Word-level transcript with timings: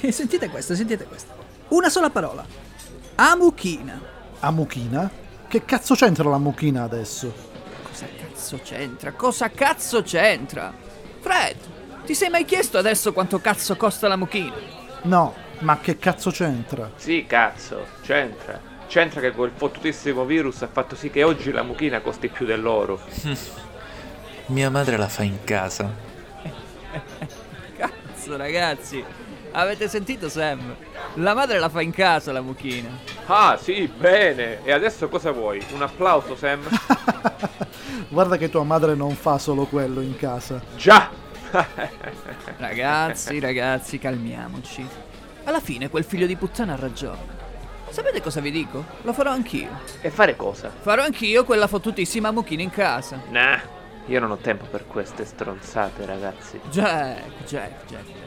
E 0.00 0.12
sentite 0.12 0.48
questa, 0.48 0.74
sentite 0.74 1.04
questa. 1.04 1.34
Una 1.68 1.88
sola 1.88 2.10
parola. 2.10 2.44
Amuchina. 3.16 4.00
A 4.40 4.50
mucchina? 4.50 5.10
Che 5.48 5.64
cazzo 5.64 5.94
c'entra 5.94 6.28
la 6.28 6.38
mucchina 6.38 6.84
adesso? 6.84 7.32
Cosa 7.82 8.06
cazzo 8.16 8.60
c'entra? 8.62 9.12
Cosa 9.12 9.50
cazzo 9.50 10.02
c'entra? 10.02 10.72
Fred, 11.20 11.56
ti 12.04 12.14
sei 12.14 12.30
mai 12.30 12.44
chiesto 12.44 12.78
adesso 12.78 13.12
quanto 13.12 13.40
cazzo 13.40 13.76
costa 13.76 14.06
la 14.06 14.16
mucchina? 14.16 14.54
No, 15.02 15.34
ma 15.60 15.78
che 15.78 15.98
cazzo 15.98 16.30
c'entra? 16.30 16.90
Sì, 16.96 17.24
cazzo, 17.26 17.86
c'entra. 18.02 18.60
C'entra 18.86 19.20
che 19.20 19.32
quel 19.32 19.50
fottutissimo 19.54 20.24
virus 20.24 20.62
ha 20.62 20.68
fatto 20.68 20.94
sì 20.94 21.10
che 21.10 21.22
oggi 21.24 21.50
la 21.50 21.62
mucchina 21.62 22.00
costi 22.00 22.28
più 22.28 22.46
dell'oro. 22.46 23.00
Mia 24.46 24.70
madre 24.70 24.96
la 24.96 25.08
fa 25.08 25.24
in 25.24 25.44
casa. 25.44 25.92
Cazzo, 27.76 28.36
ragazzi. 28.36 29.04
Avete 29.52 29.88
sentito 29.88 30.28
Sam? 30.28 30.76
La 31.14 31.34
madre 31.34 31.58
la 31.58 31.68
fa 31.68 31.80
in 31.80 31.92
casa 31.92 32.32
la 32.32 32.42
mucchina. 32.42 32.88
Ah, 33.26 33.58
sì, 33.60 33.86
bene. 33.86 34.64
E 34.64 34.72
adesso 34.72 35.08
cosa 35.08 35.30
vuoi? 35.32 35.64
Un 35.72 35.82
applauso, 35.82 36.36
Sam? 36.36 36.60
Guarda 38.08 38.36
che 38.36 38.48
tua 38.48 38.64
madre 38.64 38.94
non 38.94 39.14
fa 39.14 39.38
solo 39.38 39.66
quello 39.66 40.00
in 40.00 40.16
casa. 40.16 40.60
Già! 40.76 41.10
Ragazzi, 42.58 43.38
ragazzi, 43.40 43.98
calmiamoci. 43.98 44.86
Alla 45.44 45.60
fine 45.60 45.88
quel 45.88 46.04
figlio 46.04 46.26
di 46.26 46.36
puttana 46.36 46.74
ha 46.74 46.76
ragione. 46.76 47.36
Sapete 47.88 48.20
cosa 48.20 48.40
vi 48.40 48.50
dico? 48.50 48.84
Lo 49.02 49.12
farò 49.14 49.30
anch'io. 49.30 49.70
E 50.02 50.10
fare 50.10 50.36
cosa? 50.36 50.70
Farò 50.78 51.02
anch'io 51.02 51.44
quella 51.44 51.66
fottutissima 51.66 52.30
mucchina 52.30 52.62
in 52.62 52.70
casa. 52.70 53.22
Nah, 53.30 53.58
io 54.06 54.20
non 54.20 54.30
ho 54.30 54.36
tempo 54.36 54.66
per 54.66 54.86
queste 54.86 55.24
stronzate, 55.24 56.04
ragazzi. 56.04 56.60
Jack, 56.70 57.44
Jack, 57.46 57.86
Jack, 57.86 57.86
Jack. 57.86 58.17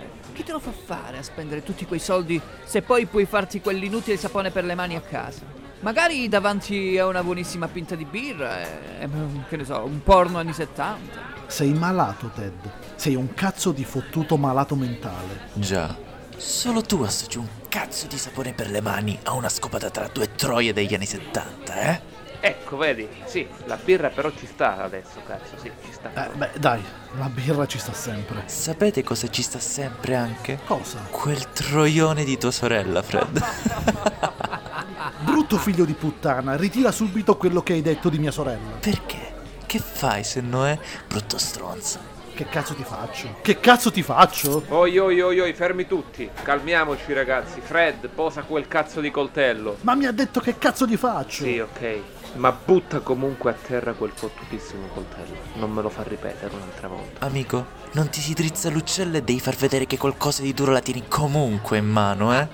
Chi 0.42 0.48
te 0.48 0.54
lo 0.54 0.60
fa 0.60 0.72
fare 0.72 1.20
a 1.20 1.22
spendere 1.22 1.62
tutti 1.62 1.86
quei 1.86 2.00
soldi 2.00 2.42
se 2.64 2.82
poi 2.82 3.06
puoi 3.06 3.26
farti 3.26 3.62
quell'inutile 3.62 4.18
sapone 4.18 4.50
per 4.50 4.66
le 4.66 4.74
mani 4.74 4.96
a 4.96 5.02
casa? 5.02 5.42
Magari 5.82 6.28
davanti 6.30 6.98
a 6.98 7.06
una 7.06 7.22
buonissima 7.22 7.68
pinta 7.68 7.94
di 7.94 8.06
birra 8.06 8.60
e, 8.60 9.04
e, 9.04 9.10
che 9.48 9.58
ne 9.58 9.66
so, 9.66 9.84
un 9.86 10.02
porno 10.02 10.40
anni 10.40 10.52
70. 10.52 11.46
Sei 11.46 11.72
malato, 11.74 12.32
Ted. 12.34 12.54
Sei 12.96 13.14
un 13.14 13.36
cazzo 13.36 13.72
di 13.72 13.86
fottuto 13.86 14.36
malato 14.36 14.76
mentale. 14.76 15.50
Già. 15.54 15.96
Solo 16.36 16.82
tu 16.82 17.04
associ 17.04 17.38
un 17.38 17.48
cazzo 17.70 18.08
di 18.08 18.18
sapone 18.18 18.54
per 18.54 18.72
le 18.72 18.82
mani 18.82 19.20
a 19.22 19.34
una 19.34 19.50
scopata 19.50 19.92
tra 19.92 20.10
due 20.12 20.34
troie 20.34 20.74
degli 20.74 20.96
anni 20.96 21.06
70, 21.06 21.82
eh? 21.82 22.02
Ecco, 22.44 22.76
vedi? 22.76 23.08
Sì, 23.26 23.48
la 23.66 23.78
birra 23.78 24.10
però 24.10 24.32
ci 24.36 24.48
sta 24.48 24.82
adesso, 24.82 25.22
cazzo, 25.26 25.58
sì, 25.62 25.72
ci 25.86 25.94
sta. 25.94 26.12
Eh, 26.12 26.36
beh, 26.36 26.50
dai, 26.58 26.84
la 27.18 27.30
birra 27.30 27.68
ci 27.68 27.78
sta 27.78 27.94
sempre. 27.94 28.42
Sapete 28.48 29.04
cosa 29.04 29.30
ci 29.30 29.44
sta 29.44 29.60
sempre 29.60 30.16
anche? 30.16 30.58
Cosa? 30.66 31.06
Quel 31.12 31.52
troione 31.52 32.24
di 32.24 32.40
tua 32.40 32.50
sorella, 32.50 33.04
Fred. 33.04 33.40
Brutto 35.22 35.58
figlio 35.58 35.86
di 35.86 35.94
puttana, 35.94 36.56
ritira 36.56 36.92
subito 36.92 37.38
quello 37.38 37.62
che 37.62 37.74
hai 37.74 37.84
detto 37.84 38.10
di 38.10 38.18
mia 38.18 38.32
sorella. 38.32 38.72
Perché? 38.80 39.34
Che 39.68 39.78
fai 39.80 40.24
se 40.24 40.42
no 40.42 40.66
è 40.66 40.78
brutto 41.08 41.38
stronzo? 41.38 42.00
Che 42.34 42.46
cazzo 42.50 42.74
ti 42.74 42.84
faccio? 42.84 43.36
Che 43.42 43.60
cazzo 43.60 43.92
ti 43.92 44.02
faccio? 44.02 44.64
Oi, 44.70 44.98
oi, 44.98 45.22
oi, 45.22 45.40
oi, 45.40 45.54
fermi 45.54 45.86
tutti. 45.86 46.28
Calmiamoci, 46.42 47.14
ragazzi. 47.14 47.62
Fred, 47.62 48.08
posa 48.08 48.42
quel 48.42 48.68
cazzo 48.68 49.00
di 49.00 49.12
coltello. 49.12 49.78
Ma 49.82 49.94
mi 49.94 50.06
ha 50.06 50.12
detto 50.12 50.40
che 50.40 50.58
cazzo 50.58 50.88
ti 50.88 50.98
faccio? 50.98 51.44
Sì, 51.44 51.60
ok. 51.60 52.00
Ma 52.34 52.52
butta 52.52 53.00
comunque 53.02 53.52
a 53.52 53.54
terra 53.54 53.94
quel 53.94 54.12
fottutissimo 54.14 54.88
coltello. 54.94 55.36
Non 55.56 55.72
me 55.72 55.82
lo 55.82 55.90
fa 55.90 56.04
ripetere 56.04 56.54
un'altra 56.56 56.88
volta. 56.88 57.26
Amico, 57.26 57.66
non 57.92 58.10
ti 58.10 58.22
si 58.22 58.34
drizza 58.34 58.70
l'uccello 58.70 59.18
e 59.18 59.22
devi 59.22 59.40
far 59.40 59.56
vedere 59.56 59.86
che 59.86 59.98
qualcosa 59.98 60.42
di 60.42 60.54
duro 60.54 60.72
la 60.72 60.80
tieni 60.80 61.08
comunque 61.08 61.78
in 61.78 61.88
mano, 61.88 62.34
eh? 62.34 62.48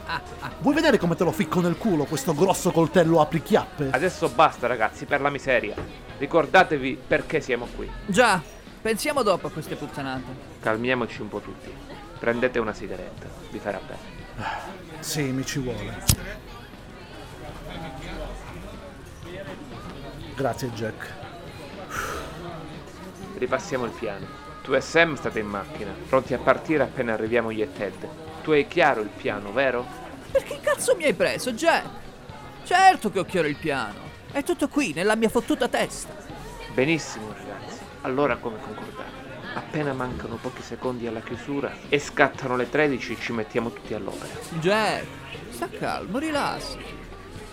Vuoi 0.60 0.74
vedere 0.74 0.98
come 0.98 1.16
te 1.16 1.24
lo 1.24 1.32
ficco 1.32 1.62
nel 1.62 1.78
culo 1.78 2.06
questo 2.06 2.34
grosso 2.34 2.72
coltello 2.72 3.22
apri 3.22 3.44
chiappe? 3.44 3.90
Adesso 3.92 4.30
basta, 4.30 4.66
ragazzi, 4.66 5.06
per 5.06 5.22
la 5.22 5.30
miseria. 5.30 5.76
Ricordatevi 6.18 7.00
perché 7.08 7.40
siamo 7.40 7.68
qui. 7.76 7.90
Già, 8.08 8.42
pensiamo 8.82 9.22
dopo 9.22 9.48
a 9.48 9.52
queste 9.52 9.76
puttanate. 9.76 10.56
Calmiamoci 10.60 11.22
un 11.22 11.30
po' 11.30 11.40
tutti. 11.40 11.72
Prendete 12.20 12.58
una 12.58 12.74
sigaretta, 12.74 13.28
vi 13.52 13.60
farà 13.60 13.80
bene. 13.86 14.16
Sì, 15.00 15.22
mi 15.22 15.46
ci 15.46 15.60
vuole. 15.60 16.04
Grazie, 20.38 20.70
Jack. 20.70 21.14
Ripassiamo 23.40 23.86
il 23.86 23.92
piano. 23.92 24.28
Tu 24.62 24.76
e 24.76 24.82
Sam 24.82 25.16
state 25.16 25.40
in 25.40 25.48
macchina, 25.48 25.92
pronti 26.08 26.36
a 26.36 26.38
partire 26.38 26.84
appena 26.84 27.14
arriviamo 27.14 27.50
io 27.50 27.64
e 27.64 27.74
Ted. 27.74 28.08
Tu 28.44 28.52
hai 28.52 28.68
chiaro 28.68 29.02
il 29.02 29.10
piano, 29.10 29.52
vero? 29.52 29.84
Perché 30.30 30.60
cazzo 30.62 30.96
mi 30.96 31.06
hai 31.06 31.16
preso, 31.16 31.54
Jack? 31.54 31.88
Certo 32.66 33.10
che 33.10 33.18
ho 33.18 33.24
chiaro 33.24 33.48
il 33.48 33.56
piano. 33.56 33.96
È 34.32 34.44
tutto 34.44 34.68
qui, 34.68 34.94
nella 34.94 35.16
mia 35.16 35.30
fottuta 35.30 35.68
testa. 35.68 36.14
Benissimo, 36.72 37.34
ragazzi. 37.34 37.80
Allora, 38.02 38.36
come 38.36 38.60
concordato, 38.62 39.10
appena 39.56 39.92
mancano 39.94 40.36
pochi 40.36 40.62
secondi 40.62 41.08
alla 41.08 41.22
chiusura 41.22 41.76
e 41.90 41.98
scattano 41.98 42.56
le 42.56 42.70
13, 42.70 43.18
ci 43.20 43.32
mettiamo 43.32 43.72
tutti 43.72 43.96
all'opera. 43.96 44.40
Jack, 44.60 45.04
sta 45.50 45.68
calmo, 45.68 46.20
rilassa. 46.20 46.97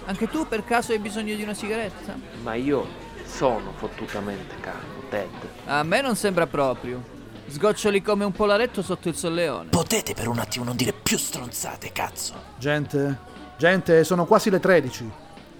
Anche 0.06 0.28
tu 0.28 0.46
per 0.46 0.64
caso 0.64 0.92
hai 0.92 0.98
bisogno 0.98 1.34
di 1.34 1.42
una 1.42 1.54
sigaretta? 1.54 2.16
Ma 2.42 2.54
io 2.54 2.86
sono 3.24 3.72
fottutamente 3.76 4.54
calmo, 4.60 5.02
Ted. 5.08 5.28
A 5.66 5.82
me 5.82 6.00
non 6.02 6.14
sembra 6.14 6.46
proprio. 6.46 7.12
Sgoccioli 7.46 8.02
come 8.02 8.24
un 8.24 8.32
polaretto 8.32 8.82
sotto 8.82 9.08
il 9.08 9.16
solleone. 9.16 9.70
Potete 9.70 10.14
per 10.14 10.28
un 10.28 10.38
attimo 10.38 10.64
non 10.64 10.76
dire 10.76 10.92
più 10.92 11.16
stronzate, 11.16 11.92
cazzo? 11.92 12.34
Gente, 12.58 13.18
gente, 13.56 14.04
sono 14.04 14.26
quasi 14.26 14.50
le 14.50 14.60
13. 14.60 15.10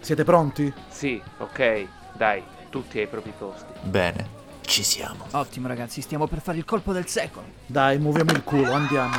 Siete 0.01 0.25
pronti? 0.25 0.73
Sì, 0.89 1.21
ok, 1.39 1.87
dai, 2.13 2.43
tutti 2.69 2.99
ai 2.99 3.07
propri 3.07 3.33
posti. 3.37 3.73
Bene, 3.83 4.29
ci 4.63 4.83
siamo. 4.83 5.27
Ottimo 5.31 5.69
ragazzi, 5.69 6.03
stiamo 6.03 6.27
per 6.27 6.41
fare 6.41 6.59
il 6.59 6.65
colpo 6.65 6.93
del 6.93 7.07
secolo. 7.07 7.47
Dai, 7.67 7.99
muoviamo 7.99 8.33
il 8.33 8.43
culo, 8.43 8.73
andiamo. 8.73 9.17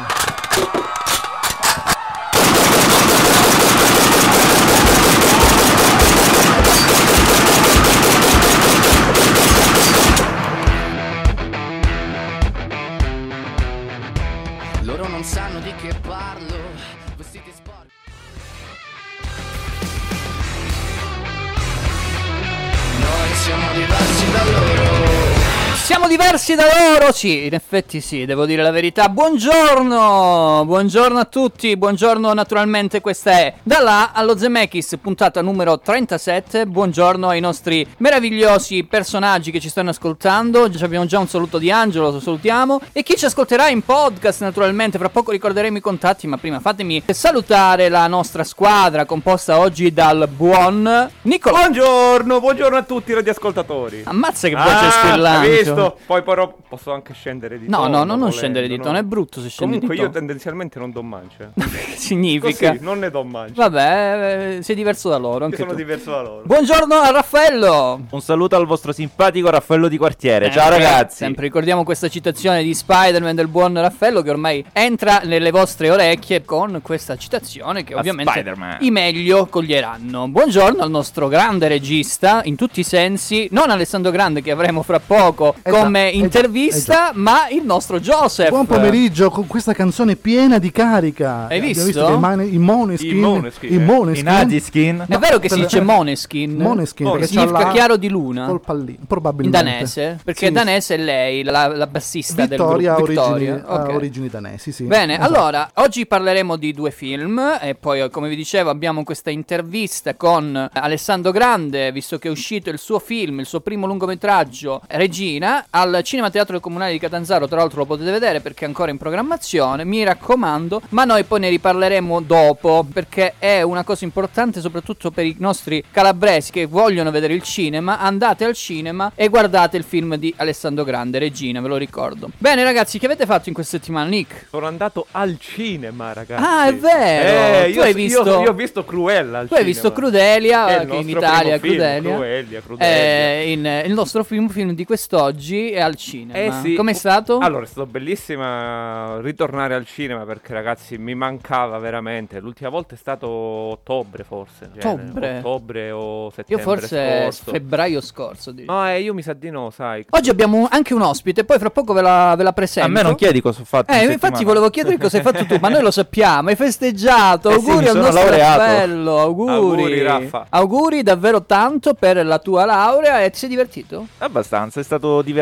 Siamo 25.96 26.10
diversi 26.10 26.56
da 26.56 26.66
loro? 26.66 27.14
Sì, 27.14 27.46
in 27.46 27.54
effetti 27.54 28.02
sì, 28.02 28.26
devo 28.26 28.46
dire 28.46 28.62
la 28.62 28.72
verità. 28.72 29.08
Buongiorno! 29.08 30.64
Buongiorno 30.66 31.20
a 31.20 31.24
tutti, 31.24 31.78
buongiorno 31.78 32.34
naturalmente, 32.34 33.00
questa 33.00 33.32
è 33.32 33.54
Da 33.64 33.80
là 33.80 34.12
allo 34.14 34.38
Zemeckis, 34.38 34.98
puntata 35.02 35.42
numero 35.42 35.80
37. 35.80 36.66
Buongiorno 36.66 37.30
ai 37.30 37.40
nostri 37.40 37.88
meravigliosi 38.00 38.84
personaggi 38.84 39.52
che 39.52 39.62
ci 39.62 39.70
stanno 39.70 39.92
ascoltando. 39.92 40.70
Abbiamo 40.82 41.06
già 41.06 41.18
un 41.18 41.30
saluto 41.30 41.60
di 41.60 41.72
Angelo, 41.72 42.12
lo 42.12 42.20
salutiamo. 42.20 42.82
E 42.92 43.02
chi 43.02 43.16
ci 43.16 43.24
ascolterà 43.24 43.70
in 43.70 43.82
podcast 43.82 44.42
naturalmente, 44.42 44.98
fra 44.98 45.08
poco 45.08 45.32
ricorderemo 45.32 45.78
i 45.78 45.82
contatti, 45.82 46.28
ma 46.28 46.36
prima 46.36 46.60
fatemi 46.60 47.02
salutare 47.08 47.88
la 47.88 48.06
nostra 48.08 48.44
squadra 48.44 49.06
composta 49.06 49.60
oggi 49.60 49.94
dal 49.94 50.28
buon 50.28 51.10
Nicola. 51.22 51.60
Buongiorno, 51.60 52.42
buongiorno 52.42 52.76
a 52.76 52.84
tutti 52.84 53.12
i 53.12 53.14
radioascoltatori. 53.14 54.02
Ammazza 54.04 54.50
che 54.50 54.56
voce 54.56 54.86
Ah, 54.86 54.92
squillante. 54.92 55.85
Poi 56.06 56.24
però 56.24 56.56
posso 56.68 56.92
anche 56.94 57.14
scendere 57.14 57.60
di 57.60 57.68
No, 57.68 57.78
tono. 57.78 57.88
no, 57.90 57.98
no, 57.98 58.04
non 58.06 58.18
volendo, 58.18 58.36
scendere 58.38 58.68
di 58.68 58.78
no? 58.78 58.84
tono, 58.84 58.98
è 58.98 59.04
brutto 59.04 59.42
se 59.42 59.50
scendi 59.50 59.74
Comunque 59.80 59.96
di 59.96 60.02
io 60.02 60.08
tono. 60.08 60.18
tendenzialmente 60.20 60.80
non 60.80 60.92
do 60.92 61.02
mance. 61.04 61.52
Significa? 61.96 62.72
Così, 62.72 62.84
non 62.84 63.00
ne 63.00 63.10
do 63.10 63.24
mance. 63.24 63.54
Vabbè, 63.56 64.56
eh, 64.58 64.64
sei 64.64 64.76
diverso 64.76 65.10
da 65.10 65.18
loro, 65.18 65.40
Io 65.40 65.46
anche 65.46 65.58
sono 65.58 65.70
tu. 65.72 65.76
diverso 65.76 66.12
da 66.12 66.22
loro. 66.22 66.42
Buongiorno 66.46 66.96
a 66.96 67.12
Raffaello. 67.12 68.06
Un 68.10 68.22
saluto 68.22 68.56
al 68.56 68.66
vostro 68.66 68.92
simpatico 68.92 69.50
Raffaello 69.50 69.88
di 69.88 69.98
quartiere. 69.98 70.52
Ciao 70.52 70.70
Sempre- 70.70 70.84
ragazzi. 70.84 71.18
Sempre 71.18 71.44
ricordiamo 71.44 71.84
questa 71.84 72.08
citazione 72.10 72.64
di 72.64 72.74
Spider-Man 72.74 73.36
del 73.36 73.48
buon 73.48 73.74
Raffaello 73.80 74.22
che 74.22 74.30
ormai 74.30 74.64
entra 74.74 75.22
nelle 75.24 75.52
vostre 75.52 75.90
orecchie 75.90 76.44
con 76.46 76.80
questa 76.82 77.16
citazione 77.18 77.84
che 77.84 77.96
ovviamente 77.96 78.32
Spider-Man. 78.32 78.78
i 78.82 78.92
meglio 78.92 79.46
coglieranno. 79.48 80.28
Buongiorno 80.28 80.82
al 80.84 80.90
nostro 80.90 81.28
grande 81.28 81.68
regista 81.68 82.42
in 82.44 82.56
tutti 82.56 82.80
i 82.82 82.84
sensi, 82.84 83.48
non 83.52 83.70
Alessandro 83.70 84.12
Grande 84.12 84.42
che 84.42 84.52
avremo 84.52 84.82
fra 84.84 85.00
poco 85.00 85.56
con 85.64 85.75
come 85.82 86.12
eh, 86.12 86.18
intervista, 86.18 87.12
ma 87.14 87.48
il 87.50 87.64
nostro 87.64 88.00
Joseph. 88.00 88.50
Buon 88.50 88.66
pomeriggio 88.66 89.30
con 89.30 89.48
questa 89.48 89.74
canzone 89.74 90.16
piena 90.16 90.58
di 90.60 90.72
carica. 90.72 91.48
Hai 91.48 91.58
Abbiamo 91.60 91.84
visto? 91.86 92.06
che 92.06 92.12
i, 92.14 92.18
mane- 92.18 92.46
i 92.46 92.58
Moneskin, 92.58 93.52
I 93.62 93.76
eh. 93.76 94.20
I 94.20 94.22
Natiskin. 94.24 95.06
È 95.08 95.18
vero 95.18 95.40
che 95.40 95.50
si 95.50 95.60
dice 95.60 95.82
Moneskin? 95.82 96.56
Moneskin, 96.56 97.12
perché 97.12 97.28
Significa 97.28 97.70
chiaro 97.72 97.98
di 97.98 98.10
luna? 98.10 98.46
Col 98.48 98.62
pallino, 98.62 98.98
In 99.00 99.08
probabilmente. 99.08 99.64
danese? 99.64 100.20
Perché 100.24 100.48
Sì, 100.48 100.52
danese 100.52 100.96
è 100.96 100.98
lei, 100.98 101.44
la, 101.44 101.68
la 101.68 101.88
bassista 101.88 102.46
Vittoria, 102.46 102.96
del 102.96 103.04
gruppo. 103.04 103.22
origini, 103.22 103.52
Vittoria. 103.52 103.64
ha 103.68 103.84
ok. 103.84 103.96
origini 103.96 104.30
danesi, 104.30 104.72
sì. 104.72 104.84
Bene, 104.86 105.14
Esatto. 105.16 105.34
allora, 105.34 105.70
oggi 105.76 106.06
parleremo 106.06 106.56
di 106.56 106.74
due 106.74 106.92
film 106.92 107.58
e 107.62 107.76
poi, 107.76 108.10
come 108.10 108.30
vi 108.30 108.36
dicevo, 108.36 108.70
abbiamo 108.70 109.04
questa 109.04 109.30
intervista 109.30 110.16
con 110.16 110.70
Alessandro 110.74 111.32
Grande, 111.32 111.92
visto 111.92 112.18
che 112.18 112.28
è 112.28 112.32
uscito 112.32 112.70
il 112.70 112.78
suo 112.80 113.00
film, 113.00 113.40
il 113.40 113.46
suo 113.46 113.60
primo 113.62 113.88
lungometraggio, 113.88 114.82
Regina, 114.88 115.65
al 115.72 116.02
Cinema 116.04 116.30
Teatro 116.30 116.60
Comunale 116.60 116.92
di 116.94 117.00
Catanzaro, 117.00 117.48
tra 117.48 117.58
l'altro 117.58 117.80
lo 117.80 117.86
potete 117.86 118.12
vedere 118.12 118.40
perché 118.42 118.66
è 118.66 118.68
ancora 118.68 118.92
in 118.92 118.98
programmazione, 118.98 119.84
mi 119.84 120.04
raccomando, 120.04 120.82
ma 120.90 121.04
noi 121.06 121.24
poi 121.24 121.40
ne 121.42 121.50
riparleremo 121.50 122.22
dopo, 122.22 122.86
perché 122.92 123.34
è 123.40 123.62
una 123.62 123.84
cosa 123.84 124.06
importante 124.06 124.62
soprattutto 124.62 125.12
per 125.12 125.26
i 125.26 125.36
nostri 125.40 125.84
calabresi 125.92 126.52
che 126.52 126.66
vogliono 126.66 127.12
vedere 127.12 127.34
il 127.34 127.42
cinema, 127.44 128.00
andate 128.00 128.46
al 128.46 128.54
cinema 128.54 129.12
e 129.16 129.28
guardate 129.28 129.78
il 129.78 129.84
film 129.84 130.16
di 130.16 130.34
Alessandro 130.38 130.84
Grande, 130.84 131.20
Regina, 131.20 131.60
ve 131.62 131.68
lo 131.68 131.78
ricordo. 131.78 132.30
Bene 132.38 132.64
ragazzi, 132.64 132.98
che 133.00 133.06
avete 133.06 133.26
fatto 133.26 133.50
in 133.50 133.56
questa 133.56 133.78
settimana, 133.78 134.08
Nick? 134.10 134.48
Sono 134.50 134.68
andato 134.68 135.08
al 135.12 135.38
cinema, 135.40 136.14
ragazzi. 136.14 136.44
Ah, 136.44 136.68
è 136.68 136.76
vero! 136.76 137.66
Eh, 137.66 137.72
Tu 137.72 137.78
io, 137.78 137.82
hai 137.84 137.90
io- 137.90 137.96
visto- 137.96 138.42
Io, 138.42 138.50
ho 138.50 138.54
visto 138.54 138.84
Cruella 138.86 139.40
al 139.40 139.48
Tu 139.48 139.54
hai 139.54 139.60
cinema. 139.62 139.66
visto 139.82 139.92
Crudelia, 139.92 140.86
che 140.86 140.96
in 140.96 141.10
Italia 141.10 141.60
primo 141.60 141.76
film, 141.76 142.02
Crudelia. 142.02 142.12
Crudelia, 142.16 142.62
Crudelia. 142.62 142.96
Eh, 142.96 143.52
in- 143.52 143.82
il 143.86 143.94
nostro 143.94 144.24
film, 144.24 144.48
film 144.50 144.72
di 144.72 144.86
quest'oggi 144.86 145.45
è 145.54 145.80
al 145.80 145.96
cinema. 145.96 146.34
Eh 146.40 146.52
sì. 146.62 146.74
Com'è 146.76 146.94
stato? 146.94 147.38
Allora, 147.40 147.64
è 147.64 147.68
stato 147.68 147.86
bellissima 147.88 149.20
ritornare 149.22 149.76
al 149.76 149.86
cinema 149.86 150.24
perché 150.26 150.54
ragazzi 150.54 150.98
mi 150.98 151.16
mancava 151.16 151.78
veramente. 151.78 152.40
L'ultima 152.40 152.70
volta 152.70 152.96
è 152.96 152.98
stato 152.98 153.28
ottobre 153.28 154.24
forse. 154.24 154.70
Ottobre? 154.76 155.38
Ottobre 155.38 155.92
o 155.92 156.26
Io 156.26 156.32
settembre 156.32 156.64
forse 156.64 157.22
scorso. 157.32 157.52
febbraio 157.52 158.02
scorso. 158.02 158.50
addirittura. 158.52 158.80
No, 158.84 158.90
eh, 158.90 159.02
io 159.02 159.14
mi 159.14 159.22
sa 159.22 159.34
di 159.34 159.50
no, 159.50 159.70
sai. 159.70 160.06
Oggi 160.10 160.30
abbiamo 160.30 160.68
anche 160.70 160.94
un 160.94 161.02
ospite, 161.02 161.44
poi 161.44 161.60
fra 161.60 161.70
poco 161.70 161.94
ve 161.94 162.02
la, 162.02 162.34
ve 162.38 162.44
la 162.44 162.54
presento. 162.54 162.90
A 162.90 162.92
me 162.92 163.02
non 163.02 163.16
chiedi 163.16 163.42
cosa 163.42 163.62
ho 163.62 163.66
fatto. 163.66 163.92
Eh, 163.92 164.12
infatti 164.12 164.44
volevo 164.44 164.70
chiedere 164.70 164.98
cosa 164.98 165.18
hai 165.18 165.24
fatto 165.24 165.46
tu, 165.46 165.58
ma 165.60 165.70
noi 165.70 165.82
lo 165.82 165.92
sappiamo, 165.92 166.50
hai 166.50 166.56
festeggiato, 166.56 167.50
Eh 167.56 167.60
sì, 167.60 167.70
auguri 167.70 167.84
mi 167.84 167.90
al 167.90 167.98
nostro 167.98 168.14
laureato. 168.22 168.62
appello, 168.62 169.20
auguri. 169.20 169.52
Auguri, 169.54 170.02
Raffa. 170.02 170.46
Auguri 170.50 171.04
davvero 171.04 171.44
tanto 171.44 171.94
per 171.94 172.26
la 172.26 172.40
tua 172.40 172.66
laurea 172.66 173.24
e 173.24 173.30
ti 173.32 173.38
sei 173.40 173.50
divertito? 173.50 174.08
Abbastanza, 174.20 174.80
è 174.80 174.84
stato 174.84 175.22
divertente. 175.22 175.34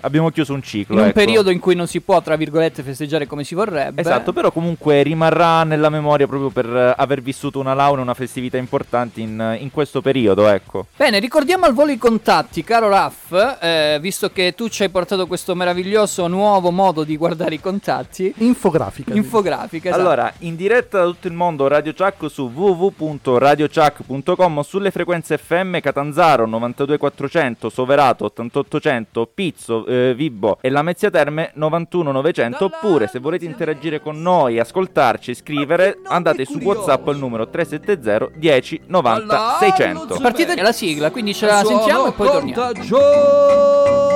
Abbiamo 0.00 0.30
chiuso 0.30 0.54
un 0.54 0.62
ciclo. 0.62 0.94
In 0.94 1.00
un 1.00 1.06
ecco. 1.08 1.18
periodo 1.18 1.50
in 1.50 1.58
cui 1.58 1.74
non 1.74 1.86
si 1.86 2.00
può, 2.00 2.20
tra 2.22 2.36
virgolette, 2.36 2.82
festeggiare 2.82 3.26
come 3.26 3.44
si 3.44 3.54
vorrebbe. 3.54 4.00
Esatto, 4.00 4.32
però 4.32 4.50
comunque 4.50 5.02
rimarrà 5.02 5.64
nella 5.64 5.88
memoria 5.88 6.26
proprio 6.26 6.50
per 6.50 6.66
eh, 6.66 6.94
aver 6.96 7.22
vissuto 7.22 7.58
una 7.58 7.74
laurea, 7.74 8.02
una 8.02 8.14
festività 8.14 8.56
importante 8.56 9.20
in, 9.20 9.58
in 9.60 9.70
questo 9.70 10.00
periodo, 10.00 10.48
ecco. 10.48 10.86
Bene, 10.96 11.18
ricordiamo 11.18 11.66
al 11.66 11.74
volo 11.74 11.90
i 11.90 11.98
contatti, 11.98 12.64
caro 12.64 12.88
Raff, 12.88 13.32
eh, 13.60 13.98
visto 14.00 14.30
che 14.30 14.54
tu 14.54 14.68
ci 14.68 14.82
hai 14.82 14.88
portato 14.88 15.26
questo 15.26 15.54
meraviglioso 15.54 16.26
nuovo 16.26 16.70
modo 16.70 17.04
di 17.04 17.16
guardare 17.16 17.54
i 17.54 17.60
contatti. 17.60 18.32
Infografica. 18.38 19.14
Infografica, 19.14 19.88
esatto. 19.88 20.02
Allora, 20.02 20.32
in 20.38 20.56
diretta 20.56 20.98
da 20.98 21.04
tutto 21.04 21.28
il 21.28 21.34
mondo 21.34 21.68
Radio 21.68 21.94
Chuck 21.94 22.30
su 22.30 22.50
www.radiochuck.com 22.52 24.60
sulle 24.62 24.90
frequenze 24.90 25.38
FM 25.38 25.78
Catanzaro 25.80 26.46
92400, 26.46 27.68
Soverato 27.68 28.24
8800, 28.26 28.99
Pizzo, 29.32 29.86
eh, 29.86 30.14
Vibo 30.14 30.58
e 30.60 30.70
Lamezia 30.70 31.10
Terme 31.10 31.50
91900 31.54 32.64
oppure 32.64 33.06
se 33.06 33.18
volete 33.18 33.44
interagire 33.44 34.00
con 34.00 34.20
noi, 34.20 34.58
ascoltarci, 34.58 35.34
scrivere, 35.34 35.98
andate 36.06 36.44
su 36.44 36.58
WhatsApp 36.58 37.08
al 37.08 37.18
numero 37.18 37.48
370 37.48 38.38
10 38.38 38.80
90 38.86 39.56
600. 39.58 40.18
Partita 40.20 40.54
la 40.62 40.72
sigla, 40.72 41.10
quindi 41.10 41.34
ce 41.34 41.46
la 41.46 41.64
sentiamo 41.64 42.06
e 42.08 42.12
poi 42.12 42.28
torniamo. 42.28 42.72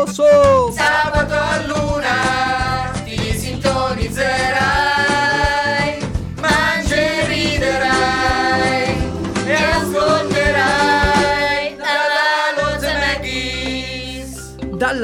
Sabato 0.06 1.34
a 1.34 1.62
luna 1.66 2.92
ti 3.04 3.16
sintonizzerai, 3.16 4.83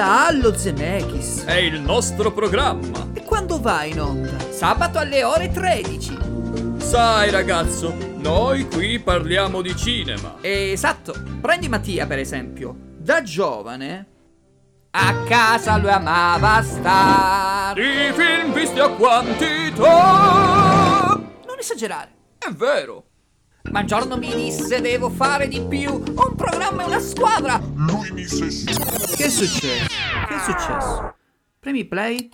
Dalla 0.00 0.28
Allo 0.28 0.56
Zemeckis. 0.56 1.44
È 1.44 1.56
il 1.56 1.78
nostro 1.78 2.32
programma. 2.32 3.10
E 3.12 3.22
quando 3.22 3.60
va 3.60 3.84
in 3.84 4.00
onda? 4.00 4.50
Sabato 4.50 4.98
alle 4.98 5.22
ore 5.24 5.50
13. 5.50 6.16
Sai 6.78 7.30
ragazzo, 7.30 7.94
noi 8.16 8.66
qui 8.66 8.98
parliamo 8.98 9.60
di 9.60 9.76
cinema. 9.76 10.36
Esatto. 10.40 11.12
Prendi 11.42 11.68
Mattia 11.68 12.06
per 12.06 12.18
esempio. 12.18 12.74
Da 12.96 13.20
giovane 13.22 14.06
A 14.92 15.24
casa 15.28 15.76
lui 15.76 15.90
amava 15.90 16.62
star. 16.62 17.76
I 17.76 18.10
film 18.14 18.54
visti 18.54 18.78
a 18.78 18.88
quantità. 18.88 19.84
non 21.46 21.58
esagerare. 21.58 22.10
È 22.38 22.48
vero. 22.48 23.09
Ma 23.70 23.80
un 23.80 23.86
giorno 23.86 24.16
mi 24.16 24.34
disse 24.34 24.80
devo 24.80 25.10
fare 25.10 25.46
di 25.48 25.60
più. 25.60 25.90
Ho 26.14 26.28
un 26.28 26.34
programma 26.34 26.82
e 26.82 26.86
una 26.86 27.00
squadra. 27.00 27.60
Che 27.60 29.24
è 29.24 29.28
successo? 29.28 29.86
Che 30.26 30.34
è 30.34 30.38
successo? 30.44 31.14
Premi 31.60 31.84
play. 31.84 32.30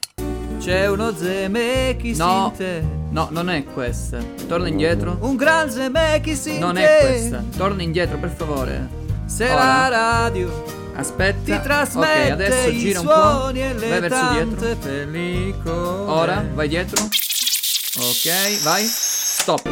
C'è 0.58 0.86
uno 0.88 1.14
Zemeckis 1.14 2.18
No. 2.18 2.50
in 2.52 2.56
te. 2.56 2.84
No, 3.10 3.28
non 3.30 3.50
è 3.50 3.64
questa. 3.64 4.18
Torna 4.46 4.68
indietro. 4.68 5.18
Un 5.20 5.36
gran 5.36 5.70
Zemeckis 5.70 6.46
in 6.46 6.58
Non 6.58 6.74
te. 6.74 6.98
è 6.98 7.00
questa. 7.06 7.42
Torna 7.56 7.82
indietro, 7.82 8.16
per 8.18 8.30
favore. 8.30 8.88
Se 9.26 9.44
Ora. 9.50 9.64
la 9.64 9.88
radio 9.88 10.64
Aspetta. 10.94 11.56
ti 11.56 11.60
trasmette 11.62 12.24
Ok, 12.26 12.30
adesso 12.30 12.68
i 12.68 12.78
gira 12.78 13.00
un 13.00 13.06
po'. 13.06 13.48
e 13.50 13.74
Vai 13.74 14.00
verso 14.00 14.30
dietro. 14.32 14.54
tante 14.60 14.74
pellicole. 14.76 16.10
Ora, 16.10 16.44
vai 16.54 16.68
dietro. 16.68 17.02
Ok, 17.04 18.62
vai. 18.62 18.84
Stop. 18.84 19.68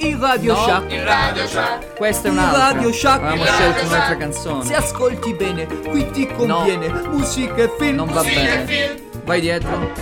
Il 0.00 0.16
Radio 0.16 0.54
No, 0.54 0.64
Shack. 0.64 0.92
il 0.92 1.02
Radio 1.02 1.46
Shack. 1.46 1.94
Questa 1.96 2.28
è 2.28 2.30
Il 2.30 2.36
un'altra. 2.36 2.62
Radio 2.68 2.92
Shack. 2.92 3.18
Avevamo 3.18 3.42
Il 3.42 3.48
scelto 3.48 3.72
Radio 3.72 3.88
un'altra 3.88 4.16
canzone. 4.16 4.64
Se 4.64 4.74
ascolti 4.74 5.34
bene, 5.34 5.66
qui 5.66 6.10
ti 6.10 6.26
conviene. 6.28 6.88
Musica 7.08 7.56
e 7.56 7.74
film. 7.78 7.96
Non 7.96 8.08
va 8.12 8.22
bene. 8.22 8.96
Vai 9.24 9.40
dietro. 9.40 9.92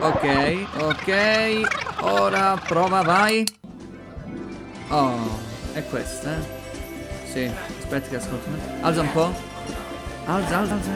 Ok, 0.00 0.66
ok. 0.78 1.60
Ora 2.00 2.58
prova, 2.66 3.02
vai. 3.02 3.44
Oh, 4.88 5.38
è 5.74 5.84
questa, 5.84 6.30
eh? 6.30 7.30
Sì, 7.30 7.50
aspetta 7.78 8.08
che 8.08 8.16
ascolto. 8.16 8.48
Alza 8.80 9.00
un 9.02 9.12
po'. 9.12 9.34
Alza, 10.24 10.58
alza, 10.58 10.74
alza. 10.74 10.90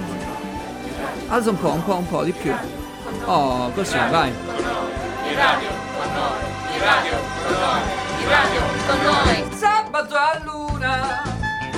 alza. 1.28 1.50
Un 1.50 1.58
po', 1.58 1.72
un 1.72 1.84
po', 1.84 1.94
un 1.96 2.08
po' 2.08 2.24
di 2.24 2.32
più. 2.32 2.54
Oh, 3.26 3.70
così, 3.72 3.98
vai. 4.10 4.32
Con 4.32 6.14
noi 6.14 8.09
Sabato 9.58 10.14
a 10.14 10.40
luna. 10.44 11.22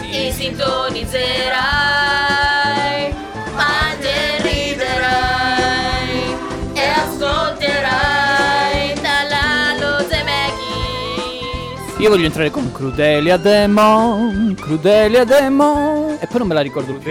ti 0.01 0.31
sintonizzerai, 0.31 3.15
mangi 3.55 4.07
e 4.07 4.43
riderai 4.43 6.37
e 6.75 6.89
ascolterai 6.89 8.93
dalla 9.01 10.05
Zemeckis. 10.07 11.95
Io 11.97 12.11
voglio 12.11 12.27
entrare 12.27 12.51
con 12.51 12.71
Crudelia 12.71 13.39
Demon, 13.39 14.55
Crudelia 14.61 15.25
Demon. 15.25 16.12
E 16.23 16.27
poi 16.29 16.39
non 16.39 16.47
me 16.47 16.55
la 16.55 16.61
ricordo 16.61 16.93
più. 16.95 17.11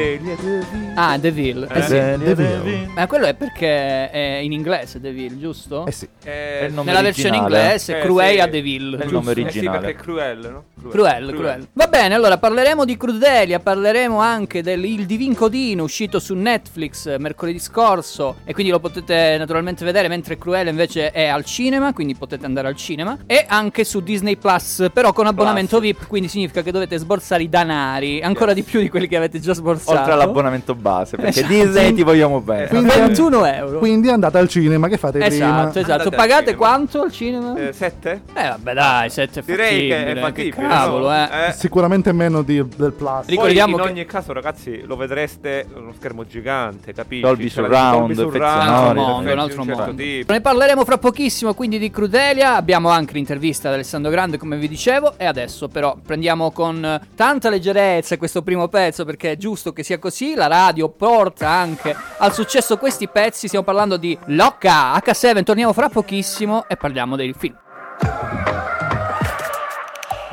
Ah, 0.96 1.18
Deville. 1.18 1.68
Eh, 1.70 1.82
sì. 1.82 1.90
Deville. 2.24 2.88
Ma 2.96 3.08
quello 3.08 3.26
è 3.26 3.34
perché 3.34 4.10
è 4.10 4.40
in 4.42 4.54
inglese 4.54 5.02
Deville, 5.02 5.38
giusto? 5.38 5.86
Eh 5.86 5.92
sì. 5.92 6.08
Eh, 6.24 6.72
Nella 6.74 7.02
versione 7.02 7.38
originale. 7.38 7.40
inglese, 7.62 7.98
Eh, 7.98 8.02
Cruella 8.02 8.44
sì. 8.46 8.50
Deville. 8.52 8.98
È 9.00 9.04
il 9.06 9.12
nome 9.12 9.32
Eh 9.32 9.34
sì, 9.36 9.42
originale. 9.42 9.80
perché 9.80 9.92
è 9.92 10.02
cruel, 10.02 10.38
no? 10.50 10.90
Cruel, 10.90 11.34
cruel. 11.36 11.68
Va 11.74 11.88
bene, 11.88 12.16
allora 12.16 12.38
parleremo 12.38 12.86
di 12.86 12.96
Crudelia, 12.96 13.60
parleremo 13.60 14.18
anche 14.20 14.64
del 14.64 14.84
Il 14.86 15.06
Divin 15.06 15.36
Codino 15.36 15.84
uscito 15.84 16.18
su 16.20 16.34
Netflix 16.34 17.06
eh, 17.08 17.18
mercoledì 17.20 17.60
scorso 17.60 18.38
e 18.46 18.54
quindi 18.54 18.72
lo 18.72 18.80
potete 18.80 19.36
naturalmente 19.38 19.84
vedere 19.84 20.08
mentre 20.08 20.38
Cruella 20.38 20.70
invece 20.70 21.12
è 21.12 21.28
al 21.28 21.44
cinema, 21.44 21.92
quindi 21.94 22.16
potete 22.16 22.46
andare 22.46 22.70
al 22.70 22.78
cinema 22.78 23.18
e 23.28 23.44
anche 23.46 23.84
su 23.84 24.00
Disney 24.00 24.38
Plus, 24.38 24.88
però 24.94 25.12
con 25.12 25.28
abbonamento 25.28 25.80
VIP, 25.82 26.08
quindi 26.08 26.30
significa 26.30 26.62
che 26.64 26.72
dovete 26.72 26.98
sborsare 26.98 27.44
i 27.44 27.50
danari, 27.50 28.22
ancora 28.22 28.54
di 28.54 28.64
più 28.64 28.80
di 28.80 28.88
quelli 28.90 29.01
quelli 29.02 29.08
che 29.08 29.18
avete 29.18 29.40
già 29.40 29.54
sborsato. 29.54 29.98
Oltre 29.98 30.14
all'abbonamento 30.14 30.76
base, 30.76 31.18
perché 31.18 31.40
Esatto. 31.42 31.54
Disney 31.54 31.94
ti 31.94 32.04
vogliamo 32.04 32.42
bene. 32.42 32.68
Quindi- 32.68 32.90
21 32.90 33.46
euro. 33.46 33.80
Quindi 33.80 34.10
andate 34.10 34.38
al 34.38 34.48
cinema, 34.48 34.88
che 34.88 34.98
fate 34.98 35.20
prima? 35.20 35.36
Esatto, 35.36 35.80
esatto. 35.80 36.10
Pagate 36.10 36.44
cinema. 36.52 36.58
quanto 36.58 37.02
al 37.02 37.12
cinema? 37.12 37.56
Eh, 37.56 37.68
Eh, 37.68 37.74
sette? 37.74 38.22
vabbè, 38.34 38.74
dai, 38.74 39.10
7 39.10 39.42
Direi 39.46 39.88
che 39.88 40.06
è 40.14 40.20
fattibile. 40.20 40.68
cavolo, 40.68 41.10
no? 41.10 41.26
eh. 41.26 41.52
Sicuramente 41.54 42.12
meno 42.12 42.42
di- 42.44 42.64
del 42.76 42.92
Plus. 42.94 43.20
Ric- 43.22 43.30
Ricordiamo 43.30 43.76
Poi 43.78 43.88
in 43.88 43.94
che- 43.94 44.00
ogni 44.02 44.06
caso, 44.10 44.34
ragazzi, 44.34 44.82
lo 44.86 44.96
vedreste 44.96 45.66
uno 45.76 45.94
schermo 45.98 46.26
gigante, 46.26 46.94
capisci? 46.94 47.22
Dolby 47.24 47.50
surround, 47.50 48.14
Dolby 48.14 48.38
Un 48.38 48.44
altro 48.44 48.94
mondo, 49.02 49.32
un 49.32 49.40
altro 49.40 49.64
certo 49.64 49.82
mondo. 49.86 50.04
Ne 50.34 50.42
parleremo 50.42 50.86
fra 50.86 50.98
pochissimo 50.98 51.54
quindi 51.54 51.80
di 51.80 51.90
Crudelia. 51.90 52.56
Abbiamo 52.56 52.90
anche 52.90 53.14
l'intervista 53.14 53.68
ad 53.70 53.76
Alessandro 53.76 54.12
Grande, 54.12 54.38
come 54.38 54.58
vi 54.58 54.68
dicevo. 54.68 55.14
E 55.18 55.26
adesso, 55.26 55.68
però, 55.68 55.96
prendiamo 56.06 56.52
con 56.52 56.84
eh, 56.84 57.02
tanta 57.16 57.50
leggerezza 57.50 58.18
questo 58.18 58.42
primo 58.42 58.68
pezzo 58.68 58.91
perché 58.92 59.32
è 59.32 59.38
giusto 59.38 59.74
che 59.74 59.84
sia 59.84 60.00
così. 60.00 60.36
La 60.36 60.48
radio 60.48 60.90
porta 60.90 61.50
anche 61.50 61.96
al 62.18 62.34
successo 62.34 62.78
questi 62.78 63.08
pezzi. 63.08 63.48
Stiamo 63.48 63.66
parlando 63.66 63.98
di 63.98 64.18
Locca 64.26 64.94
H7. 64.98 65.44
Torniamo 65.44 65.74
fra 65.74 65.90
pochissimo 65.90 66.68
e 66.68 66.78
parliamo 66.78 67.16
dei 67.16 67.34
film. 67.38 67.58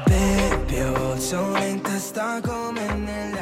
Beppio, 0.04 1.18
sono 1.18 1.62
in 1.64 1.80
testa 1.80 2.40
come 2.42 2.86
nelle 2.94 3.38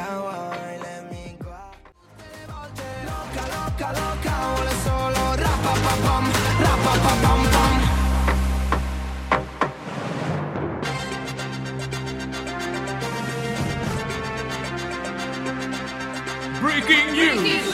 Breaking 16.59 17.11
news! 17.11 17.71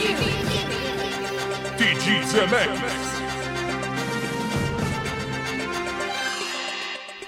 TG 1.78 2.24
Zemeckis. 2.26 3.22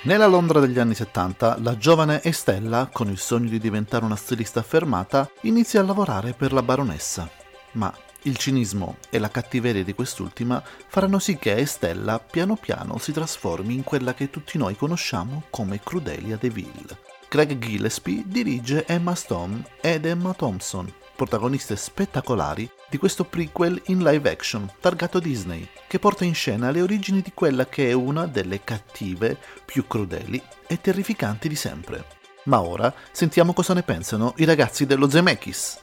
Nella 0.02 0.26
Londra 0.26 0.60
degli 0.60 0.80
anni 0.80 0.96
70, 0.96 1.60
la 1.62 1.78
giovane 1.78 2.22
Estella, 2.24 2.90
con 2.92 3.10
il 3.10 3.18
sogno 3.18 3.48
di 3.48 3.60
diventare 3.60 4.04
una 4.04 4.18
stilista 4.18 4.60
affermata, 4.60 5.32
inizia 5.44 5.80
a 5.80 5.86
lavorare 5.86 6.34
per 6.34 6.52
la 6.52 6.62
baronessa. 6.62 7.30
Ma 7.74 7.94
il 8.24 8.36
cinismo 8.36 8.98
e 9.10 9.18
la 9.20 9.30
cattiveria 9.30 9.84
di 9.86 9.94
quest'ultima 9.94 10.62
faranno 10.88 11.20
sì 11.20 11.38
che 11.38 11.56
Estella 11.56 12.20
piano 12.20 12.58
piano 12.58 12.98
si 12.98 13.14
trasformi 13.14 13.74
in 13.74 13.84
quella 13.86 14.14
che 14.14 14.30
tutti 14.30 14.58
noi 14.58 14.76
conosciamo 14.76 15.44
come 15.50 15.80
Crudelia 15.82 16.36
DeVille. 16.36 17.00
Craig 17.30 17.58
Gillespie 17.58 18.24
dirige 18.26 18.86
Emma 18.86 19.16
Stone 19.16 19.64
ed 19.80 20.06
Emma 20.06 20.34
Thompson, 20.34 20.92
protagoniste 21.15 21.75
spettacolari 21.75 22.69
di 22.89 22.98
questo 22.98 23.24
prequel 23.24 23.81
in 23.88 24.03
live 24.03 24.29
action 24.29 24.69
targato 24.79 25.19
Disney, 25.19 25.67
che 25.88 26.00
porta 26.00 26.25
in 26.25 26.36
scena 26.36 26.72
le 26.72 26.81
origini 26.81 27.22
di 27.22 27.31
quella 27.34 27.65
che 27.67 27.89
è 27.89 27.93
una 27.93 28.27
delle 28.27 28.63
cattive 28.63 29.38
più 29.63 29.88
crudeli 29.88 30.41
e 30.67 30.79
terrificanti 30.79 31.48
di 31.48 31.55
sempre. 31.55 32.05
Ma 32.43 32.62
ora 32.62 32.93
sentiamo 33.12 33.53
cosa 33.53 33.74
ne 33.74 33.84
pensano 33.84 34.34
i 34.38 34.45
ragazzi 34.45 34.86
dello 34.86 35.10
Zemeckis. 35.10 35.79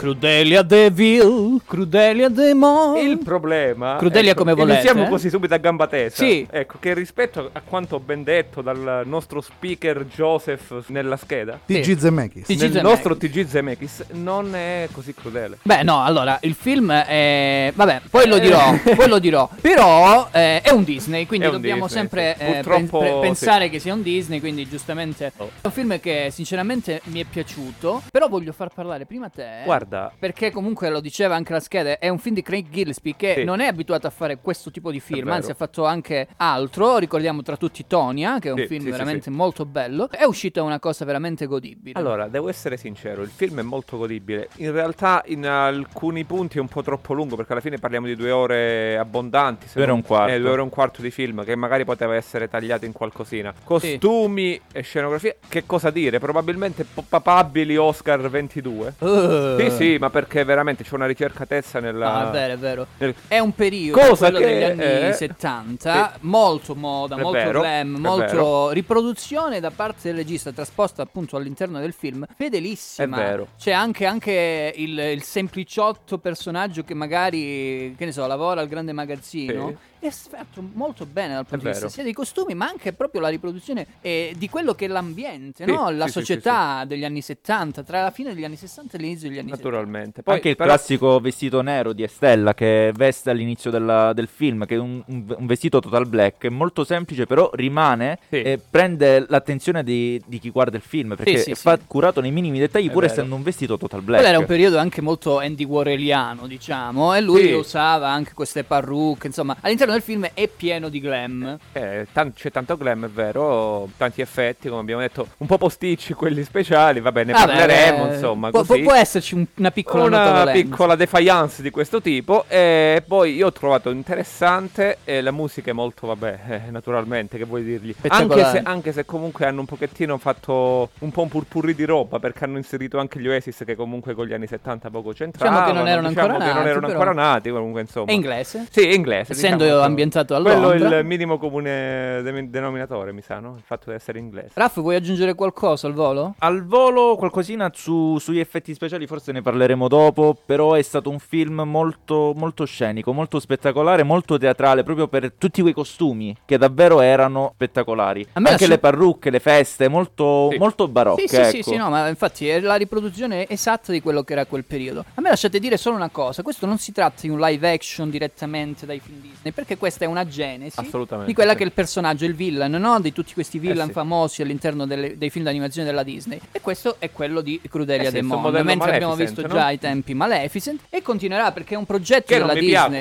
Crudelia 0.00 0.62
Deville, 0.62 1.58
Crudelia 1.66 2.30
Demon. 2.30 2.96
Il 2.96 3.18
problema. 3.18 3.96
Crudelia 3.98 4.32
come 4.32 4.54
volete, 4.54 4.78
Iniziamo 4.80 5.04
eh? 5.04 5.08
così 5.10 5.28
subito 5.28 5.52
a 5.52 5.58
gamba 5.58 5.88
tesa. 5.88 6.24
Sì. 6.24 6.46
Ecco, 6.50 6.78
che 6.80 6.94
rispetto 6.94 7.50
a 7.52 7.60
quanto 7.62 8.00
ben 8.00 8.22
detto 8.22 8.62
dal 8.62 9.02
nostro 9.04 9.42
speaker 9.42 10.06
Joseph 10.06 10.84
nella 10.86 11.18
scheda, 11.18 11.60
TG 11.66 11.98
Zemeckis. 11.98 12.46
TG 12.46 12.56
Zemeckis. 12.56 12.80
nostro 12.80 13.14
TG 13.14 13.46
Zemeckis 13.46 14.04
non 14.12 14.54
è 14.54 14.88
così 14.90 15.12
crudele. 15.12 15.58
Beh, 15.60 15.82
no, 15.82 16.02
allora, 16.02 16.38
il 16.44 16.54
film 16.54 16.90
è... 16.90 17.70
Vabbè, 17.74 18.00
poi 18.08 18.26
lo 18.26 18.36
Eh. 18.36 18.40
dirò, 18.40 18.72
poi 18.94 19.06
lo 19.06 19.18
dirò. 19.18 19.50
Però 19.60 20.30
eh, 20.32 20.62
è 20.62 20.70
un 20.70 20.82
Disney, 20.82 21.26
quindi 21.26 21.44
un 21.44 21.52
dobbiamo 21.52 21.84
Disney, 21.88 22.00
sempre 22.00 22.36
sì. 22.38 22.44
eh, 22.44 22.52
Purtroppo, 22.62 22.98
pen- 23.00 23.06
pre- 23.06 23.14
sì. 23.16 23.20
pensare 23.20 23.68
che 23.68 23.78
sia 23.78 23.92
un 23.92 24.00
Disney, 24.00 24.40
quindi 24.40 24.66
giustamente... 24.66 25.30
Oh. 25.36 25.50
È 25.60 25.66
un 25.66 25.72
film 25.72 26.00
che 26.00 26.30
sinceramente 26.32 27.02
mi 27.04 27.20
è 27.20 27.26
piaciuto, 27.28 28.04
però 28.10 28.28
voglio 28.28 28.52
far 28.52 28.70
parlare 28.72 29.04
prima 29.04 29.28
te. 29.28 29.60
Guarda, 29.64 29.88
Perché 30.18 30.50
comunque 30.50 30.88
lo 30.90 31.00
diceva 31.00 31.34
anche 31.34 31.52
la 31.52 31.60
scheda, 31.60 31.98
è 31.98 32.08
un 32.08 32.18
film 32.18 32.34
di 32.34 32.42
Craig 32.42 32.68
Gillespie 32.70 33.14
che 33.16 33.34
Sì. 33.38 33.44
non 33.44 33.60
è 33.60 33.66
abituato 33.66 34.06
a 34.06 34.10
fare 34.10 34.38
questo 34.40 34.70
tipo 34.70 34.90
di 34.90 35.00
film, 35.00 35.28
anzi 35.30 35.50
ha 35.50 35.54
fatto 35.54 35.84
anche 35.84 36.28
altro, 36.36 36.98
ricordiamo 36.98 37.42
tra 37.42 37.56
tutti 37.56 37.86
Tonia, 37.86 38.38
che 38.38 38.48
è 38.48 38.52
un 38.52 38.58
Sì, 38.58 38.66
film 38.66 38.84
sì, 38.84 38.90
veramente 38.90 39.22
sì. 39.24 39.30
molto 39.30 39.64
bello, 39.64 40.08
è 40.10 40.24
uscita 40.24 40.62
una 40.62 40.78
cosa 40.78 41.04
veramente 41.04 41.46
godibile. 41.46 41.98
Allora, 41.98 42.28
devo 42.28 42.48
essere 42.48 42.76
sincero, 42.76 43.22
il 43.22 43.30
film 43.30 43.58
è 43.60 43.62
molto 43.62 43.96
godibile. 43.96 44.48
In 44.56 44.72
realtà 44.72 45.22
in 45.26 45.46
alcuni 45.46 46.24
punti 46.24 46.58
è 46.58 46.60
un 46.60 46.68
po' 46.68 46.82
troppo 46.82 47.12
lungo 47.12 47.36
perché 47.36 47.52
alla 47.52 47.60
fine 47.60 47.78
parliamo 47.78 48.06
di 48.06 48.16
due 48.16 48.30
ore 48.30 48.96
abbondanti. 48.98 49.66
Due 49.72 49.82
ore 49.82 49.90
e 49.90 49.94
un 49.94 50.02
quarto. 50.02 50.32
Eh, 50.34 50.38
due 50.40 50.50
ore 50.50 50.60
e 50.60 50.64
un 50.64 50.70
quarto 50.70 51.02
di 51.02 51.10
film 51.10 51.44
che 51.44 51.56
magari 51.56 51.84
poteva 51.84 52.14
essere 52.14 52.48
tagliato 52.48 52.84
in 52.84 52.92
qualcosina. 52.92 53.52
Costumi 53.64 54.60
e 54.72 54.82
scenografia, 54.82 55.34
che 55.48 55.64
cosa 55.66 55.90
dire? 55.90 56.18
Probabilmente 56.18 56.84
papabili 57.08 57.76
Oscar 57.76 58.28
22. 58.28 58.94
Uh. 58.98 59.58
Sì, 59.58 59.70
sì, 59.80 59.96
ma 59.98 60.10
perché 60.10 60.44
veramente 60.44 60.84
c'è 60.84 60.94
una 60.94 61.06
ricercatezza 61.06 61.80
nella... 61.80 62.22
No, 62.22 62.28
è 62.28 62.30
vero, 62.32 62.52
è 62.52 62.56
vero. 62.58 62.86
nel- 62.98 63.14
È 63.28 63.38
un 63.38 63.54
periodo, 63.54 64.00
Cosa 64.00 64.30
quello 64.30 64.38
che 64.44 64.52
degli 64.52 64.62
anni 64.62 64.80
è- 65.08 65.12
70, 65.12 66.16
molto 66.20 66.74
moda, 66.74 67.16
È 67.16 67.20
molto 67.20 67.38
vero, 67.38 67.60
glam, 67.60 67.88
molto 67.96 68.24
vero. 68.24 68.70
riproduzione 68.70 69.60
da 69.60 69.70
parte 69.70 69.98
del 70.08 70.16
regista 70.16 70.52
trasposta 70.52 71.02
appunto 71.02 71.36
all'interno 71.36 71.78
del 71.80 71.92
film, 71.92 72.26
fedelissima. 72.36 73.16
È 73.16 73.20
vero. 73.20 73.48
C'è 73.58 73.72
anche, 73.72 74.06
anche 74.06 74.72
il, 74.76 74.98
il 74.98 75.22
sempliciotto 75.22 76.18
personaggio 76.18 76.82
che 76.84 76.94
magari, 76.94 77.94
che 77.96 78.04
ne 78.04 78.12
so, 78.12 78.26
lavora 78.26 78.60
al 78.60 78.68
grande 78.68 78.92
magazzino. 78.92 79.68
Sì. 79.68 79.99
È 80.02 80.08
fatto 80.10 80.62
molto 80.72 81.04
bene 81.04 81.34
dal 81.34 81.44
punto 81.44 81.56
È 81.66 81.68
di 81.68 81.72
vista 81.74 81.88
sia 81.90 82.02
dei 82.02 82.14
costumi, 82.14 82.54
ma 82.54 82.66
anche 82.66 82.94
proprio 82.94 83.20
la 83.20 83.28
riproduzione 83.28 83.86
eh, 84.00 84.32
di 84.34 84.48
quello 84.48 84.72
che 84.74 84.86
è 84.86 84.88
l'ambiente, 84.88 85.64
Sì, 85.66 85.70
no? 85.70 85.90
la 85.90 86.06
sì, 86.06 86.12
sì, 86.12 86.18
società 86.20 86.84
degli 86.86 87.04
anni 87.04 87.20
70, 87.20 87.82
tra 87.82 88.02
la 88.04 88.10
fine 88.10 88.32
degli 88.32 88.44
anni 88.44 88.56
60 88.56 88.96
e 88.96 89.00
l'inizio 89.00 89.28
degli 89.28 89.38
anni 89.38 89.50
70. 89.50 89.68
Naturalmente. 89.68 90.22
Poi, 90.22 90.34
Anche 90.36 90.48
il 90.48 90.56
però- 90.56 90.70
classico 90.70 91.20
vestito 91.20 91.60
nero 91.60 91.92
di 91.92 92.02
Estella 92.02 92.54
che 92.54 92.92
veste 92.94 93.28
all'inizio 93.28 93.70
della- 93.70 94.14
del 94.14 94.26
film, 94.28 94.64
che 94.64 94.76
è 94.76 94.78
un, 94.78 95.02
un- 95.06 95.34
un 95.38 95.46
vestito 95.46 95.80
total 95.80 96.06
black, 96.06 96.44
è 96.46 96.48
molto 96.48 96.82
semplice, 96.84 97.26
però 97.26 97.50
rimane 97.52 98.18
Sì. 98.30 98.40
e 98.40 98.58
prende 98.70 99.26
l'attenzione 99.28 99.84
di, 99.84 100.18
di 100.26 100.38
chi 100.38 100.48
guarda 100.48 100.78
il 100.78 100.82
film, 100.82 101.14
perché 101.14 101.36
sì, 101.38 101.50
è 101.50 101.54
sì. 101.54 101.60
fa- 101.60 101.78
curato 101.86 102.22
nei 102.22 102.30
minimi 102.30 102.58
dettagli, 102.58 102.88
È 102.88 102.90
pur 102.90 103.02
vero. 103.02 103.12
essendo 103.12 103.34
un 103.34 103.42
vestito 103.42 103.76
total 103.76 104.00
black. 104.00 104.20
Quello 104.22 104.28
era 104.34 104.38
un 104.38 104.46
periodo 104.46 104.78
anche 104.78 105.02
molto 105.02 105.38
Andy 105.38 105.64
Warholiano, 105.64 106.46
diciamo, 106.46 107.14
e 107.14 107.20
lui 107.20 107.42
Sì. 107.48 107.52
usava 107.52 108.08
anche 108.08 108.32
queste 108.32 108.64
parrucche, 108.64 109.26
insomma, 109.26 109.56
all'interno 109.60 109.88
del 109.92 110.02
film 110.02 110.28
è 110.34 110.48
pieno 110.48 110.88
di 110.88 111.00
glam. 111.00 111.58
Eh, 111.72 112.06
tan- 112.12 112.32
c'è 112.32 112.50
tanto 112.50 112.76
glam, 112.76 113.06
è 113.06 113.08
vero, 113.08 113.88
tanti 113.96 114.20
effetti, 114.20 114.68
come 114.68 114.80
abbiamo 114.80 115.00
detto, 115.00 115.28
un 115.38 115.46
po' 115.46 115.58
posticci 115.58 116.14
quelli 116.14 116.42
speciali, 116.44 117.00
vabbè, 117.00 117.24
ne 117.24 117.32
Vabbè, 117.32 117.46
parleremo, 117.56 118.10
eh, 118.10 118.14
insomma, 118.14 118.50
può, 118.50 118.62
può 118.64 118.94
esserci 118.94 119.34
un- 119.34 119.46
una 119.56 119.70
piccola 119.70 120.04
una 120.04 120.50
piccola 120.52 120.94
defiance 120.96 121.62
di 121.62 121.70
questo 121.70 122.00
tipo 122.00 122.44
e 122.48 123.02
poi 123.06 123.34
io 123.34 123.46
ho 123.46 123.52
trovato 123.52 123.90
interessante 123.90 124.98
e 125.04 125.20
la 125.20 125.30
musica 125.30 125.70
è 125.70 125.74
molto 125.74 126.06
vabbè 126.06 126.38
eh, 126.48 126.70
naturalmente 126.70 127.36
che 127.38 127.44
vuoi 127.44 127.62
dirgli? 127.62 127.94
Anche 128.08 128.44
se, 128.44 128.60
anche 128.64 128.92
se 128.92 129.04
comunque 129.04 129.46
hanno 129.46 129.60
un 129.60 129.66
pochettino 129.66 130.16
fatto 130.18 130.90
un 131.00 131.10
po' 131.10 131.22
un 131.22 131.28
purpurri 131.28 131.74
di 131.74 131.84
roba 131.84 132.18
perché 132.18 132.44
hanno 132.44 132.56
inserito 132.56 132.98
anche 132.98 133.20
gli 133.20 133.28
Oasis 133.28 133.62
che 133.64 133.74
comunque 133.74 134.14
con 134.14 134.26
gli 134.26 134.32
anni 134.32 134.46
70 134.46 134.90
poco 134.90 135.12
c'entravano 135.12 135.58
Diciamo 135.60 135.72
che 135.72 135.78
non 135.78 135.88
erano 135.88 136.08
diciamo 136.08 136.26
ancora 136.28 136.44
che 136.44 136.52
non 136.52 136.56
nati, 136.62 136.70
erano 136.70 136.86
ancora 136.86 137.12
nati 137.12 137.50
comunque 137.50 137.80
insomma. 137.80 138.10
È 138.10 138.14
inglese? 138.14 138.66
sì 138.70 138.80
è 138.86 138.94
inglese 138.94 139.32
Essendo 139.32 139.64
diciamo, 139.64 139.79
ambientato 139.82 140.34
a 140.34 140.40
quello 140.40 140.70
è 140.72 140.78
Londra. 140.78 140.98
il 140.98 141.06
minimo 141.06 141.38
comune 141.38 142.20
de- 142.22 142.50
denominatore 142.50 143.12
mi 143.12 143.22
sa 143.22 143.38
no? 143.40 143.54
il 143.56 143.62
fatto 143.64 143.90
di 143.90 143.96
essere 143.96 144.18
inglese 144.18 144.50
Raff, 144.54 144.80
vuoi 144.80 144.96
aggiungere 144.96 145.34
qualcosa 145.34 145.86
al 145.86 145.92
volo? 145.94 146.34
Al 146.38 146.64
volo 146.64 147.16
qualcosina 147.16 147.70
su- 147.74 148.18
sugli 148.18 148.38
effetti 148.40 148.74
speciali 148.74 149.06
forse 149.06 149.32
ne 149.32 149.42
parleremo 149.42 149.88
dopo, 149.88 150.36
però 150.44 150.74
è 150.74 150.82
stato 150.82 151.10
un 151.10 151.18
film 151.18 151.62
molto, 151.66 152.32
molto 152.36 152.64
scenico, 152.64 153.12
molto 153.12 153.38
spettacolare, 153.40 154.02
molto 154.02 154.38
teatrale, 154.38 154.82
proprio 154.82 155.08
per 155.08 155.32
tutti 155.32 155.60
quei 155.62 155.72
costumi 155.72 156.36
che 156.44 156.58
davvero 156.58 157.00
erano 157.00 157.52
spettacolari. 157.54 158.22
A 158.32 158.40
me 158.40 158.48
Anche 158.50 158.50
lascia- 158.50 158.66
le 158.68 158.78
parrucche, 158.78 159.30
le 159.30 159.40
feste, 159.40 159.88
molto, 159.88 160.48
Sì. 160.50 160.58
molto 160.58 160.88
barocche. 160.88 161.28
Sì, 161.28 161.36
sì, 161.36 161.44
sì, 161.50 161.58
ecco. 161.58 161.70
sì, 161.70 161.76
no, 161.76 161.88
ma 161.90 162.08
infatti 162.08 162.48
è 162.48 162.60
la 162.60 162.74
riproduzione 162.76 163.48
esatta 163.48 163.92
di 163.92 164.00
quello 164.00 164.22
che 164.22 164.32
era 164.32 164.46
quel 164.46 164.64
periodo. 164.64 165.04
A 165.14 165.20
me 165.20 165.28
lasciate 165.30 165.58
dire 165.58 165.76
solo 165.76 165.96
una 165.96 166.08
cosa, 166.10 166.42
questo 166.42 166.66
non 166.66 166.78
si 166.78 166.92
tratta 166.92 167.20
di 167.22 167.28
un 167.28 167.38
live 167.38 167.70
action 167.72 168.10
direttamente 168.10 168.86
dai 168.86 169.00
film 169.00 169.20
Disney, 169.20 169.52
perché 169.52 169.69
perché 169.70 169.76
questa 169.76 170.04
è 170.04 170.08
una 170.08 170.26
genesi 170.26 170.80
di 171.24 171.32
quella 171.34 171.52
sì. 171.52 171.56
che 171.56 171.62
è 171.62 171.66
il 171.66 171.72
personaggio, 171.72 172.24
il 172.24 172.34
villain, 172.34 172.72
no? 172.72 172.98
Di 172.98 173.12
tutti 173.12 173.34
questi 173.34 173.58
villain 173.58 173.88
sì. 173.88 173.92
famosi 173.92 174.42
all'interno 174.42 174.86
delle- 174.86 175.16
dei 175.16 175.30
film 175.30 175.44
d'animazione 175.44 175.86
della 175.86 176.02
Disney. 176.02 176.40
E 176.50 176.60
questo 176.60 176.96
è 176.98 177.10
quello 177.12 177.40
di 177.40 177.60
Crudelia 177.68 178.08
Eh 178.08 178.10
sì, 178.10 178.16
The 178.16 178.22
sto 178.24 178.34
Mon, 178.34 178.42
modello 178.42 178.64
mentre 178.64 178.94
abbiamo 178.94 179.12
Maleficent, 179.12 179.36
visto 179.36 179.54
no? 179.54 179.60
già 179.60 179.66
ai 179.66 179.78
tempi 179.78 180.14
Maleficent 180.14 180.80
e 180.90 181.02
continuerà 181.02 181.52
perché 181.52 181.74
è 181.74 181.76
un 181.76 181.86
progetto 181.86 182.26
Che 182.26 182.38
della 182.38 182.52
Disney. 182.54 182.68
piacque 182.70 183.00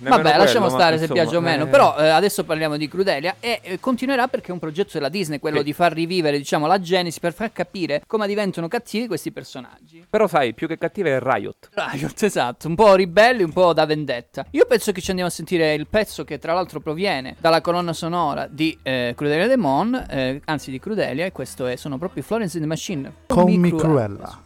nemmeno 0.00 0.22
Vabbè, 0.22 0.36
lasciamo 0.36 0.66
quello, 0.66 0.80
stare 0.80 0.92
ma 0.92 0.96
se 0.98 1.02
insomma, 1.04 1.22
piace 1.22 1.36
o 1.36 1.40
meno, 1.40 1.64
eh. 1.64 1.68
però 1.68 1.96
eh, 1.96 2.08
adesso 2.08 2.44
parliamo 2.44 2.76
di 2.76 2.88
Crudelia 2.88 3.36
e 3.40 3.60
eh, 3.62 3.80
continuerà 3.80 4.28
perché 4.28 4.48
è 4.48 4.52
un 4.52 4.58
progetto 4.58 4.90
della 4.94 5.08
Disney, 5.08 5.38
quello 5.38 5.62
di 5.62 5.72
far 5.72 5.92
rivivere, 5.92 6.36
diciamo, 6.36 6.66
la 6.66 6.80
genesi 6.80 7.20
per 7.20 7.32
far 7.32 7.52
capire 7.52 8.02
come 8.06 8.26
diventano 8.26 8.68
cattivi 8.68 9.06
questi 9.06 9.32
personaggi. 9.32 10.04
Però 10.08 10.26
sai, 10.26 10.52
più 10.52 10.66
che 10.66 10.76
cattiva 10.76 11.08
è 11.08 11.18
Riot. 11.18 11.70
Riot, 11.72 12.20
esatto, 12.22 12.68
un 12.68 12.74
po' 12.74 12.94
ribelli, 12.94 13.42
un 13.42 13.52
po' 13.52 13.72
da 13.72 13.86
vendetta. 13.86 14.44
Io 14.50 14.66
penso 14.66 14.92
che 14.92 15.00
ci 15.00 15.08
andiamo 15.08 15.30
a 15.30 15.32
sentire 15.32 15.72
il 15.74 15.86
pezzo 15.86 16.00
che 16.24 16.38
tra 16.38 16.52
l'altro 16.52 16.80
proviene 16.80 17.36
dalla 17.38 17.60
colonna 17.60 17.92
sonora 17.92 18.46
di 18.46 18.76
eh, 18.82 19.12
Crudelia 19.16 19.46
Demon, 19.46 20.06
eh, 20.08 20.40
anzi 20.44 20.70
di 20.70 20.78
Crudelia, 20.78 21.24
e 21.24 21.32
questo 21.32 21.66
è, 21.66 21.76
sono 21.76 21.98
proprio 21.98 22.22
Florence 22.22 22.56
and 22.56 22.64
the 22.64 22.68
Machine. 22.68 23.12
Me 23.58 23.70
Cruella. 23.70 23.78
Cruella. 23.78 24.40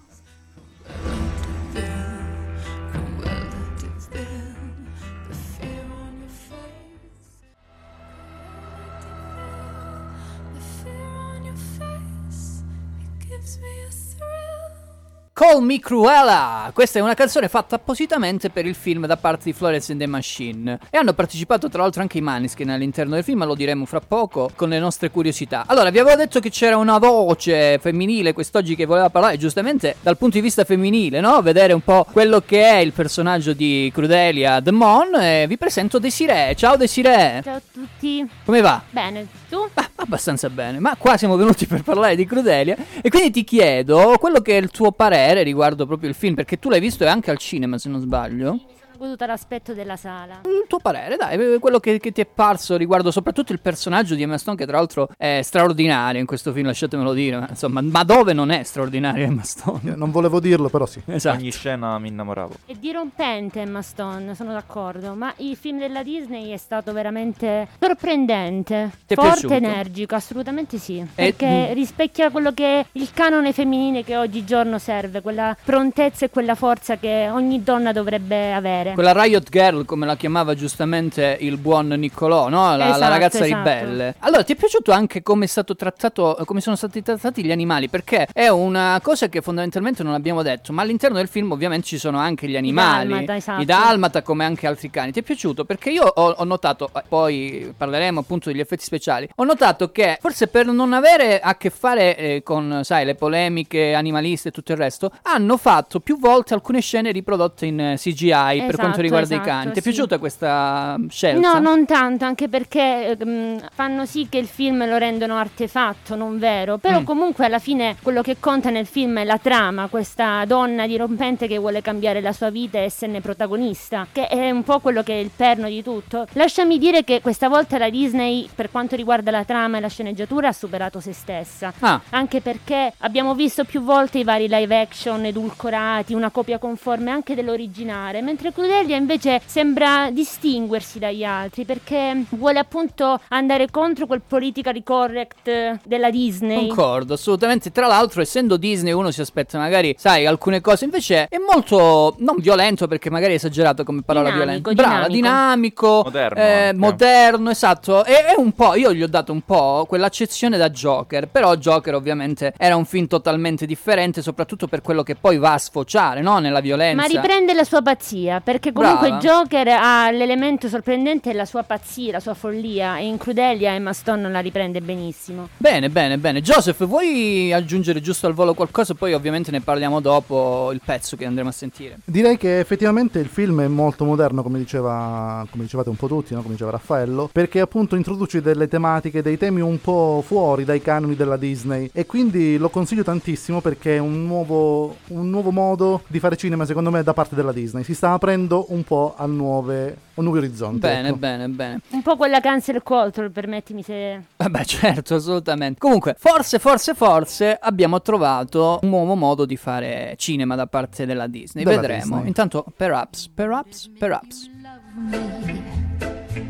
Call 15.38 15.62
Me 15.62 15.78
Cruella! 15.80 16.70
Questa 16.72 16.98
è 16.98 17.02
una 17.02 17.12
canzone 17.12 17.48
fatta 17.48 17.74
appositamente 17.74 18.48
per 18.48 18.64
il 18.64 18.74
film 18.74 19.04
da 19.04 19.18
parte 19.18 19.44
di 19.44 19.52
Florence 19.52 19.92
and 19.92 20.00
the 20.00 20.06
Machine. 20.06 20.78
E 20.88 20.96
hanno 20.96 21.12
partecipato 21.12 21.68
tra 21.68 21.82
l'altro 21.82 22.00
anche 22.00 22.16
i 22.16 22.22
Maneskin 22.22 22.70
all'interno 22.70 23.16
del 23.16 23.22
film, 23.22 23.40
ma 23.40 23.44
lo 23.44 23.54
diremo 23.54 23.84
fra 23.84 24.00
poco 24.00 24.50
con 24.56 24.70
le 24.70 24.78
nostre 24.78 25.10
curiosità. 25.10 25.64
Allora, 25.66 25.90
vi 25.90 25.98
avevo 25.98 26.16
detto 26.16 26.40
che 26.40 26.48
c'era 26.48 26.78
una 26.78 26.96
voce 26.96 27.78
femminile 27.78 28.32
quest'oggi 28.32 28.74
che 28.74 28.86
voleva 28.86 29.10
parlare, 29.10 29.36
giustamente 29.36 29.96
dal 30.00 30.16
punto 30.16 30.38
di 30.38 30.42
vista 30.42 30.64
femminile, 30.64 31.20
no? 31.20 31.42
Vedere 31.42 31.74
un 31.74 31.82
po' 31.82 32.06
quello 32.10 32.40
che 32.40 32.62
è 32.62 32.76
il 32.76 32.92
personaggio 32.92 33.52
di 33.52 33.90
Crudelia 33.92 34.62
The 34.62 34.72
Mon. 34.72 35.16
E 35.16 35.44
vi 35.46 35.58
presento 35.58 35.98
Desiree. 35.98 36.54
Ciao 36.54 36.76
Desiree! 36.76 37.42
Ciao 37.44 37.56
a 37.56 37.62
tutti. 37.70 38.26
Come 38.42 38.62
va? 38.62 38.80
Bene, 38.88 39.26
tu? 39.50 39.68
Ah, 39.74 39.90
abbastanza 39.96 40.48
bene, 40.48 40.78
ma 40.78 40.96
qua 40.96 41.18
siamo 41.18 41.36
venuti 41.36 41.66
per 41.66 41.82
parlare 41.82 42.16
di 42.16 42.24
Crudelia 42.24 42.74
e 43.02 43.10
quindi 43.10 43.30
ti 43.30 43.44
chiedo 43.44 44.16
quello 44.18 44.40
che 44.40 44.56
è 44.56 44.60
il 44.60 44.70
tuo 44.70 44.92
parere 44.92 45.25
riguardo 45.34 45.86
proprio 45.86 46.08
il 46.08 46.14
film, 46.14 46.34
perché 46.34 46.58
tu 46.58 46.68
l'hai 46.68 46.80
visto 46.80 47.06
anche 47.06 47.30
al 47.30 47.38
cinema 47.38 47.78
se 47.78 47.88
non 47.88 48.00
sbaglio. 48.00 48.60
Goduto 48.96 49.26
l'aspetto 49.26 49.74
della 49.74 49.96
sala. 49.96 50.40
Il 50.44 50.64
tuo 50.68 50.78
parere, 50.78 51.16
dai, 51.16 51.54
eh, 51.54 51.58
quello 51.58 51.78
che, 51.80 51.98
che 51.98 52.12
ti 52.12 52.20
è 52.20 52.26
parso 52.26 52.76
riguardo 52.76 53.10
soprattutto 53.10 53.52
il 53.52 53.60
personaggio 53.60 54.14
di 54.14 54.22
Emma 54.22 54.38
Stone, 54.38 54.56
che 54.56 54.66
tra 54.66 54.76
l'altro 54.78 55.08
è 55.16 55.40
straordinario 55.42 56.20
in 56.20 56.26
questo 56.26 56.52
film, 56.52 56.66
lasciatemelo 56.66 57.12
dire, 57.12 57.38
ma 57.38 57.46
insomma, 57.48 57.80
ma 57.82 58.04
dove 58.04 58.32
non 58.32 58.50
è 58.50 58.62
straordinaria 58.62 59.24
Emma 59.26 59.42
Stone? 59.42 59.94
Non 59.94 60.10
volevo 60.10 60.40
dirlo, 60.40 60.68
però 60.68 60.86
sì. 60.86 61.02
Esatto. 61.06 61.38
Ogni 61.38 61.50
scena 61.52 61.98
mi 61.98 62.08
innamoravo. 62.08 62.54
È 62.66 62.72
dirompente 62.74 63.60
Emma 63.60 63.82
Stone, 63.82 64.34
sono 64.34 64.52
d'accordo, 64.52 65.14
ma 65.14 65.32
il 65.38 65.56
film 65.56 65.78
della 65.78 66.02
Disney 66.02 66.50
è 66.50 66.56
stato 66.56 66.92
veramente 66.92 67.68
sorprendente, 67.78 68.90
Ti 69.06 69.14
è 69.14 69.16
forte, 69.16 69.46
piaciuto? 69.46 69.54
energico, 69.54 70.14
assolutamente 70.14 70.78
sì, 70.78 70.98
E- 70.98 71.06
perché 71.14 71.68
mm. 71.70 71.72
rispecchia 71.74 72.30
quello 72.30 72.52
che 72.52 72.80
è 72.80 72.86
il 72.92 73.10
canone 73.12 73.52
femminile 73.52 74.04
che 74.04 74.16
oggigiorno 74.16 74.78
serve, 74.78 75.20
quella 75.20 75.56
prontezza 75.64 76.24
e 76.24 76.30
quella 76.30 76.54
forza 76.54 76.96
che 76.96 77.28
ogni 77.30 77.62
donna 77.62 77.92
dovrebbe 77.92 78.52
avere. 78.52 78.85
Quella 78.94 79.12
Riot 79.22 79.48
Girl, 79.50 79.84
come 79.84 80.06
la 80.06 80.16
chiamava 80.16 80.54
giustamente 80.54 81.36
il 81.40 81.56
buon 81.58 81.88
Niccolò, 81.88 82.48
no? 82.48 82.70
La, 82.70 82.76
la 82.76 82.88
Esatto, 82.96 83.08
ragazza 83.10 83.44
esatto. 83.44 83.56
ribelle. 83.56 84.14
Allora, 84.20 84.42
ti 84.44 84.52
è 84.52 84.56
piaciuto 84.56 84.92
anche 84.92 85.22
come 85.22 85.44
è 85.44 85.48
stato 85.48 85.74
trattato, 85.76 86.38
come 86.44 86.60
sono 86.60 86.76
stati 86.76 87.02
trattati 87.02 87.44
gli 87.44 87.50
animali? 87.50 87.88
Perché 87.88 88.28
è 88.32 88.48
una 88.48 88.98
cosa 89.02 89.28
che 89.28 89.40
fondamentalmente 89.40 90.02
non 90.02 90.14
abbiamo 90.14 90.42
detto, 90.42 90.72
ma 90.72 90.82
all'interno 90.82 91.16
del 91.16 91.28
film 91.28 91.52
ovviamente 91.52 91.86
ci 91.86 91.98
sono 91.98 92.18
anche 92.18 92.48
gli 92.48 92.56
animali. 92.56 93.08
dalmata, 93.08 93.36
esatto. 93.36 93.62
I 93.62 93.64
dalmata 93.64 94.22
come 94.22 94.44
anche 94.44 94.66
altri 94.66 94.90
cani. 94.90 95.12
Ti 95.12 95.20
è 95.20 95.22
piaciuto? 95.22 95.64
Perché 95.64 95.90
io 95.90 96.04
ho, 96.04 96.30
ho 96.30 96.44
notato, 96.44 96.90
eh, 96.94 97.02
poi 97.08 97.72
parleremo 97.76 98.20
appunto 98.20 98.50
degli 98.50 98.60
effetti 98.60 98.84
speciali, 98.84 99.28
ho 99.36 99.44
notato 99.44 99.90
che 99.90 100.18
forse 100.20 100.46
per 100.48 100.66
non 100.66 100.92
avere 100.92 101.40
a 101.40 101.56
che 101.56 101.70
fare 101.70 102.16
eh, 102.16 102.42
con, 102.42 102.80
sai, 102.82 103.04
le 103.04 103.14
polemiche 103.14 103.94
animaliste 103.94 104.48
e 104.48 104.52
tutto 104.52 104.72
il 104.72 104.78
resto, 104.78 105.10
hanno 105.22 105.56
fatto 105.56 106.00
più 106.00 106.18
volte 106.18 106.54
alcune 106.54 106.80
scene 106.80 107.12
riprodotte 107.12 107.66
in 107.66 107.80
eh, 107.80 107.94
CGI 107.96 108.62
per 108.66 108.75
Esatto, 108.76 108.88
quanto 108.88 109.00
riguarda 109.00 109.34
i 109.34 109.38
esatto, 109.38 109.48
cani. 109.50 109.72
Ti 109.72 109.78
è 109.78 109.82
sì. 109.82 109.88
piaciuta 109.90 110.18
questa 110.18 110.96
scelta? 111.08 111.52
No, 111.52 111.58
non 111.58 111.84
tanto, 111.84 112.24
anche 112.24 112.48
perché 112.48 113.16
ehm, 113.18 113.68
fanno 113.72 114.06
sì 114.06 114.28
che 114.28 114.38
il 114.38 114.46
film 114.46 114.88
lo 114.88 114.96
rendono 114.96 115.36
artefatto, 115.36 116.14
non 116.14 116.38
vero. 116.38 116.78
Però 116.78 117.00
Mm. 117.00 117.04
comunque 117.04 117.44
alla 117.46 117.58
fine 117.58 117.96
quello 118.02 118.22
che 118.22 118.36
conta 118.40 118.70
nel 118.70 118.86
film 118.86 119.18
è 119.18 119.24
la 119.24 119.38
trama, 119.38 119.88
questa 119.88 120.44
donna 120.46 120.86
dirompente 120.86 121.46
che 121.46 121.58
vuole 121.58 121.82
cambiare 121.82 122.20
la 122.20 122.32
sua 122.32 122.50
vita 122.50 122.78
e 122.78 122.82
esserne 122.82 123.20
protagonista, 123.20 124.06
che 124.12 124.26
è 124.28 124.50
un 124.50 124.62
po' 124.62 124.80
quello 124.80 125.02
che 125.02 125.12
è 125.14 125.16
il 125.22 125.30
perno 125.34 125.68
di 125.68 125.82
tutto. 125.82 126.26
Lasciami 126.32 126.78
dire 126.78 127.04
che 127.04 127.20
questa 127.20 127.48
volta 127.48 127.78
la 127.78 127.90
Disney, 127.90 128.48
per 128.54 128.70
quanto 128.70 128.96
riguarda 128.96 129.30
la 129.30 129.44
trama 129.44 129.78
e 129.78 129.80
la 129.80 129.88
sceneggiatura, 129.88 130.48
ha 130.48 130.52
superato 130.52 131.00
se 131.00 131.12
stessa. 131.12 131.72
Ah. 131.80 132.00
Anche 132.10 132.40
perché 132.40 132.92
abbiamo 132.98 133.34
visto 133.34 133.64
più 133.64 133.82
volte 133.82 134.18
i 134.18 134.24
vari 134.24 134.46
live 134.48 134.80
action 134.80 135.24
edulcorati, 135.24 136.14
una 136.14 136.30
copia 136.30 136.58
conforme 136.58 137.10
anche 137.10 137.34
dell'originale, 137.34 138.22
mentre 138.22 138.52
Crudelia 138.66 138.96
invece 138.96 139.40
sembra 139.46 140.10
distinguersi 140.10 140.98
dagli 140.98 141.22
altri 141.22 141.64
perché 141.64 142.24
vuole 142.30 142.58
appunto 142.58 143.20
andare 143.28 143.70
contro 143.70 144.06
quel 144.06 144.22
politically 144.26 144.82
correct 144.82 145.46
eh, 145.46 145.78
della 145.84 146.10
Disney. 146.10 146.66
Concordo, 146.66 147.14
assolutamente. 147.14 147.70
Tra 147.70 147.86
l'altro, 147.86 148.22
essendo 148.22 148.56
Disney, 148.56 148.92
uno 148.92 149.12
si 149.12 149.20
aspetta 149.20 149.56
magari, 149.56 149.94
sai, 149.96 150.26
alcune 150.26 150.60
cose. 150.60 150.84
Invece 150.84 151.28
è 151.28 151.36
molto 151.38 152.16
non 152.18 152.38
violento 152.38 152.88
perché 152.88 153.08
magari 153.08 153.34
è 153.34 153.36
esagerato 153.36 153.84
come 153.84 154.02
parola 154.02 154.32
Dinamico, 154.32 154.70
violenta. 154.70 154.96
Brava, 154.98 155.06
dinamico, 155.06 156.02
Moderno 156.04 156.42
eh, 156.42 156.72
moderno, 156.74 157.50
esatto. 157.50 158.04
E 158.04 158.24
è 158.24 158.34
un 158.36 158.50
po', 158.50 158.74
io 158.74 158.92
gli 158.92 159.02
ho 159.04 159.08
dato 159.08 159.30
un 159.30 159.42
po' 159.42 159.86
quell'accezione 159.88 160.58
da 160.58 160.70
Joker. 160.70 161.28
Però 161.28 161.54
Joker, 161.54 161.94
ovviamente, 161.94 162.52
era 162.58 162.74
un 162.74 162.84
film 162.84 163.06
totalmente 163.06 163.64
differente, 163.64 164.22
soprattutto 164.22 164.66
per 164.66 164.82
quello 164.82 165.04
che 165.04 165.14
poi 165.14 165.38
va 165.38 165.52
a 165.52 165.58
sfociare, 165.58 166.20
no? 166.20 166.40
Nella 166.40 166.60
violenza. 166.60 167.00
Ma 167.00 167.06
riprende 167.06 167.54
la 167.54 167.64
sua 167.64 167.80
pazzia, 167.80 168.40
perché 168.40 168.54
comunque 168.60 169.08
Brava. 169.08 169.18
Joker 169.18 169.68
ha 169.68 170.10
l'elemento 170.10 170.68
sorprendente 170.68 171.32
la 171.32 171.44
sua 171.44 171.62
pazzia, 171.62 172.12
la 172.12 172.20
sua 172.20 172.34
follia, 172.34 172.98
e 172.98 173.06
in 173.06 173.18
Crudelia 173.18 173.74
Emma 173.74 173.92
Stone 173.92 174.28
la 174.30 174.40
riprende 174.40 174.80
benissimo. 174.80 175.48
Bene, 175.56 175.90
bene, 175.90 176.18
bene. 176.18 176.40
Joseph, 176.40 176.84
vuoi 176.86 177.52
aggiungere 177.52 178.00
giusto 178.00 178.26
al 178.26 178.34
volo 178.34 178.54
qualcosa? 178.54 178.94
Poi 178.94 179.12
ovviamente 179.14 179.50
ne 179.50 179.60
parliamo 179.60 180.00
dopo 180.00 180.70
il 180.72 180.80
pezzo 180.84 181.16
che 181.16 181.24
andremo 181.24 181.48
a 181.48 181.52
sentire. 181.52 181.98
Direi 182.04 182.36
che 182.36 182.58
effettivamente 182.58 183.18
il 183.18 183.28
film 183.28 183.62
è 183.62 183.68
molto 183.68 184.04
moderno, 184.04 184.42
come, 184.42 184.58
diceva, 184.58 185.46
come 185.50 185.64
dicevate 185.64 185.88
un 185.88 185.96
po' 185.96 186.06
tutti, 186.06 186.34
no? 186.34 186.42
come 186.42 186.54
diceva 186.54 186.70
Raffaello, 186.70 187.28
perché 187.32 187.60
appunto 187.60 187.96
introduce 187.96 188.40
delle 188.40 188.68
tematiche, 188.68 189.22
dei 189.22 189.38
temi 189.38 189.60
un 189.60 189.80
po' 189.80 190.22
fuori 190.24 190.64
dai 190.64 190.80
canoni 190.80 191.16
della 191.16 191.36
Disney 191.36 191.90
e 191.92 192.06
quindi 192.06 192.56
lo 192.56 192.68
consiglio 192.68 193.02
tantissimo 193.02 193.60
perché 193.60 193.96
è 193.96 193.98
un 193.98 194.24
nuovo, 194.26 194.96
un 195.08 195.28
nuovo 195.30 195.50
modo 195.50 196.02
di 196.06 196.18
fare 196.18 196.36
cinema 196.36 196.64
secondo 196.64 196.90
me 196.90 197.02
da 197.02 197.12
parte 197.12 197.34
della 197.34 197.52
Disney. 197.52 197.84
Si 197.84 197.94
sta 197.94 198.12
aprendo 198.12 198.45
un 198.54 198.84
po' 198.84 199.14
a, 199.16 199.26
nuove, 199.26 199.96
a 200.14 200.22
nuovi 200.22 200.38
orizzonti. 200.38 200.78
Bene, 200.78 201.08
ecco. 201.08 201.16
bene, 201.16 201.48
bene. 201.48 201.80
Un 201.90 202.02
po' 202.02 202.16
quella 202.16 202.40
cancel 202.40 202.82
culture, 202.82 203.30
permettimi 203.30 203.82
se... 203.82 204.22
Vabbè, 204.36 204.64
certo, 204.64 205.16
assolutamente. 205.16 205.78
Comunque, 205.78 206.14
forse, 206.18 206.58
forse, 206.58 206.94
forse 206.94 207.58
abbiamo 207.60 208.00
trovato 208.00 208.78
un 208.82 208.88
nuovo 208.88 209.14
modo 209.14 209.44
di 209.44 209.56
fare 209.56 210.14
cinema 210.16 210.54
da 210.54 210.66
parte 210.66 211.06
della 211.06 211.26
Disney. 211.26 211.64
Della 211.64 211.80
Vedremo. 211.80 212.02
Disney. 212.02 212.26
Intanto, 212.28 212.64
perhaps, 212.76 213.28
perhaps, 213.28 213.90
perhaps. 213.98 214.50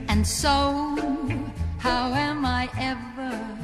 And 0.09 0.25
so, 0.25 0.95
how 1.83 2.13
am 2.13 2.45
I 2.45 2.69
ever 2.79 3.56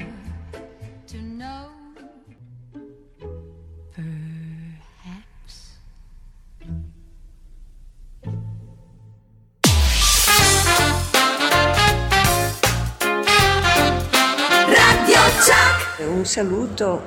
Un 16.06 16.24
saluto 16.24 17.02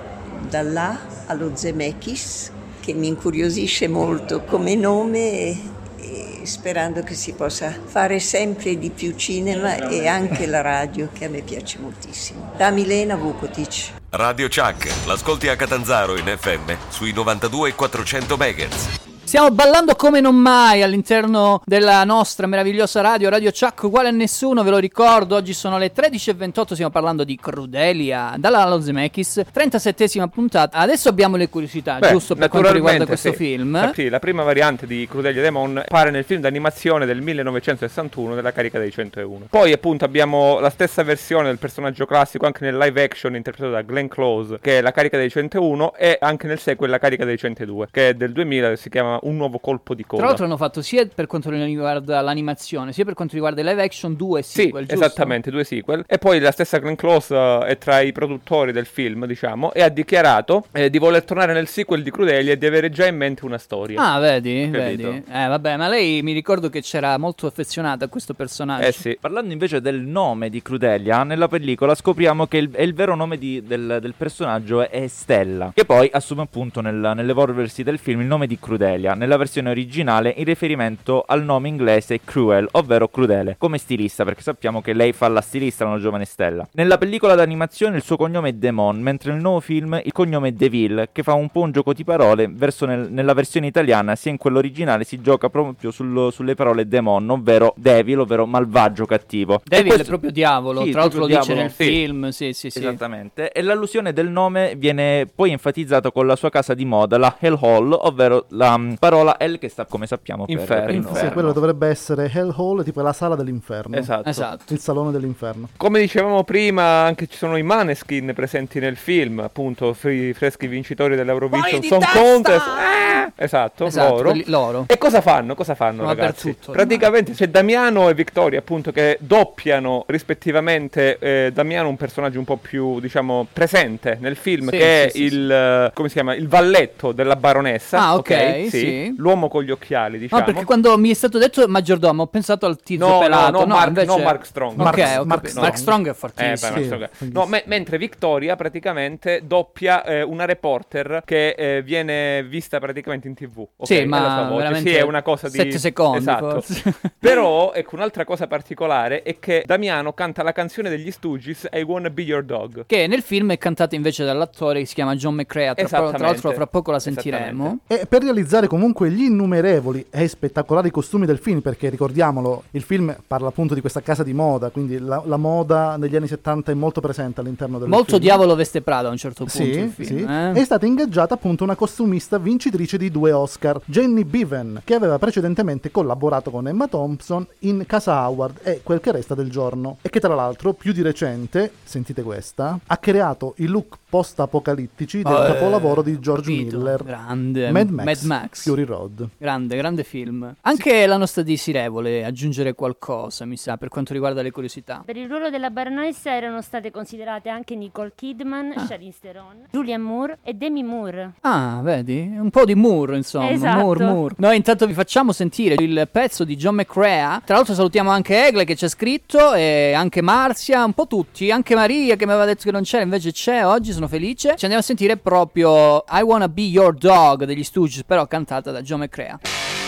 da 0.50 0.62
là 0.62 0.98
allo 1.28 1.52
Zemeckis 1.56 2.52
che 2.82 2.94
mi 2.94 3.08
incuriosisce 3.08 3.88
molto 3.88 4.44
come 4.44 4.76
nome 4.76 5.20
e, 5.20 5.58
e 5.98 6.40
sperando 6.44 7.02
che 7.02 7.14
si 7.14 7.34
possa 7.34 7.74
fare 7.86 8.20
sempre 8.20 8.78
di 8.78 8.90
più 8.90 9.16
cinema 9.16 9.88
e 9.88 10.08
anche 10.08 10.46
la 10.46 10.62
radio 10.62 11.10
che 11.14 11.26
a 11.26 11.30
me 11.30 11.42
piace 11.42 11.80
moltissimo. 11.80 12.52
Da 12.58 12.72
Milena 12.72 13.16
Vukotic. 13.16 13.94
Radio 14.10 14.48
Chuck, 14.48 15.06
l'ascolti 15.06 15.48
a 15.48 15.56
Catanzaro 15.56 16.18
in 16.18 16.26
FM 16.26 16.76
sui 16.90 17.14
92 17.14 17.70
e 17.70 17.76
400 17.76 18.38
MHz. 18.38 19.15
Stiamo 19.36 19.54
ballando 19.54 19.96
come 19.96 20.22
non 20.22 20.34
mai 20.34 20.82
all'interno 20.82 21.62
della 21.66 22.06
nostra 22.06 22.48
meravigliosa 22.48 23.02
radio, 23.02 23.28
Radio 23.28 23.52
Chuck 23.52 23.84
uguale 23.84 24.08
a 24.08 24.12
nessuno, 24.12 24.64
ve 24.64 24.70
lo 24.70 24.78
ricordo. 24.78 25.36
Oggi 25.36 25.52
sono 25.52 25.78
le 25.78 25.92
13.28, 25.92 26.72
stiamo 26.72 26.90
parlando 26.90 27.26
di 27.26 27.36
Crudelia, 27.36 28.36
dalla 28.38 28.60
Lalo 28.60 28.80
Zemeckis, 28.80 29.44
37esima 29.54 30.28
puntata. 30.28 30.78
Adesso 30.78 31.10
abbiamo 31.10 31.36
le 31.36 31.50
curiosità, 31.50 31.98
Beh, 31.98 32.12
giusto 32.12 32.36
per 32.36 32.48
quanto 32.48 32.72
riguarda 32.72 33.06
questo 33.06 33.32
sì. 33.32 33.36
film. 33.36 33.92
Sì, 33.92 34.08
la 34.08 34.20
prima 34.20 34.44
variante 34.44 34.88
di 34.88 35.06
Crudelia 35.06 35.42
Demon 35.42 35.80
appare 35.80 36.12
nel 36.12 36.24
film 36.24 36.40
d'animazione 36.40 37.06
del 37.06 37.20
1961 37.20 38.36
della 38.36 38.54
carica 38.54 38.80
dei 38.80 38.94
101. 38.94 39.48
Poi 39.50 39.74
appunto 39.74 40.06
abbiamo 40.06 40.62
la 40.62 40.70
stessa 40.70 41.04
versione 41.04 41.48
del 41.48 41.58
personaggio 41.58 42.06
classico 42.06 42.46
anche 42.46 42.64
nel 42.64 42.78
live 42.78 43.04
action 43.04 43.36
interpretato 43.36 43.74
da 43.74 43.82
Glenn 43.82 44.08
Close, 44.08 44.60
che 44.62 44.78
è 44.78 44.82
la 44.82 44.94
carica 44.94 45.18
dei 45.18 45.30
101 45.30 45.94
e 45.96 46.18
anche 46.22 46.48
nel 46.48 46.60
sequel 46.60 46.90
la 46.90 47.00
carica 47.00 47.26
dei 47.26 47.38
102, 47.38 47.90
che 47.92 48.08
è 48.08 48.14
del 48.14 48.32
2000 48.32 48.72
e 48.72 48.78
si 48.78 48.90
chiama 48.90 49.24
Un 49.26 49.38
nuovo 49.38 49.58
colpo 49.60 49.94
di 49.96 50.04
coda. 50.04 50.18
Tra 50.18 50.28
l'altro 50.28 50.46
hanno 50.46 50.58
fatto 50.58 50.82
sia 50.82 51.06
per 51.14 51.26
quanto 51.26 51.50
riguarda 51.50 52.22
l'animazione, 52.22 52.94
sia 52.94 53.04
per 53.06 53.14
quanto 53.16 53.34
riguarda 53.34 53.62
il 53.62 53.68
live 53.68 53.82
action 53.82 54.16
due 54.16 54.42
Sì, 54.44 54.64
sequel, 54.64 54.86
giusto? 54.86 55.04
esattamente, 55.04 55.50
due 55.50 55.64
sequel. 55.64 56.04
E 56.08 56.18
poi 56.20 56.40
la 56.40 56.52
stessa 56.52 56.78
Glenn 56.78 56.94
Close 56.94 57.36
eh, 57.36 57.60
è 57.66 57.78
tra 57.80 58.02
i 58.02 58.12
produttori 58.12 58.72
del 58.72 58.86
film, 58.86 59.26
diciamo, 59.26 59.74
e 59.74 59.82
ha 59.82 59.90
dichiarato 59.90 60.66
eh, 60.72 60.90
di 60.92 61.00
voler 61.00 61.24
tornare 61.24 61.54
nel 61.54 61.68
sequel 61.68 62.04
di 62.04 62.12
Crudelia 62.12 62.54
e 62.54 62.58
di 62.58 62.66
avere 62.68 62.90
già 62.92 63.08
in 63.08 63.16
mente 63.18 63.46
una 63.46 63.58
storia. 63.58 64.00
Ah, 64.14 64.20
vedi, 64.20 64.70
Capito? 64.72 65.10
vedi. 65.10 65.24
Eh, 65.28 65.48
vabbè, 65.48 65.76
ma 65.78 65.88
lei 65.88 66.22
mi 66.22 66.32
ricordo 66.34 66.70
che 66.70 66.82
c'era 66.82 67.18
molto 67.18 67.48
affezionata 67.48 68.06
a 68.06 68.08
questo 68.08 68.36
personaggio. 68.36 68.86
Eh 68.86 68.92
sì. 68.92 69.18
Parlando 69.20 69.52
invece 69.52 69.82
del 69.82 70.02
nome 70.02 70.50
di 70.52 70.62
Crudelia, 70.62 71.24
nella 71.24 71.48
pellicola 71.48 71.96
scopriamo 71.96 72.46
che 72.46 72.58
il, 72.58 72.70
è 72.72 72.84
il 72.84 72.94
vero 72.94 73.16
nome 73.16 73.38
di- 73.40 73.64
del, 73.66 73.98
del 74.02 74.14
personaggio 74.16 74.88
è 74.88 75.08
Stella, 75.08 75.72
che 75.74 75.84
poi 75.86 76.10
assume 76.14 76.44
appunto 76.44 76.82
nel- 76.82 77.14
nell'evolversi 77.16 77.82
del 77.82 77.98
film 77.98 78.22
il 78.22 78.28
nome 78.28 78.46
di 78.46 78.60
Crudelia, 78.60 79.14
nella 79.16 79.38
versione 79.38 79.70
originale 79.70 80.34
in 80.38 80.44
riferimento 80.46 81.24
al 81.26 81.44
nome 81.44 81.68
inglese 81.68 82.20
Cruel, 82.24 82.68
ovvero 82.72 83.08
crudele, 83.08 83.56
come 83.58 83.78
stilista, 83.78 84.24
perché 84.24 84.42
sappiamo 84.42 84.82
che 84.82 84.94
lei 84.94 85.14
fa 85.14 85.28
la 85.28 85.42
stilista 85.42 85.86
una 85.86 86.00
giovane 86.00 86.26
Stella. 86.26 86.68
Nella 86.74 86.98
pellicola 86.98 87.36
d'animazione 87.36 87.98
il 87.98 88.04
suo 88.04 88.18
cognome 88.18 88.50
è 88.50 88.54
Demon, 88.54 89.00
mentre 89.02 89.32
nel 89.32 89.42
nuovo 89.42 89.60
film 89.60 90.00
il 90.04 90.12
cognome 90.12 90.50
è 90.50 90.52
Deville, 90.52 91.10
che 91.12 91.24
fa 91.24 91.34
un 91.34 91.50
po' 91.50 91.62
un 91.62 91.72
gioco 91.72 91.94
di 91.94 92.04
parole, 92.04 92.48
verso 92.50 92.86
nel- 92.86 93.08
nella 93.12 93.34
versione 93.34 93.68
italiana 93.68 94.16
sia 94.16 94.32
in 94.32 94.38
quella 94.38 94.58
originale 94.58 95.04
si 95.04 95.22
gioca 95.22 95.50
proprio 95.50 95.92
sul- 95.92 96.32
sulle 96.32 96.56
parole 96.56 96.88
Demon, 96.88 97.30
ovvero 97.30 97.74
Devil, 97.78 98.20
ovvero 98.20 98.46
malvagio 98.46 99.06
cattivo. 99.06 99.62
Devil 99.64 99.86
questo- 99.88 100.04
è 100.04 100.08
proprio 100.08 100.32
diavolo, 100.32 100.84
Sì, 100.84 100.92
tra 100.92 101.02
l'altro 101.02 101.20
lo 101.20 101.28
dice 101.28 101.54
nel 101.54 101.70
sì. 101.72 101.84
film, 101.84 102.30
sì, 102.30 102.54
sì, 102.54 102.70
sì. 102.70 102.80
Esattamente. 102.80 103.52
E 103.52 103.62
l'allusione 103.62 104.14
del 104.14 104.30
nome 104.30 104.76
viene 104.78 105.28
poi 105.34 105.52
enfatizzata 105.52 106.12
con 106.12 106.28
la 106.28 106.36
sua 106.36 106.50
casa 106.50 106.74
di 106.74 106.86
moda, 106.86 107.18
la 107.18 107.36
Hell 107.40 107.58
Hall, 107.62 107.92
ovvero 107.92 108.46
la 108.50 108.80
parola 108.98 109.38
Hell 109.40 109.58
che 109.60 109.70
sta 109.70 109.86
come 109.86 110.08
sappiamo 110.08 110.46
per 110.46 110.56
Inferno. 110.58 111.16
Sì, 111.16 111.28
quello 111.30 111.52
dovrebbe 111.52 111.88
essere 111.88 112.30
Hell 112.34 112.54
Hall, 112.56 112.84
tipo 112.84 113.02
la 113.02 113.14
sala 113.14 113.36
dell'inferno. 113.36 113.96
Esatto. 113.96 114.28
Esatto. 114.30 114.74
Il 114.74 114.80
salone 114.80 115.12
dell'inferno. 115.12 115.70
Come 115.78 116.00
dicevamo 116.00 116.44
prima, 116.44 116.84
anche 117.04 117.28
ci 117.28 117.38
sono 117.38 117.58
i 117.58 117.64
Maneskin 117.64 118.32
presenti 118.36 118.80
nel 118.80 118.96
film, 118.98 119.40
appunto, 119.40 119.94
fri- 119.94 120.34
freschi 120.34 120.68
vincitori 120.68 121.16
dell'Eurovision 121.16 121.82
Song 121.84 122.02
testa! 122.04 122.20
Contest. 122.20 122.66
Eh, 122.68 123.44
esatto, 123.44 123.86
Esatto, 123.86 124.14
loro. 124.16 124.30
quelli- 124.30 124.44
loro. 124.48 124.86
E 124.88 124.98
cosa 124.98 125.22
fanno? 125.22 125.56
Cosa 125.56 125.76
fanno, 125.76 125.98
Sono 126.04 126.08
ragazzi? 126.10 126.56
Praticamente 126.72 127.32
c'è 127.34 127.48
Damiano 127.48 128.10
e 128.10 128.14
Vittoria, 128.14 128.60
appunto, 128.60 128.92
che 128.92 129.18
doppiano 129.20 130.04
rispettivamente 130.08 131.18
eh, 131.20 131.52
Damiano 131.54 131.90
un 131.90 131.98
personaggio 131.98 132.40
un 132.40 132.46
po' 132.46 132.58
più, 132.58 133.00
diciamo, 133.00 133.48
presente 133.52 134.18
nel 134.20 134.36
film, 134.36 134.70
Sì, 134.70 134.78
che 134.78 135.08
sì, 135.12 135.26
è 135.26 135.28
sì, 135.30 135.36
il 135.36 135.92
come 135.94 136.08
si 136.08 136.14
chiama? 136.16 136.36
Il 136.36 136.48
valletto 136.48 137.12
della 137.12 137.36
baronessa. 137.36 138.00
Ah, 138.00 138.16
ok, 138.16 138.68
sì. 138.70 138.85
L'uomo 139.18 139.48
con 139.48 139.64
gli 139.64 139.72
occhiali, 139.72 140.18
diciamo. 140.18 140.40
No, 140.42 140.46
perché 140.48 140.64
quando 140.66 140.98
mi 140.98 141.10
è 141.10 141.14
stato 141.14 141.38
detto 141.38 141.66
maggiordomo 141.68 142.24
ho 142.24 142.28
pensato 142.28 142.66
al 142.66 142.80
tizio 142.82 143.08
No, 143.08 143.20
pelato. 143.20 143.52
no, 143.52 143.60
no, 143.66 143.74
Mark, 143.76 143.88
invece... 143.88 144.06
no 144.08 144.18
Mark 144.18 144.46
Strong. 144.46 144.76
Mark- 144.78 144.98
ho 145.20 145.26
Mark 145.26 145.42
capito. 145.42 145.62
Mark 145.62 145.78
Strong 145.78 146.06
è 146.06 146.10
Eh, 146.10 146.12
beh, 146.12 146.18
fortissimo. 146.18 146.72
Mark 146.98 147.10
Strong. 147.16 147.32
No, 147.34 147.46
me- 147.46 147.64
mentre 147.66 147.98
Victoria 147.98 148.56
praticamente 148.56 149.42
doppia 149.46 150.04
eh, 150.04 150.22
una 150.22 150.46
reporter 150.46 151.22
che 151.26 151.50
eh, 151.58 151.82
viene 151.84 152.44
vista 152.44 152.80
praticamente 152.80 153.28
in 153.28 153.34
tv. 153.36 153.60
ok? 153.78 153.86
Sì, 153.86 154.06
ma 154.06 154.18
sua 154.20 154.44
voce. 154.48 154.58
veramente 154.58 154.90
Sì, 154.92 154.96
è 154.96 155.02
una 155.02 155.22
cosa 155.22 155.48
di... 155.50 155.58
sette 155.58 155.78
secondi, 155.78 156.18
Esatto. 156.20 156.50
forse. 156.62 156.94
Però, 157.20 157.74
ecco, 157.74 157.96
un'altra 157.96 158.24
cosa 158.26 158.48
particolare 158.48 159.24
è 159.24 159.40
che 159.40 159.64
Damiano 159.66 160.14
canta 160.14 160.44
la 160.44 160.52
canzone 160.52 160.90
degli 160.90 161.12
Stooges 161.12 161.68
I 161.72 161.82
Wanna 161.82 162.10
Be 162.10 162.22
Your 162.24 162.44
Dog. 162.44 162.86
Che 162.86 163.08
nel 163.08 163.22
film 163.22 163.52
è 163.52 163.58
cantata 163.58 163.96
invece 163.96 164.24
dall'attore 164.26 164.80
che 164.80 164.86
si 164.86 164.94
chiama 164.94 165.16
John 165.16 165.36
McCrea. 165.36 165.74
Tra, 165.74 165.88
tra 165.88 166.18
l'altro, 166.18 166.52
fra 166.52 166.68
poco 166.68 166.92
la 166.92 167.00
sentiremo. 167.00 167.80
E 167.88 168.06
per 168.08 168.22
realizzare 168.24 168.68
comunque 168.76 169.10
gli 169.10 169.22
innumerevoli 169.24 170.08
e 170.10 170.28
spettacolari 170.28 170.92
costumi 170.92 171.26
del 171.26 171.38
film, 171.38 171.62
perché 171.62 171.88
ricordiamolo, 171.90 172.64
il 172.72 172.82
film 172.82 173.16
parla 173.26 173.48
appunto 173.48 173.74
di 173.74 173.80
questa 173.80 174.02
casa 174.02 174.22
di 174.22 174.34
moda, 174.34 174.70
quindi 174.70 175.00
la, 175.00 175.24
la 175.26 175.38
moda 175.38 175.96
negli 175.96 176.14
anni 176.18 176.28
70 176.28 176.74
è 176.74 176.76
molto 176.76 177.00
presente 177.00 177.40
all'interno 177.40 177.80
del 177.80 177.88
Molto 177.88 178.06
film. 178.16 178.20
diavolo 178.22 178.54
veste 178.56 178.82
Prada 178.82 179.08
a 179.08 179.12
un 179.12 179.18
certo 179.18 179.46
punto. 179.46 179.58
Sì, 179.58 179.70
il 179.70 179.90
film, 179.90 180.18
sì. 180.18 180.26
eh. 180.28 180.52
È 180.52 180.64
stata 180.66 180.86
ingaggiata 180.86 181.36
appunto 181.36 181.64
una 181.64 181.76
costumista 181.76 182.38
vincitrice 182.38 182.98
di 182.98 183.10
due 183.10 183.32
Oscar, 183.32 183.80
Jenny 183.86 184.26
Bevan, 184.26 184.82
che 184.84 184.94
aveva 184.94 185.18
precedentemente 185.18 185.90
collaborato 185.90 186.52
con 186.52 186.68
Emma 186.68 186.88
Thompson 186.90 187.48
in 187.60 187.86
Casa 187.88 188.28
Howard 188.28 188.60
e 188.64 188.82
Quel 188.84 189.00
che 189.00 189.14
resta 189.14 189.36
del 189.36 189.50
giorno. 189.50 189.98
E 190.02 190.10
che 190.10 190.20
tra 190.20 190.36
l'altro, 190.36 190.74
più 190.74 190.92
di 190.92 191.02
recente, 191.02 191.72
sentite 191.84 192.24
questa, 192.24 192.78
ha 192.86 192.98
creato 192.98 193.54
i 193.60 193.68
look 193.68 193.96
post-apocalittici 194.10 195.22
del 195.22 195.34
Eh, 195.34 195.54
capolavoro 195.54 196.02
di 196.02 196.20
George 196.20 196.52
capito. 196.52 196.78
Miller. 196.78 197.04
Grande. 197.04 197.72
Mad 197.72 197.90
Max, 197.90 198.06
Mad 198.06 198.22
Max. 198.24 198.65
Fury 198.70 198.84
Road. 198.84 199.30
Grande, 199.38 199.76
grande 199.78 200.04
film. 200.04 200.56
Anche 200.62 201.06
la 201.06 201.18
nostra 201.18 201.44
di 201.44 201.56
Sire 201.58 201.88
vuole 201.88 202.26
aggiungere 202.26 202.74
qualcosa, 202.74 203.46
mi 203.46 203.58
sa, 203.58 203.78
per 203.78 203.90
quanto 203.90 204.14
riguarda 204.14 204.42
le 204.42 204.52
curiosità. 204.52 205.04
Per 205.06 205.16
il 205.16 205.28
ruolo 205.28 205.50
della 205.50 205.70
baronessa 205.70 206.34
erano 206.34 206.62
state 206.62 206.92
considerate 206.92 207.50
anche 207.50 207.76
Nicole 207.76 208.14
Kidman, 208.16 208.74
Charlize 208.88 209.20
Theron, 209.22 209.68
Julianne 209.72 210.04
Moore 210.04 210.38
e 210.44 210.54
Demi 210.54 210.84
Moore. 210.84 211.34
Ah, 211.42 211.80
vedi? 211.84 212.20
Un 212.38 212.50
po' 212.50 212.66
di 212.66 212.76
Moore, 212.76 213.18
insomma. 213.18 213.50
Esatto. 213.50 213.80
Moore, 213.80 214.06
Moore. 214.06 214.36
Noi 214.38 214.56
intanto 214.56 214.88
vi 214.88 214.94
facciamo 214.94 215.32
sentire 215.32 215.76
il 215.84 216.08
pezzo 216.12 216.44
di 216.44 216.56
John 216.56 216.76
McCrea. 216.76 217.42
Tra 217.46 217.56
l'altro 217.56 217.74
salutiamo 217.74 218.10
anche 218.10 218.48
Egle 218.48 218.66
che 218.66 218.76
c'è 218.76 218.88
scritto 218.88 219.54
e 219.54 219.94
anche 219.94 220.22
Marzia, 220.22 220.84
un 220.84 220.94
po' 220.94 221.08
tutti. 221.08 221.52
Anche 221.52 221.76
Maria 221.76 222.16
che 222.16 222.26
mi 222.26 222.32
aveva 222.32 222.46
detto 222.46 222.64
che 222.64 222.72
non 222.72 222.84
c'era, 222.84 223.04
invece 223.04 223.32
c'è 223.32 223.66
oggi, 223.66 223.92
sono 223.92 224.08
felice. 224.08 224.56
Ci 224.56 224.66
andiamo 224.66 224.80
a 224.80 224.82
sentire 224.82 225.18
proprio 225.18 226.04
I 226.10 226.22
Wanna 226.22 226.50
Be 226.50 226.64
Your 226.64 226.94
Dog 226.96 227.44
degli 227.46 227.64
Stooges, 227.64 228.04
però 228.04 228.28
cantata 228.56 228.72
da 228.72 228.82
John 228.82 229.00
McCrea. 229.00 229.85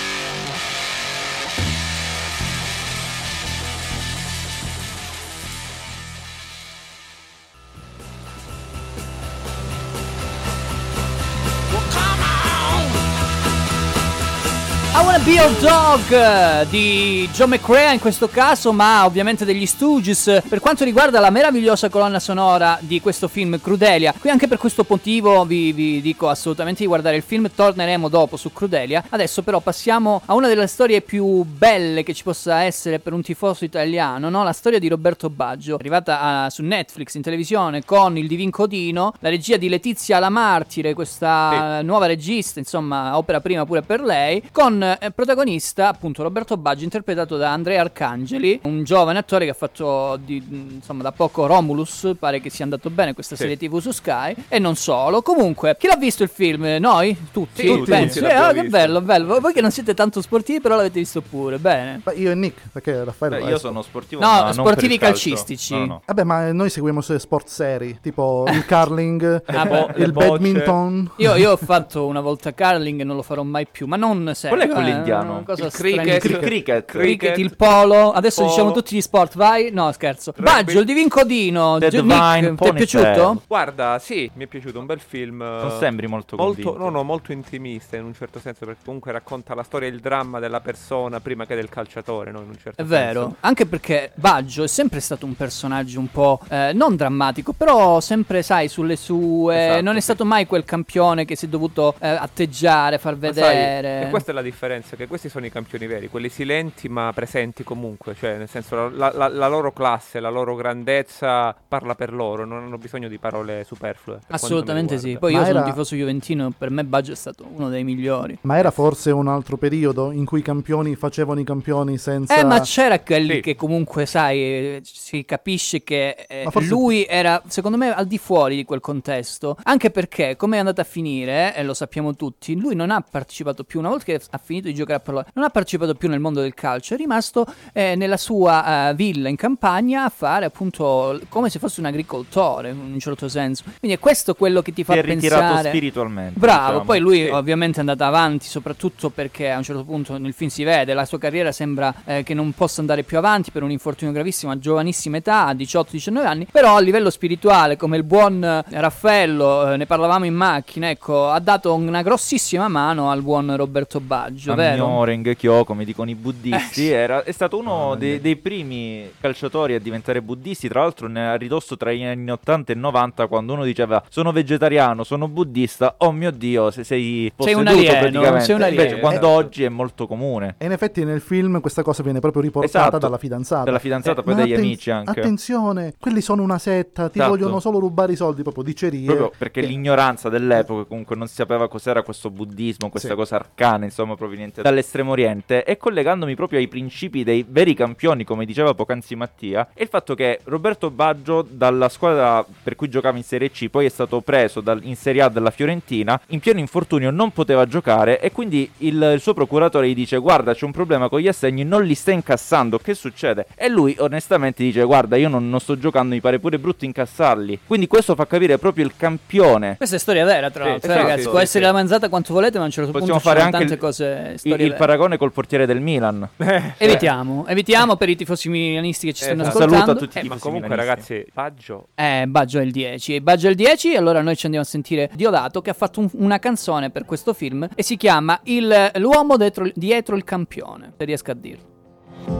I 14.97 15.03
Wanna 15.03 15.19
Be 15.19 15.33
Your 15.33 15.51
Dog 15.59 16.11
eh, 16.11 16.65
di 16.71 17.29
John 17.31 17.49
McCrea 17.49 17.91
in 17.91 17.99
questo 17.99 18.27
caso, 18.27 18.73
ma 18.73 19.05
ovviamente 19.05 19.45
degli 19.45 19.67
Stooges 19.67 20.41
per 20.49 20.59
quanto 20.59 20.83
riguarda 20.83 21.19
la 21.19 21.29
meravigliosa 21.29 21.87
colonna 21.87 22.19
sonora 22.19 22.79
di 22.81 22.99
questo 22.99 23.27
film 23.27 23.61
Crudelia. 23.61 24.11
Qui 24.19 24.31
anche 24.31 24.47
per 24.47 24.57
questo 24.57 24.83
motivo 24.89 25.45
vi, 25.45 25.71
vi 25.71 26.01
dico 26.01 26.29
assolutamente 26.29 26.79
di 26.79 26.87
guardare 26.87 27.15
il 27.15 27.21
film, 27.21 27.47
torneremo 27.53 28.09
dopo 28.09 28.37
su 28.37 28.51
Crudelia. 28.51 29.03
Adesso 29.07 29.43
però 29.43 29.59
passiamo 29.59 30.23
a 30.25 30.33
una 30.33 30.47
delle 30.47 30.65
storie 30.65 31.01
più 31.01 31.43
belle 31.43 32.01
che 32.01 32.15
ci 32.15 32.23
possa 32.23 32.63
essere 32.63 32.97
per 32.97 33.13
un 33.13 33.21
tifoso 33.21 33.65
italiano, 33.65 34.29
no? 34.29 34.43
La 34.43 34.51
storia 34.51 34.79
di 34.79 34.87
Roberto 34.87 35.29
Baggio, 35.29 35.75
arrivata 35.75 36.21
a- 36.21 36.49
su 36.49 36.63
Netflix 36.63 37.13
in 37.13 37.21
televisione 37.21 37.85
con 37.85 38.17
il 38.17 38.25
Divin 38.25 38.49
Codino, 38.49 39.13
la 39.19 39.29
regia 39.29 39.57
di 39.57 39.69
Letizia 39.69 40.17
La 40.17 40.29
Martire, 40.29 40.95
questa 40.95 41.83
nuova 41.83 42.07
regista, 42.07 42.57
insomma, 42.57 43.15
opera 43.15 43.41
prima 43.41 43.63
pure 43.63 43.83
per 43.83 44.01
lei, 44.01 44.41
con 44.51 44.85
eh, 44.99 45.11
protagonista 45.11 45.87
appunto 45.89 46.23
Roberto 46.23 46.57
Baggio 46.57 46.83
interpretato 46.83 47.37
da 47.37 47.51
Andrea 47.51 47.81
Arcangeli, 47.81 48.61
un 48.63 48.83
giovane 48.83 49.19
attore 49.19 49.45
che 49.45 49.51
ha 49.51 49.55
fatto 49.55 50.17
di- 50.23 50.43
insomma 50.75 51.03
da 51.03 51.11
poco 51.11 51.45
Romulus, 51.45 52.13
pare 52.17 52.39
che 52.39 52.49
sia 52.49 52.63
andato 52.63 52.89
bene 52.89 53.13
questa 53.13 53.35
Sì. 53.35 53.41
serie 53.43 53.57
TV 53.57 53.79
su 53.79 53.91
Sky 53.91 54.35
e 54.47 54.59
non 54.59 54.75
solo. 54.75 55.21
Comunque, 55.21 55.75
chi 55.79 55.87
l'ha 55.87 55.95
visto 55.97 56.23
il 56.23 56.29
film? 56.29 56.65
Noi? 56.79 57.15
Tutti? 57.31 57.61
Sì, 57.61 57.67
tutti, 57.67 57.89
Penso. 57.89 58.19
tutti 58.19 58.31
Eh, 58.31 58.53
che 58.53 58.63
bello, 58.69 59.01
bello. 59.01 59.39
Voi 59.39 59.53
che 59.53 59.61
non 59.61 59.71
siete 59.71 59.93
tanto 59.93 60.21
sportivi, 60.21 60.59
però 60.61 60.75
l'avete 60.75 60.99
visto 60.99 61.21
pure, 61.21 61.57
bene. 61.57 62.01
Beh, 62.03 62.13
io 62.15 62.31
e 62.31 62.35
Nick, 62.35 62.61
perché 62.71 63.03
Raffaele... 63.03 63.39
Beh, 63.39 63.49
io 63.49 63.55
è. 63.55 63.59
sono 63.59 63.81
sportivo, 63.81 64.21
No, 64.21 64.27
ma 64.27 64.35
non 64.37 64.45
per 64.45 64.53
sportivi 64.53 64.97
calcistici. 64.97 65.73
No, 65.73 65.85
no. 65.85 66.01
Vabbè, 66.05 66.23
ma 66.23 66.51
noi 66.51 66.69
seguiamo 66.69 67.01
solo 67.01 67.19
sport 67.19 67.47
seri, 67.47 67.99
tipo 68.01 68.45
il 68.51 68.65
curling, 68.67 69.43
Ah, 69.45 69.65
boh, 69.65 69.89
il 69.97 70.11
badminton. 70.11 71.11
Io, 71.17 71.35
io 71.35 71.51
ho 71.51 71.57
fatto 71.57 72.05
una 72.05 72.21
volta 72.21 72.53
curling 72.53 73.01
e 73.01 73.03
non 73.03 73.15
lo 73.15 73.21
farò 73.21 73.43
mai 73.43 73.67
più, 73.67 73.87
ma 73.87 73.95
non 73.95 74.31
serio. 74.35 74.55
È 74.57 74.67
quello 74.77 74.87
eh. 74.89 74.91
in 74.91 74.97
indiano. 74.97 75.43
Il 75.47 75.71
cricket. 75.71 76.23
Il 76.23 76.37
cricket. 76.39 76.85
Cricket, 76.85 77.37
il 77.37 77.55
polo. 77.55 78.11
Adesso 78.11 78.41
Polo. 78.41 78.53
diciamo 78.53 78.71
tutti 78.71 78.95
gli 78.95 79.01
sport, 79.01 79.35
vai. 79.35 79.69
No, 79.71 79.91
scherzo. 79.91 80.33
Rugby. 80.35 80.51
Baggio, 80.51 80.79
il 80.79 80.85
divin 80.85 81.09
codino. 81.09 81.77
The 81.79 81.89
Gio- 81.89 82.01
Divine 82.01 82.41
Nick, 82.41 82.61
ti 82.61 82.67
è 82.67 82.73
piaciuto? 82.73 83.41
Guarda, 83.47 83.99
sì, 83.99 84.29
mi 84.35 84.45
è 84.45 84.47
piaciuto 84.47 84.79
un 84.79 84.85
bel 84.85 84.99
film. 84.99 85.37
Non 85.37 85.71
sembri 85.79 86.07
molto 86.07 86.35
molto, 86.35 86.61
convinto. 86.61 86.77
no, 86.77 86.89
no, 86.89 87.03
molto 87.03 87.31
intimista 87.31 87.97
in 87.97 88.05
un 88.05 88.13
certo 88.13 88.39
senso, 88.39 88.65
perché 88.65 88.81
comunque 88.83 89.11
racconta 89.11 89.53
la 89.53 89.63
storia 89.63 89.87
e 89.87 89.91
il 89.91 89.99
dramma 89.99 90.39
della 90.39 90.59
persona 90.59 91.19
prima 91.19 91.45
che 91.45 91.55
del 91.55 91.69
calciatore, 91.69 92.31
no? 92.31 92.41
In 92.41 92.49
un 92.49 92.57
certo 92.61 92.81
È 92.81 92.85
vero, 92.85 93.21
senso. 93.21 93.35
anche 93.41 93.65
perché 93.65 94.11
Baggio 94.15 94.63
è 94.63 94.67
sempre 94.67 94.99
stato 94.99 95.25
un 95.25 95.35
personaggio 95.35 95.99
un 95.99 96.09
po' 96.11 96.39
eh, 96.49 96.71
non 96.73 96.95
drammatico, 96.95 97.53
però 97.53 97.99
sempre, 97.99 98.41
sai, 98.41 98.67
sulle 98.67 98.95
sue. 98.95 99.65
Esatto, 99.67 99.81
non 99.81 99.95
è 99.95 99.99
sì. 99.99 100.03
stato 100.03 100.25
mai 100.25 100.45
quel 100.45 100.63
campione 100.63 101.25
che 101.25 101.35
si 101.35 101.45
è 101.45 101.49
dovuto 101.49 101.95
eh, 101.99 102.07
atteggiare, 102.07 102.97
far 102.97 103.17
Ma 103.17 103.33
sai, 103.33 103.33
vedere. 103.33 104.07
e 104.07 104.09
questa 104.09 104.31
è 104.31 104.33
la 104.33 104.41
differenza, 104.41 104.56
che 104.95 105.07
questi 105.07 105.29
sono 105.29 105.45
i 105.45 105.51
campioni 105.51 105.85
veri, 105.87 106.07
quelli 106.09 106.29
silenti 106.29 106.89
ma 106.89 107.11
presenti 107.13 107.63
comunque, 107.63 108.15
cioè 108.15 108.37
nel 108.37 108.49
senso 108.49 108.89
la, 108.89 109.11
la- 109.13 109.27
la- 109.27 109.47
loro 109.47 109.71
classe, 109.71 110.19
la 110.19 110.29
loro 110.29 110.55
grandezza 110.55 111.55
parla 111.67 111.95
per 111.95 112.11
loro, 112.13 112.45
non 112.45 112.63
hanno 112.63 112.77
bisogno 112.77 113.07
di 113.07 113.17
parole 113.17 113.63
superflue. 113.63 114.15
per 114.25 114.35
Assolutamente 114.35 114.97
sì. 114.97 115.17
Poi 115.17 115.33
io 115.33 115.39
Ma 115.39 115.45
sono 115.45 115.57
era- 115.57 115.65
un 115.67 115.71
tifoso 115.71 115.95
juventino, 115.95 116.51
per 116.57 116.69
me 116.71 116.83
Baggio 116.83 117.11
è 117.11 117.15
stato 117.15 117.45
uno 117.53 117.69
dei 117.69 117.83
migliori. 117.83 118.37
Ma 118.41 118.57
era 118.57 118.71
forse 118.71 119.11
un 119.11 119.27
altro 119.27 119.57
periodo 119.57 120.11
in 120.11 120.25
cui 120.25 120.39
i 120.39 120.43
campioni 120.43 120.95
facevano 120.95 121.39
i 121.39 121.43
campioni 121.43 121.97
senza... 121.97 122.35
Eh, 122.39 122.43
ma 122.43 122.59
c'era 122.61 122.99
quelli 122.99 123.35
Sì. 123.35 123.41
che 123.41 123.55
comunque, 123.55 124.05
sai, 124.05 124.39
eh, 124.39 124.81
si 124.83 125.23
capisce 125.25 125.83
che 125.83 126.25
eh, 126.27 126.47
forse- 126.49 126.69
lui 126.69 127.05
era, 127.07 127.41
secondo 127.47 127.77
me, 127.77 127.93
al 127.93 128.07
di 128.07 128.17
fuori 128.17 128.55
di 128.55 128.65
quel 128.65 128.79
contesto. 128.79 129.57
Anche 129.63 129.91
perché, 129.91 130.35
come 130.35 130.55
è 130.55 130.59
andata 130.59 130.81
a 130.81 130.85
finire, 130.85 131.55
e 131.55 131.63
lo 131.63 131.73
sappiamo 131.73 132.15
tutti, 132.15 132.55
lui 132.59 132.75
non 132.75 132.89
ha 132.91 133.01
partecipato 133.01 133.63
più, 133.63 133.79
una 133.79 133.89
volta 133.89 134.05
che 134.05 134.21
ha 134.31 134.37
finito 134.47 134.67
di 134.67 134.73
giocare 134.73 134.97
a 134.97 135.01
pallone, 135.01 135.25
non 135.33 135.43
ha 135.45 135.49
partecipato 135.49 135.93
più 135.95 136.09
nel 136.09 136.19
mondo 136.19 136.41
del 136.41 136.53
calcio, 136.53 136.93
è 136.93 136.97
rimasto 136.97 137.45
eh, 137.73 137.95
nella 137.95 138.17
sua 138.17 138.89
eh, 138.89 138.93
villa 138.95 139.27
in 139.29 139.35
campagna 139.35 140.05
a 140.05 140.09
fare 140.09 140.45
appunto 140.45 141.19
come 141.29 141.49
se 141.49 141.59
fosse 141.59 141.79
un 141.81 141.87
agricoltore, 141.87 142.69
in 142.69 142.79
un 142.93 142.99
certo 142.99 143.27
senso. 143.27 143.63
Quindi 143.79 143.97
è 143.97 143.99
questo 143.99 144.33
quello 144.33 144.61
che 144.61 144.73
ti 144.73 144.83
fa 144.83 144.93
Si 144.93 144.99
è 144.99 145.01
ritirato 145.03 145.41
pensare... 145.41 145.69
spiritualmente. 145.69 146.39
Bravo, 146.39 146.65
diciamo. 146.67 146.83
poi 146.85 146.99
lui 146.99 147.25
Sì. 147.25 147.29
ovviamente 147.29 147.77
è 147.77 147.79
andato 147.81 148.03
avanti, 148.03 148.45
soprattutto 148.47 149.09
perché 149.09 149.51
a 149.51 149.57
un 149.57 149.63
certo 149.63 149.83
punto 149.83 150.17
nel 150.17 150.33
film 150.33 150.49
si 150.49 150.63
vede, 150.63 150.93
la 150.93 151.05
sua 151.05 151.17
carriera 151.19 151.51
sembra 151.51 151.93
eh, 152.05 152.23
che 152.23 152.33
non 152.33 152.53
possa 152.53 152.79
andare 152.79 153.03
più 153.03 153.17
avanti 153.17 153.51
per 153.51 153.63
un 153.63 153.71
infortunio 153.71 154.13
gravissimo 154.13 154.51
a 154.51 154.57
giovanissima 154.57 155.17
età, 155.17 155.45
a 155.47 155.53
18-19 155.53 156.25
anni, 156.25 156.47
però 156.51 156.75
a 156.77 156.79
livello 156.79 157.09
spirituale, 157.09 157.75
come 157.75 157.97
il 157.97 158.03
buon 158.03 158.43
eh, 158.43 158.63
Raffaello, 158.67 159.73
eh, 159.73 159.77
ne 159.77 159.85
parlavamo 159.85 160.25
in 160.25 160.33
macchina, 160.33 160.89
ecco, 160.89 161.29
ha 161.29 161.39
dato 161.39 161.73
una 161.73 162.01
grossissima 162.01 162.67
mano 162.67 163.11
al 163.11 163.21
buon 163.21 163.55
Roberto 163.55 163.99
Baggio, 163.99 164.36
vero? 164.45 164.85
Amnio 164.85 165.03
Rengekyo, 165.03 165.63
come 165.63 165.85
dicono 165.85 166.09
i 166.09 166.15
buddisti, 166.15 166.89
Eh, 166.89 166.93
era, 166.93 167.23
è 167.23 167.31
stato 167.31 167.57
uno 167.57 167.95
dei, 167.97 168.19
dei 168.21 168.35
primi 168.35 169.09
calciatori 169.19 169.73
a 169.75 169.79
diventare 169.79 170.21
buddisti, 170.21 170.67
tra 170.67 170.81
l'altro 170.81 171.07
ne- 171.07 171.27
a 171.29 171.35
ridosso 171.35 171.77
tra 171.77 171.91
gli 171.91 172.03
anni 172.03 172.29
80 172.31 172.71
e 172.71 172.75
90 172.75 173.27
quando 173.27 173.53
uno 173.53 173.63
diceva 173.63 174.03
sono 174.09 174.31
vegetariano, 174.31 175.03
sono 175.03 175.27
buddista, 175.27 175.95
oh 175.99 176.11
mio 176.11 176.31
dio, 176.31 176.71
se 176.71 176.83
sei 176.83 177.31
Sei 177.37 177.53
un 177.53 177.63
posseduto 177.63 177.69
alieno, 177.69 177.99
praticamente. 177.99 178.45
sei 178.45 178.55
un 178.55 178.61
alieno. 178.61 178.81
Invece 178.81 178.99
quando 179.01 179.19
Esatto. 179.19 179.35
oggi 179.37 179.63
è 179.63 179.69
molto 179.69 180.07
comune. 180.07 180.55
E 180.57 180.65
in 180.65 180.71
effetti 180.71 181.03
nel 181.03 181.21
film 181.21 181.59
questa 181.61 181.83
cosa 181.83 182.03
viene 182.03 182.19
proprio 182.19 182.41
riportata 182.41 182.79
Esatto, 182.79 182.97
dalla 182.97 183.17
fidanzata. 183.17 183.63
dalla 183.63 183.79
fidanzata, 183.79 184.21
poi 184.23 184.33
Ma 184.33 184.39
dagli 184.41 184.51
atten- 184.53 184.63
amici 184.63 184.91
anche. 184.91 185.19
Attenzione, 185.19 185.93
quelli 185.99 186.21
sono 186.21 186.43
una 186.43 186.57
setta, 186.57 187.09
ti 187.09 187.17
Esatto. 187.19 187.35
vogliono 187.35 187.59
solo 187.59 187.79
rubare 187.79 188.13
i 188.13 188.15
soldi, 188.15 188.41
proprio 188.41 188.63
dicerie. 188.63 189.05
Proprio 189.05 189.31
perché 189.37 189.61
che- 189.61 189.67
l'ignoranza 189.67 190.29
dell'epoca 190.29 190.83
comunque 190.85 191.15
non 191.15 191.27
si 191.27 191.35
sapeva 191.35 191.67
cos'era 191.67 192.01
questo 192.03 192.29
buddismo, 192.29 192.89
questa 192.89 193.09
Sì. 193.09 193.15
cosa 193.15 193.35
arcana, 193.35 193.85
insomma, 193.85 194.15
proveniente 194.27 194.61
dall'estremo 194.61 195.11
oriente. 195.11 195.63
E 195.63 195.77
collegandomi 195.77 196.35
proprio 196.35 196.59
ai 196.59 196.67
principi 196.67 197.23
dei 197.23 197.45
veri 197.47 197.73
campioni, 197.73 198.23
come 198.23 198.45
diceva 198.45 198.73
poc'anzi 198.73 199.15
Mattia, 199.15 199.69
è 199.73 199.81
il 199.81 199.87
fatto 199.87 200.13
che 200.13 200.39
Roberto 200.43 200.91
Baggio, 200.91 201.45
dalla 201.49 201.89
squadra 201.89 202.45
per 202.63 202.75
cui 202.75 202.89
giocava 202.89 203.17
in 203.17 203.23
Serie 203.23 203.49
C, 203.49 203.69
poi 203.69 203.85
è 203.85 203.89
stato 203.89 204.21
preso 204.21 204.61
dal- 204.61 204.83
in 204.83 204.95
Serie 204.95 205.21
A 205.21 205.29
dalla 205.29 205.51
Fiorentina, 205.51 206.19
in 206.27 206.39
pieno 206.39 206.59
infortunio 206.59 207.09
non 207.11 207.31
poteva 207.31 207.65
giocare 207.65 208.19
e 208.19 208.31
quindi 208.31 208.69
il, 208.79 209.11
il 209.13 209.21
suo 209.21 209.33
procuratore 209.33 209.89
gli 209.89 209.95
dice 209.95 210.17
guarda 210.17 210.53
c'è 210.53 210.65
un 210.65 210.71
problema 210.71 211.09
con 211.09 211.19
gli 211.19 211.27
assegni, 211.27 211.63
non 211.63 211.83
li 211.83 211.95
sta 211.95 212.11
incassando, 212.11 212.77
che 212.77 212.93
succede? 212.93 213.47
E 213.55 213.69
lui 213.69 213.95
onestamente 213.99 214.63
dice 214.63 214.83
guarda 214.83 215.15
io 215.15 215.29
non, 215.29 215.49
non 215.49 215.59
sto 215.59 215.77
giocando, 215.77 216.13
mi 216.13 216.21
pare 216.21 216.39
pure 216.39 216.59
brutto 216.59 216.85
incassarli. 216.85 217.59
Quindi 217.65 217.87
questo 217.87 218.15
fa 218.15 218.27
capire 218.27 218.57
proprio 218.57 218.85
il 218.85 218.93
campione. 218.97 219.77
Questa 219.77 219.95
è 219.95 219.99
storia 219.99 220.25
vera, 220.25 220.49
tra 220.49 220.63
Sì, 220.63 220.69
l'altro, 220.69 220.89
eh, 220.89 220.91
esatto, 220.91 221.07
ragazzi. 221.07 221.23
sì, 221.23 221.29
Può 221.29 221.37
sì, 221.37 221.43
essere 221.43 221.63
sì. 221.65 221.71
la 221.71 221.77
manzata 221.77 222.09
quanto 222.09 222.33
volete, 222.33 222.57
ma 222.57 222.63
a 222.63 222.65
un 222.65 222.71
certo 222.71 222.91
Possiamo 222.91 223.13
punto 223.13 223.27
fare 223.29 223.41
anche 223.41 223.57
tante 223.57 223.73
il, 223.73 223.79
cose, 223.79 224.16
il, 224.33 224.39
storie 224.39 224.65
il 224.65 224.73
paragone 224.75 225.17
col 225.17 225.31
portiere 225.31 225.65
del 225.65 225.79
Milan. 225.81 226.27
Evitiamo, 226.77 227.45
evitiamo 227.47 227.95
per 227.95 228.09
i 228.09 228.15
tifosi 228.15 228.49
milanisti 228.49 229.07
che 229.07 229.13
ci 229.13 229.23
stanno 229.23 229.41
Esatto. 229.41 229.57
Ascoltando. 229.57 229.85
saluto 229.85 230.03
a 230.03 230.07
tutti 230.07 230.17
Eh, 230.17 230.21
Ma 230.21 230.27
tifosi 230.35 230.41
comunque 230.41 230.69
milanisti. 230.69 231.13
ragazzi, 231.13 231.31
Baggio 231.33 231.87
Eh, 231.95 232.25
Baggio 232.27 232.59
è 232.59 232.63
il 232.63 232.71
10. 232.71 233.21
Baggio 233.21 233.47
è 233.47 233.49
il 233.49 233.55
10, 233.55 233.95
allora 233.95 234.21
noi 234.21 234.35
ci 234.35 234.45
andiamo 234.45 234.65
a 234.65 234.69
sentire 234.69 235.09
Diodato 235.13 235.61
che 235.61 235.69
ha 235.69 235.73
fatto 235.73 235.99
un- 235.99 236.09
una 236.13 236.39
canzone 236.39 236.89
per 236.89 237.05
questo 237.05 237.33
film 237.33 237.67
e 237.75 237.83
si 237.83 237.97
chiama 237.97 238.39
il- 238.43 238.91
L'uomo 238.95 239.37
dietro, 239.37 239.69
dietro 239.73 240.15
il 240.15 240.23
campione, 240.23 240.93
se 240.97 241.05
riesco 241.05 241.31
a 241.31 241.33
dirlo. 241.35 241.65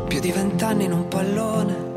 Più 0.07 0.19
di 0.19 0.31
vent'anni 0.31 0.83
in 0.85 0.91
un 0.91 1.07
pallone. 1.07 1.96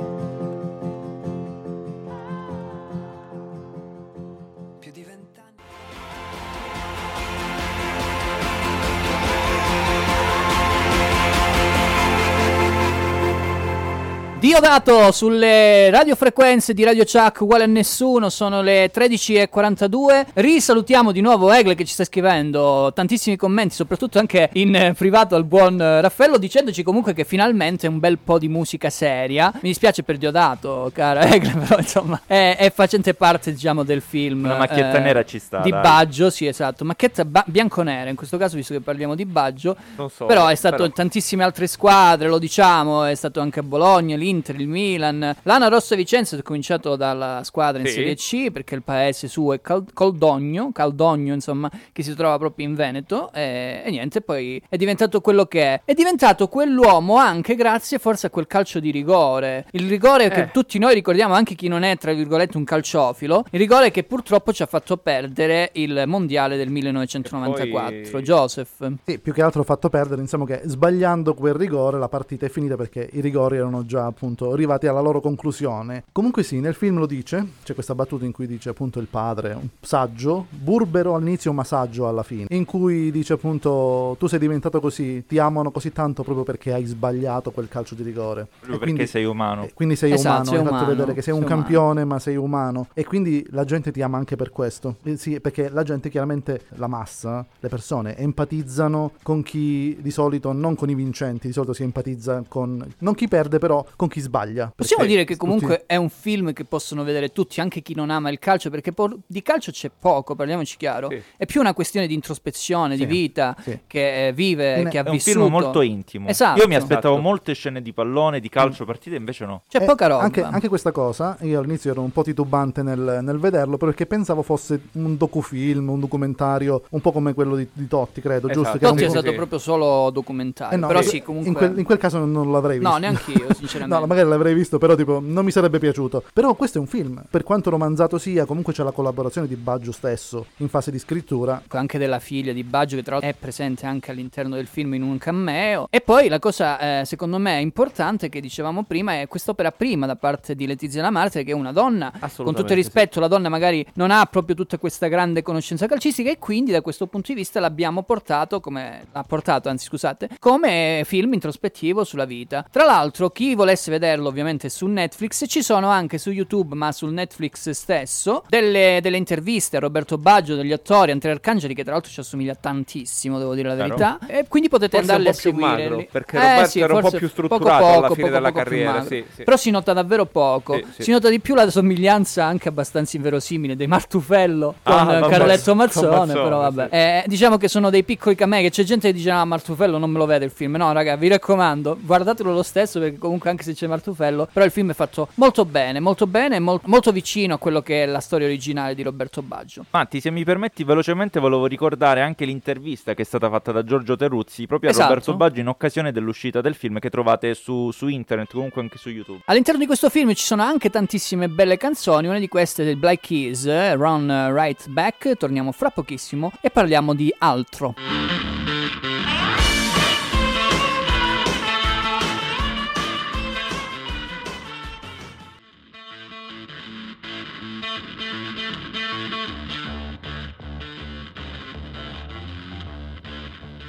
Diodato 14.40 15.12
sulle 15.12 15.90
radiofrequenze 15.90 16.72
di 16.72 16.82
Radio 16.82 17.04
Chuck 17.04 17.42
uguale 17.42 17.64
a 17.64 17.66
nessuno, 17.66 18.30
sono 18.30 18.62
le 18.62 18.90
13.42. 18.90 20.28
Risalutiamo 20.32 21.12
di 21.12 21.20
nuovo 21.20 21.52
Egle 21.52 21.74
che 21.74 21.84
ci 21.84 21.92
sta 21.92 22.04
scrivendo 22.04 22.90
tantissimi 22.94 23.36
commenti, 23.36 23.74
soprattutto 23.74 24.18
anche 24.18 24.48
in 24.54 24.94
privato 24.96 25.34
al 25.34 25.44
buon 25.44 25.76
Raffaello, 25.76 26.38
dicendoci 26.38 26.82
comunque 26.82 27.12
che 27.12 27.24
finalmente 27.24 27.86
un 27.86 27.98
bel 27.98 28.16
po' 28.16 28.38
di 28.38 28.48
musica 28.48 28.88
seria. 28.88 29.52
Mi 29.56 29.68
dispiace 29.68 30.02
per 30.04 30.16
Diodato, 30.16 30.90
cara 30.94 31.26
Egle, 31.30 31.52
però 31.60 31.76
insomma 31.78 32.22
è, 32.24 32.56
è 32.58 32.72
facente 32.72 33.12
parte 33.12 33.52
diciamo 33.52 33.82
del 33.82 34.00
film. 34.00 34.44
Una 34.44 34.56
macchietta 34.56 34.96
eh, 34.96 35.00
nera 35.00 35.22
ci 35.22 35.38
sta, 35.38 35.58
Di 35.60 35.68
dai. 35.68 35.82
Baggio, 35.82 36.30
sì 36.30 36.46
esatto, 36.46 36.86
macchietta 36.86 37.26
ba- 37.26 37.44
bianco-nera, 37.46 38.08
in 38.08 38.16
questo 38.16 38.38
caso 38.38 38.56
visto 38.56 38.72
che 38.72 38.80
parliamo 38.80 39.14
di 39.14 39.26
Baggio. 39.26 39.76
non 39.96 40.08
so. 40.08 40.24
Però 40.24 40.46
è 40.46 40.54
stato 40.54 40.76
però- 40.76 40.88
tantissime 40.88 41.44
altre 41.44 41.66
squadre, 41.66 42.26
lo 42.28 42.38
diciamo, 42.38 43.04
è 43.04 43.14
stato 43.14 43.40
anche 43.40 43.58
a 43.60 43.62
Bologna, 43.62 44.16
l'Inter, 44.30 44.60
il 44.60 44.68
Milan. 44.68 45.34
L'Ana 45.42 45.68
Rossa 45.68 45.96
Vicenza 45.96 46.36
è 46.36 46.42
cominciato 46.42 46.94
dalla 46.96 47.40
squadra 47.44 47.80
in 47.80 47.86
Sì. 47.88 47.94
Serie 47.94 48.14
C 48.14 48.50
perché 48.52 48.74
il 48.76 48.82
paese 48.82 49.26
suo 49.28 49.52
è 49.52 49.60
Cal- 49.60 49.84
Coldogno, 49.92 50.70
Caldogno 50.72 51.34
insomma, 51.34 51.70
che 51.92 52.02
si 52.02 52.14
trova 52.14 52.38
proprio 52.38 52.66
in 52.66 52.74
Veneto 52.74 53.32
e, 53.32 53.82
e 53.84 53.90
niente, 53.90 54.20
poi 54.20 54.62
è 54.68 54.76
diventato 54.76 55.20
quello 55.20 55.46
che 55.46 55.62
è. 55.62 55.80
È 55.84 55.94
diventato 55.94 56.48
quell'uomo 56.48 57.16
anche 57.16 57.54
grazie 57.56 57.98
forse 57.98 58.28
a 58.28 58.30
quel 58.30 58.46
calcio 58.46 58.78
di 58.80 58.90
rigore. 58.90 59.66
Il 59.72 59.88
rigore 59.88 60.28
che 60.30 60.42
Eh. 60.42 60.50
tutti 60.52 60.78
noi 60.78 60.94
ricordiamo, 60.94 61.34
anche 61.34 61.54
chi 61.54 61.68
non 61.68 61.82
è 61.82 61.96
tra 61.96 62.12
virgolette 62.12 62.56
un 62.56 62.64
calciofilo, 62.64 63.44
il 63.50 63.58
rigore 63.58 63.90
che 63.90 64.04
purtroppo 64.04 64.52
ci 64.52 64.62
ha 64.62 64.66
fatto 64.66 64.96
perdere 64.96 65.70
il 65.74 66.04
mondiale 66.06 66.56
del 66.56 66.70
1994. 66.70 67.94
E 67.96 68.08
poi- 68.10 68.22
Joseph. 68.22 68.92
Sì, 69.04 69.18
più 69.18 69.32
che 69.32 69.42
altro 69.42 69.62
fatto 69.64 69.88
perdere, 69.88 70.20
insomma 70.20 70.44
che 70.46 70.60
sbagliando 70.64 71.34
quel 71.34 71.54
rigore 71.54 71.98
la 71.98 72.08
partita 72.08 72.46
è 72.46 72.48
finita 72.48 72.76
perché 72.76 73.08
i 73.12 73.20
rigori 73.20 73.56
erano 73.56 73.84
già 73.86 74.10
appunto 74.20 74.52
arrivati 74.52 74.86
alla 74.86 75.00
loro 75.00 75.20
conclusione. 75.22 76.04
Comunque 76.12 76.42
sì, 76.42 76.60
nel 76.60 76.74
film 76.74 76.98
lo 76.98 77.06
dice, 77.06 77.42
c'è 77.64 77.72
questa 77.72 77.94
battuta 77.94 78.26
in 78.26 78.32
cui 78.32 78.46
dice 78.46 78.68
appunto 78.68 79.00
il 79.00 79.06
padre, 79.06 79.54
un 79.54 79.68
saggio, 79.80 80.46
burbero 80.50 81.14
all'inizio 81.14 81.54
ma 81.54 81.64
saggio 81.64 82.06
alla 82.06 82.22
fine, 82.22 82.44
in 82.50 82.66
cui 82.66 83.10
dice 83.10 83.32
appunto 83.32 84.16
tu 84.18 84.26
sei 84.26 84.38
diventato 84.38 84.78
così, 84.78 85.24
ti 85.26 85.38
amano 85.38 85.70
così 85.70 85.90
tanto 85.90 86.22
proprio 86.22 86.44
perché 86.44 86.74
hai 86.74 86.84
sbagliato 86.84 87.50
quel 87.50 87.68
calcio 87.68 87.94
di 87.94 88.02
rigore. 88.02 88.46
Proprio 88.46 88.74
E 88.74 88.78
perché 88.78 88.84
quindi- 88.92 89.06
sei 89.10 89.24
umano. 89.24 89.64
e 89.64 89.72
Quindi 89.72 89.96
sei 89.96 90.12
Esatto, 90.12 90.28
umano, 90.28 90.44
sei 90.44 90.54
hai 90.58 90.62
fatto 90.64 90.74
umano, 90.76 90.88
vedere 90.90 91.14
che 91.14 91.22
sei 91.22 91.32
un 91.32 91.40
sei 91.40 91.48
umano. 91.48 91.62
campione 91.62 92.04
ma 92.04 92.18
sei 92.18 92.36
umano 92.36 92.86
e 92.92 93.04
quindi 93.06 93.46
la 93.50 93.64
gente 93.64 93.90
ti 93.90 94.02
ama 94.02 94.18
anche 94.18 94.36
per 94.36 94.50
questo. 94.50 94.96
Eh, 95.04 95.16
sì, 95.16 95.40
perché 95.40 95.70
la 95.70 95.82
gente 95.82 96.10
chiaramente, 96.10 96.62
la 96.76 96.86
massa, 96.88 97.46
le 97.58 97.68
persone 97.70 98.16
empatizzano 98.18 99.12
con 99.22 99.42
chi 99.42 99.96
di 100.00 100.10
solito, 100.10 100.52
non 100.52 100.74
con 100.74 100.90
i 100.90 100.94
vincenti, 100.94 101.46
di 101.46 101.52
solito 101.54 101.72
si 101.72 101.82
empatizza 101.84 102.44
con, 102.46 102.86
non 102.98 103.14
chi 103.14 103.26
perde 103.28 103.58
però, 103.58 103.82
con 103.96 104.08
chi 104.10 104.20
sbaglia. 104.20 104.70
Possiamo 104.76 105.04
dire 105.06 105.24
che 105.24 105.36
comunque 105.38 105.84
è 105.86 105.96
un 105.96 106.10
film 106.10 106.52
che 106.52 106.64
possono 106.64 107.02
vedere 107.04 107.30
tutti, 107.32 107.60
anche 107.60 107.80
chi 107.80 107.94
non 107.94 108.10
ama 108.10 108.28
il 108.30 108.38
calcio, 108.38 108.68
perché 108.68 108.92
po- 108.92 109.18
di 109.26 109.40
calcio 109.42 109.70
c'è 109.70 109.90
poco, 109.96 110.34
parliamoci 110.34 110.76
chiaro. 110.76 111.08
È 111.36 111.46
più 111.46 111.60
una 111.60 111.72
questione 111.72 112.06
di 112.06 112.12
introspezione, 112.14 112.96
di 112.96 113.02
Sì, 113.02 113.06
vita, 113.08 113.56
sì. 113.62 113.78
che 113.86 114.26
eh, 114.28 114.32
vive, 114.32 114.86
che 114.90 114.98
ha 114.98 115.04
è 115.04 115.06
un 115.08 115.14
vissuto. 115.14 115.38
film 115.40 115.50
molto 115.50 115.80
intimo. 115.80 116.28
Esatto. 116.28 116.60
Io 116.60 116.68
mi 116.68 116.74
aspettavo 116.74 117.16
molte 117.18 117.54
scene 117.54 117.80
di 117.80 117.92
pallone, 117.92 118.40
di 118.40 118.48
calcio, 118.50 118.84
partite, 118.84 119.16
invece 119.16 119.46
no. 119.46 119.62
C'è 119.68 119.80
Eh, 119.80 119.84
poca 119.86 120.06
roba. 120.08 120.22
Anche, 120.22 120.42
anche 120.42 120.68
questa 120.68 120.92
cosa, 120.92 121.36
io 121.42 121.60
all'inizio 121.60 121.92
ero 121.92 122.02
un 122.02 122.10
po' 122.10 122.22
titubante 122.22 122.82
nel, 122.82 123.20
nel 123.22 123.38
vederlo 123.38 123.76
perché 123.76 124.06
pensavo 124.06 124.42
fosse 124.42 124.80
un 124.92 125.16
docufilm, 125.16 125.88
un 125.88 126.00
documentario, 126.00 126.82
un 126.90 127.00
po' 127.00 127.12
come 127.12 127.32
quello 127.34 127.54
di, 127.56 127.68
di 127.72 127.86
Totti, 127.86 128.20
credo, 128.20 128.48
giusto? 128.48 128.72
Che 128.72 128.78
era 128.78 128.88
Totti 128.90 129.02
un 129.04 129.08
è 129.08 129.10
stato 129.12 129.32
proprio 129.34 129.58
solo 129.58 130.10
documentario. 130.10 130.76
Eh 130.76 130.80
no, 130.80 130.86
però 130.88 131.00
in- 131.00 131.06
sì, 131.06 131.22
comunque. 131.22 131.50
in, 131.50 131.56
quel, 131.56 131.78
in 131.78 131.84
quel 131.84 131.98
caso 131.98 132.24
non 132.24 132.50
l'avrei 132.50 132.78
visto. 132.78 132.92
No, 132.92 132.98
neanch'io, 132.98 133.46
sinceramente. 133.54 133.94
No, 134.00 134.06
magari 134.06 134.28
l'avrei 134.28 134.54
visto, 134.54 134.78
però 134.78 134.94
tipo 134.94 135.20
non 135.22 135.44
mi 135.44 135.50
sarebbe 135.50 135.78
piaciuto. 135.78 136.24
Però 136.32 136.54
questo 136.54 136.78
è 136.78 136.80
un 136.80 136.86
film, 136.86 137.22
per 137.30 137.42
quanto 137.42 137.70
romanzato 137.70 138.18
sia, 138.18 138.44
comunque 138.44 138.72
c'è 138.72 138.82
la 138.82 138.92
collaborazione 138.92 139.46
di 139.46 139.56
Baggio 139.56 139.92
stesso 139.92 140.46
in 140.58 140.68
fase 140.68 140.90
di 140.90 140.98
scrittura. 140.98 141.62
anche 141.68 141.98
della 141.98 142.18
figlia 142.18 142.52
di 142.52 142.62
Baggio 142.64 142.96
che 142.96 143.02
tra 143.02 143.12
l'altro 143.12 143.30
è 143.30 143.34
presente 143.34 143.86
anche 143.86 144.10
all'interno 144.10 144.54
del 144.54 144.66
film 144.66 144.94
in 144.94 145.02
un 145.02 145.18
cameo 145.18 145.86
e 145.90 146.00
poi 146.00 146.28
la 146.28 146.38
cosa 146.38 147.00
eh, 147.00 147.04
secondo 147.04 147.38
me 147.38 147.60
importante 147.60 148.28
che 148.28 148.40
dicevamo 148.40 148.84
prima 148.84 149.20
è 149.20 149.28
quest'opera 149.28 149.72
prima 149.72 150.06
da 150.06 150.16
parte 150.16 150.54
di 150.54 150.66
Letizia 150.66 151.02
Lamarte 151.02 151.44
che 151.44 151.50
è 151.50 151.54
una 151.54 151.72
donna 151.72 152.12
con 152.36 152.54
tutto 152.54 152.72
il 152.72 152.78
rispetto 152.78 153.20
la 153.20 153.28
donna 153.28 153.48
magari 153.48 153.84
non 153.94 154.10
ha 154.10 154.24
proprio 154.26 154.54
tutta 154.54 154.78
questa 154.78 155.08
grande 155.08 155.42
conoscenza 155.42 155.86
calcistica 155.86 156.30
e 156.30 156.38
quindi 156.38 156.70
da 156.70 156.80
questo 156.80 157.06
punto 157.06 157.32
di 157.32 157.38
vista 157.38 157.60
l'abbiamo 157.60 158.02
portato 158.02 158.60
come 158.60 159.06
l'ha 159.12 159.24
portato 159.24 159.68
anzi 159.68 159.86
scusate 159.86 160.30
come 160.38 161.02
film 161.04 161.32
introspettivo 161.32 162.04
sulla 162.04 162.24
vita 162.24 162.64
tra 162.70 162.84
l'altro 162.84 163.30
chi 163.30 163.54
volesse 163.54 163.89
vederlo 163.90 164.28
ovviamente 164.28 164.70
su 164.70 164.86
Netflix 164.86 165.44
ci 165.46 165.62
sono 165.62 165.88
anche 165.88 166.16
su 166.16 166.30
YouTube 166.30 166.74
ma 166.74 166.92
sul 166.92 167.12
Netflix 167.12 167.68
stesso 167.70 168.44
delle, 168.48 169.00
delle 169.02 169.18
interviste 169.18 169.76
a 169.76 169.80
Roberto 169.80 170.16
Baggio 170.16 170.54
degli 170.54 170.72
attori 170.72 171.10
Andrea 171.10 171.34
Arcangeli 171.34 171.74
che 171.74 171.82
tra 171.82 171.92
l'altro 171.92 172.10
ci 172.10 172.20
assomiglia 172.20 172.54
tantissimo 172.54 173.38
devo 173.38 173.54
dire 173.54 173.68
la 173.68 173.74
verità 173.74 174.18
e 174.26 174.46
quindi 174.48 174.68
potete 174.68 174.96
Forse 174.96 175.10
andarli 175.12 175.28
a 175.28 175.32
seguire 175.34 175.88
magro, 175.88 176.06
perché 176.10 176.36
Eh, 176.36 176.40
Roberto 176.40 176.68
sì, 176.70 176.80
era 176.80 176.94
un 176.94 177.00
po' 177.00 177.10
più 177.10 177.18
poco, 177.18 177.28
strutturato 177.28 177.64
poco, 177.64 177.98
alla 177.98 178.08
fine 178.08 178.14
poco, 178.14 178.28
della 178.30 178.48
poco 178.52 178.62
carriera, 178.62 179.04
sì, 179.04 179.24
sì. 179.34 179.42
però 179.44 179.56
si 179.56 179.70
nota 179.70 179.92
davvero 179.92 180.26
poco. 180.26 180.80
Si 180.96 181.10
nota 181.10 181.28
di 181.28 181.40
più 181.40 181.54
la 181.54 181.68
somiglianza 181.70 182.44
anche 182.44 182.68
abbastanza 182.68 183.16
inverosimile 183.16 183.76
dei 183.76 183.86
Martufello 183.86 184.76
con 184.82 184.94
Ah, 184.94 185.16
eh, 185.16 185.20
vabbè, 185.20 185.32
Carletto 185.32 185.70
con 185.70 185.76
Mazzone 185.76 186.08
Mazzone, 186.16 186.32
però 186.32 186.58
vabbè. 186.60 186.88
Eh, 186.90 187.24
diciamo 187.26 187.56
che 187.56 187.68
sono 187.68 187.90
dei 187.90 188.04
piccoli 188.04 188.34
camei 188.34 188.62
che 188.62 188.70
c'è 188.70 188.82
gente 188.84 189.08
che 189.08 189.14
dice 189.14 189.30
ah 189.30 189.44
Martufello 189.44 189.98
non 189.98 190.10
me 190.10 190.18
lo 190.18 190.26
vede 190.26 190.44
il 190.44 190.50
film. 190.50 190.76
No 190.76 190.92
raga 190.92 191.16
vi 191.16 191.28
raccomando 191.28 191.98
guardatelo 192.00 192.52
lo 192.52 192.62
stesso 192.62 193.00
perché 193.00 193.18
comunque 193.18 193.50
anche 193.50 193.62
se 193.62 193.69
c'è 193.74 193.86
Martufello 193.86 194.48
però 194.52 194.64
il 194.64 194.70
film 194.70 194.90
è 194.90 194.94
fatto 194.94 195.28
molto 195.34 195.64
bene 195.64 196.00
molto 196.00 196.26
bene 196.26 196.58
mol- 196.58 196.80
molto 196.84 197.12
vicino 197.12 197.54
a 197.54 197.58
quello 197.58 197.82
che 197.82 198.02
è 198.02 198.06
la 198.06 198.20
storia 198.20 198.46
originale 198.46 198.94
di 198.94 199.02
Roberto 199.02 199.42
Baggio 199.42 199.84
Matti, 199.90 200.20
se 200.20 200.30
mi 200.30 200.44
permetti 200.44 200.84
velocemente 200.84 201.40
volevo 201.40 201.66
ricordare 201.66 202.20
anche 202.20 202.44
l'intervista 202.44 203.14
che 203.14 203.22
è 203.22 203.24
stata 203.24 203.48
fatta 203.48 203.72
da 203.72 203.82
Giorgio 203.84 204.16
Teruzzi 204.16 204.66
proprio 204.66 204.90
a 204.90 204.92
Esatto. 204.92 205.08
Roberto 205.08 205.36
Baggio 205.36 205.60
in 205.60 205.68
occasione 205.68 206.12
dell'uscita 206.12 206.60
del 206.60 206.74
film 206.74 206.98
che 206.98 207.10
trovate 207.10 207.54
su, 207.54 207.90
su 207.90 208.08
internet, 208.08 208.52
comunque 208.52 208.80
anche 208.82 208.98
su 208.98 209.08
YouTube. 209.08 209.40
All'interno 209.46 209.80
di 209.80 209.86
questo 209.86 210.10
film 210.10 210.32
ci 210.34 210.44
sono 210.44 210.62
anche 210.62 210.90
tantissime 210.90 211.48
belle 211.48 211.76
canzoni, 211.76 212.26
una 212.26 212.38
di 212.38 212.48
queste 212.48 212.82
è 212.82 212.86
del 212.86 212.96
Black 212.96 213.26
Keys, 213.26 213.66
eh, 213.66 213.94
Run 213.94 214.52
Right 214.52 214.88
Back, 214.88 215.36
torniamo 215.36 215.72
fra 215.72 215.90
pochissimo 215.90 216.52
e 216.60 216.70
parliamo 216.70 217.14
di 217.14 217.32
altro. 217.38 217.94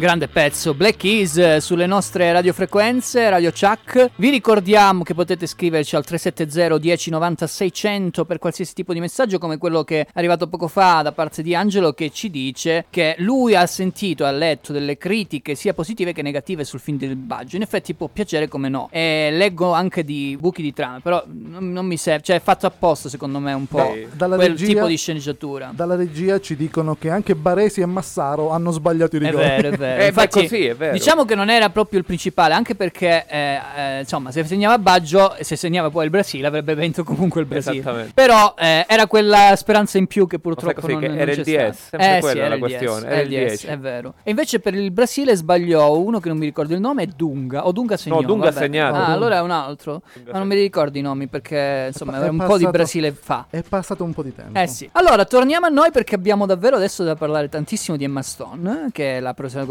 Grande 0.02 0.28
pezzo, 0.28 0.74
Black 0.74 0.98
Keys 0.98 1.38
eh, 1.38 1.60
sulle 1.62 1.86
nostre 1.86 2.32
radiofrequenze, 2.32 3.30
Radio 3.30 3.52
Chuck. 3.52 4.10
Vi 4.16 4.32
ricordiamo 4.32 5.04
che 5.04 5.14
potete 5.14 5.46
scriverci 5.46 5.96
al 5.96 6.04
370 6.04 6.80
1090 6.80 7.46
600 7.46 8.26
per 8.26 8.40
qualsiasi 8.40 8.74
tipo 8.74 8.94
di 8.94 9.00
messaggio, 9.00 9.38
come 9.38 9.60
quello 9.60 9.84
che 9.84 10.00
è 10.00 10.08
arrivato 10.14 10.48
poco 10.48 10.68
fa 10.68 11.04
da 11.04 11.12
parte 11.12 11.44
di 11.44 11.54
Angelo, 11.54 11.94
che 11.94 12.10
ci 12.10 12.32
dice 12.32 12.86
che 12.90 13.14
lui 13.20 13.54
ha 13.54 13.68
sentito, 13.68 14.26
ha 14.26 14.32
letto 14.32 14.74
delle 14.74 14.98
critiche 14.98 15.54
sia 15.54 15.76
positive 15.76 16.14
che 16.14 16.24
negative 16.24 16.64
sul 16.64 16.80
film 16.80 16.98
del 16.98 17.16
Baggio. 17.16 17.56
In 17.58 17.62
effetti 17.62 17.94
può 17.94 18.10
piacere 18.12 18.48
come 18.48 18.70
no. 18.70 18.90
E 18.92 19.30
leggo 19.32 19.72
anche 19.72 20.04
di 20.04 20.36
buchi 20.40 20.64
di 20.64 20.74
trama, 20.74 21.00
però 21.00 21.24
non, 21.28 21.72
non 21.72 21.86
mi 21.86 21.98
serve, 21.98 22.24
cioè 22.24 22.38
è 22.38 22.42
fatto 22.42 22.66
apposta 22.66 23.08
secondo 23.08 23.38
me 23.38 23.54
un 23.54 23.68
po' 23.68 23.96
dalla 24.14 24.36
quel 24.36 24.50
regia- 24.50 24.66
tipo 24.66 24.88
di 24.88 24.98
sceneggiatura. 24.98 25.72
Dalla 25.76 25.96
regia 25.96 26.40
ci 26.40 26.56
dicono 26.56 26.96
che 26.96 27.12
anche 27.12 27.36
Baresi 27.36 27.82
e 27.82 27.86
Massaro 27.86 28.50
hanno 28.50 28.72
sbagliato 28.72 29.16
i 29.16 29.20
È 29.20 29.26
rigori. 29.26 29.46
vero, 29.46 29.68
è 29.68 29.78
vero. 29.78 29.90
Eh, 29.94 29.98
beh, 29.98 30.06
Infatti, 30.08 30.42
così, 30.42 30.66
è 30.66 30.76
vero. 30.76 30.94
diciamo 30.94 31.26
che 31.26 31.36
non 31.36 31.50
era 31.50 31.70
proprio 31.70 32.00
il 32.00 32.06
principale, 32.06 32.54
anche 32.54 32.76
perché, 32.76 33.26
eh, 33.28 33.60
eh, 33.78 34.00
insomma, 34.00 34.32
se 34.32 34.44
segnava 34.44 34.78
Baggio 34.78 35.36
e 35.36 35.44
se 35.44 35.56
segnava 35.56 35.90
poi 35.90 36.06
il 36.06 36.10
Brasile 36.10 36.48
avrebbe 36.48 36.76
vinto 36.76 37.04
comunque 37.04 37.42
il 37.42 37.48
Brasile. 37.48 37.80
Esattamente. 37.80 38.12
Però 38.14 38.54
eh, 38.58 38.86
era 38.88 39.08
quella 39.08 39.54
speranza 39.56 39.98
in 39.98 40.08
più 40.08 40.28
che 40.28 40.40
purtroppo 40.40 40.82
così, 40.82 40.94
non, 40.94 41.02
che 41.02 41.08
non 41.08 41.18
era 41.18 41.32
c'è 41.32 41.38
il 41.40 41.44
DS, 41.44 41.78
sempre 41.90 42.18
Eh, 42.18 42.20
quella 42.20 42.32
sì, 42.34 42.38
la 42.40 42.46
era 42.46 42.54
il 42.56 42.60
questione, 42.62 43.00
DS, 43.02 43.06
era 43.12 43.22
il 43.22 43.28
DS, 43.30 43.48
10. 43.48 43.68
è 43.68 43.78
vero. 43.78 44.14
E 44.24 44.30
invece 44.30 44.60
per 44.60 44.74
il 44.76 44.92
Brasile 44.92 45.36
sbagliò 45.36 45.96
uno 45.98 46.20
che 46.20 46.30
non 46.30 46.38
mi 46.38 46.46
ricordo 46.46 46.74
il 46.74 46.80
nome, 46.80 47.04
è 47.04 47.08
Dunga. 47.08 47.66
O 47.68 47.72
Dunga 47.72 47.98
segnò. 47.98 48.20
No, 48.22 48.28
Dunga 48.28 48.48
ha 48.48 48.52
vabbè. 48.52 48.64
segnato. 48.66 48.96
Ah, 48.96 49.00
Dunga. 49.00 49.12
allora 49.14 49.36
è 49.38 49.42
un 49.42 49.52
altro. 49.52 50.02
Ma 50.32 50.38
non 50.38 50.48
mi 50.48 50.56
ricordo 50.56 50.98
i 50.98 51.02
nomi 51.02 51.28
perché, 51.28 51.86
insomma, 51.88 52.14
È 52.14 52.22
era 52.22 52.32
un 52.32 52.38
po' 52.38 52.44
di 52.58 52.64
passato- 52.64 52.72
Brasile 52.72 53.12
fa. 53.12 53.46
È 53.50 53.62
passato 53.62 54.04
un 54.04 54.14
po' 54.14 54.24
di 54.24 54.34
tempo. 54.34 54.58
Eh 54.60 54.68
sì. 54.68 54.90
Allora, 54.94 55.26
torniamo 55.26 55.66
a 55.66 55.70
noi 55.70 55.92
perché 55.92 56.16
abbiamo 56.16 56.46
davvero 56.46 56.76
adesso 56.76 57.04
da 57.04 57.16
parlare 57.16 57.50
tantissimo 57.50 57.98
di 57.98 58.04
Emma 58.04 58.22
Stone, 58.22 58.88
che 58.92 59.18
è 59.18 59.20
la 59.20 59.34
protagonista 59.34 59.70